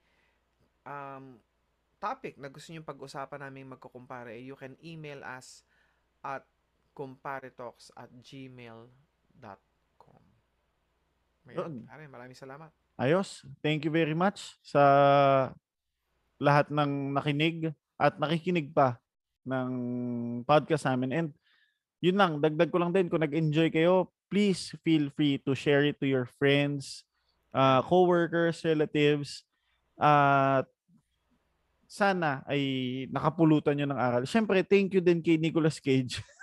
[0.85, 1.41] um,
[1.97, 5.65] topic na gusto nyo pag-usapan namin magkukumpare, you can email us
[6.21, 6.45] at
[6.95, 10.23] comparetalks at gmail.com.
[11.45, 11.51] Yun.
[11.51, 12.71] Ayun, pare, maraming salamat.
[12.95, 13.43] Ayos.
[13.59, 15.51] Thank you very much sa
[16.39, 18.97] lahat ng nakinig at nakikinig pa
[19.43, 19.69] ng
[20.47, 21.11] podcast namin.
[21.11, 21.29] And
[22.01, 26.01] yun lang, dagdag ko lang din, kung nag-enjoy kayo, please feel free to share it
[26.01, 27.05] to your friends,
[27.53, 29.45] uh, co-workers, relatives,
[29.95, 30.67] at
[31.85, 34.23] sana ay nakapulutan nyo ng aral.
[34.27, 36.19] Siyempre, thank you din kay Nicolas Cage.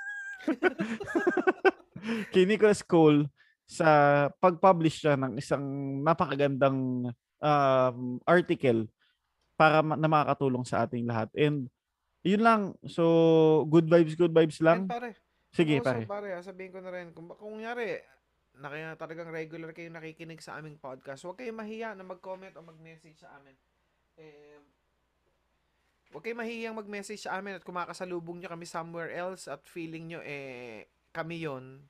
[2.35, 3.31] kay Nicolas Cole
[3.66, 3.89] sa
[4.43, 5.64] pag-publish siya ng isang
[6.02, 7.09] napakagandang
[7.40, 8.90] um, article
[9.56, 11.31] para ma- na makakatulong sa ating lahat.
[11.39, 11.70] And
[12.27, 12.62] yun lang.
[12.86, 14.86] So, good vibes, good vibes lang.
[14.86, 15.10] And pare,
[15.52, 16.09] Sige, pare.
[16.09, 18.01] pare, ah, sabihin ko na rin, kung, kung nyari,
[18.56, 22.64] na kaya talagang regular kayo nakikinig sa aming podcast, huwag kayong mahiya na mag-comment o
[22.64, 23.52] mag-message sa amin.
[24.16, 24.60] Eh,
[26.12, 30.20] huwag kayong mahihiyang mag-message sa amin at kumakasalubong nyo kami somewhere else at feeling nyo,
[30.20, 31.80] eh, kami yon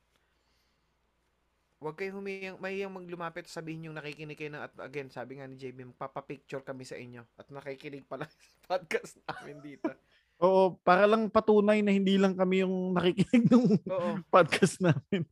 [1.83, 5.51] Huwag kayong humiyang, mahiyang maglumapit at sabihin yung nakikinig kayo na, at again, sabi nga
[5.51, 9.91] ni JB, magpapapicture kami sa inyo at nakikinig pala sa podcast namin dito.
[10.47, 14.11] Oo, para lang patunay na hindi lang kami yung nakikinig ng Oo.
[14.35, 15.27] podcast namin.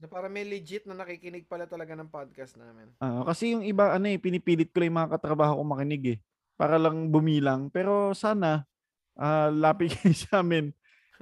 [0.00, 2.88] Na para may legit na nakikinig pala talaga ng podcast namin.
[3.00, 6.18] Ah, kasi yung iba, ano eh, pinipilit ko lang yung mga katrabaho ko makinig eh.
[6.54, 7.70] Para lang bumilang.
[7.70, 8.66] Pero sana,
[9.18, 10.70] ah, lapit kayo sa amin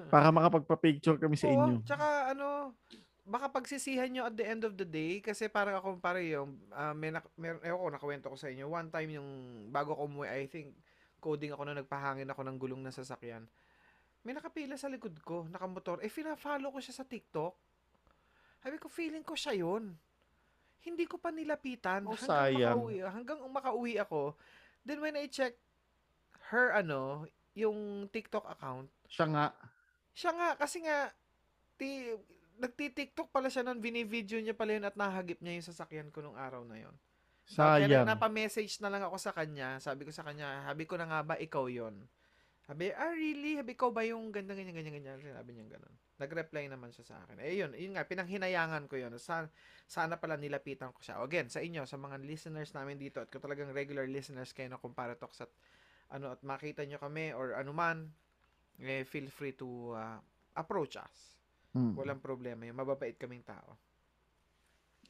[0.09, 1.75] para makapagpa-picture kami sa Oo, inyo.
[1.85, 2.77] tsaka ano,
[3.23, 6.93] baka pagsisihan nyo at the end of the day, kasi parang ako pare yung, ah,
[6.97, 9.29] may, nak- may, ewan ko, nakawento ko sa inyo, one time yung,
[9.71, 10.75] bago ko umuwi, I think,
[11.23, 13.47] coding ako na nagpahangin ako ng gulong na sasakyan.
[14.27, 16.03] May nakapila sa likod ko, nakamotor.
[16.03, 17.55] Eh, fina-follow ko siya sa TikTok.
[18.63, 19.95] Sabi ko, feeling ko siya yun.
[20.83, 22.07] Hindi ko pa nilapitan.
[22.07, 22.75] Oh, hanggang sayang.
[22.75, 24.35] makauwi, hanggang makauwi ako.
[24.83, 25.55] Then when I check
[26.51, 29.47] her, ano, yung TikTok account, Siya nga.
[30.13, 31.09] siya nga, kasi nga,
[31.77, 32.13] ti,
[32.59, 36.37] nagti-TikTok pala siya nun, binivideo niya pala yun at nahagip niya yung sasakyan ko nung
[36.37, 36.95] araw na yun.
[37.53, 38.07] Kaya Sayang.
[38.07, 39.77] napa-message na lang ako sa kanya.
[39.83, 41.97] Sabi ko sa kanya, sabi ko na nga ba, ikaw yon
[42.63, 43.59] Sabi, ah, really?
[43.59, 45.19] Sabi, ikaw ba yung ganda, ganyan, ganyan, ganyan?
[45.19, 45.95] Sabi niya ganun.
[46.23, 47.43] Nag-reply naman siya sa akin.
[47.43, 49.11] Eh, yun, yun nga, pinanghinayangan ko yun.
[49.19, 49.51] Sana,
[49.91, 51.19] sana pala nilapitan ko siya.
[51.19, 54.79] Again, sa inyo, sa mga listeners namin dito, at kung talagang regular listeners kayo ng
[54.79, 55.51] Comparatox at,
[56.15, 58.07] ano, at makita nyo kami, or anuman,
[58.79, 60.23] eh, feel free to uh,
[60.55, 61.35] approach us.
[61.75, 61.99] Hmm.
[61.99, 62.79] Walang problema yun.
[62.79, 63.75] Mababait kaming tao.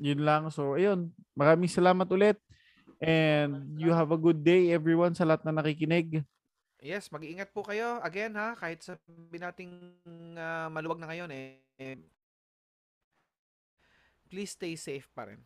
[0.01, 0.49] Yun lang.
[0.49, 1.13] So, ayun.
[1.37, 2.41] Maraming salamat ulit.
[3.03, 6.23] And you have a good day everyone sa lahat na nakikinig.
[6.83, 8.03] Yes, mag-iingat po kayo.
[8.03, 9.71] Again ha, kahit sabi nating
[10.35, 11.95] ah, maluwag na ngayon eh, eh,
[14.27, 15.39] please stay safe pa rin.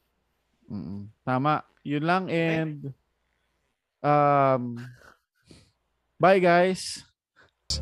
[0.73, 1.61] Mm, Tama.
[1.85, 2.25] Yun lang.
[2.33, 2.97] And
[4.01, 4.81] um,
[6.17, 7.05] bye guys.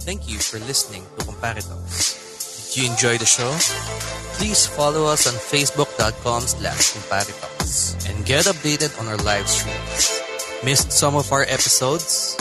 [0.03, 2.75] Thank you for listening to Comparitalks.
[2.75, 3.55] Did you enjoy the show?
[4.35, 10.19] Please follow us on facebook.com slash Comparitalks and get updated on our live streams.
[10.67, 12.35] Missed some of our episodes?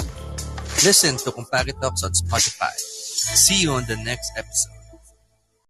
[0.81, 2.73] Listen to Comparitalks on Spotify.
[2.75, 4.72] See you on the next episode.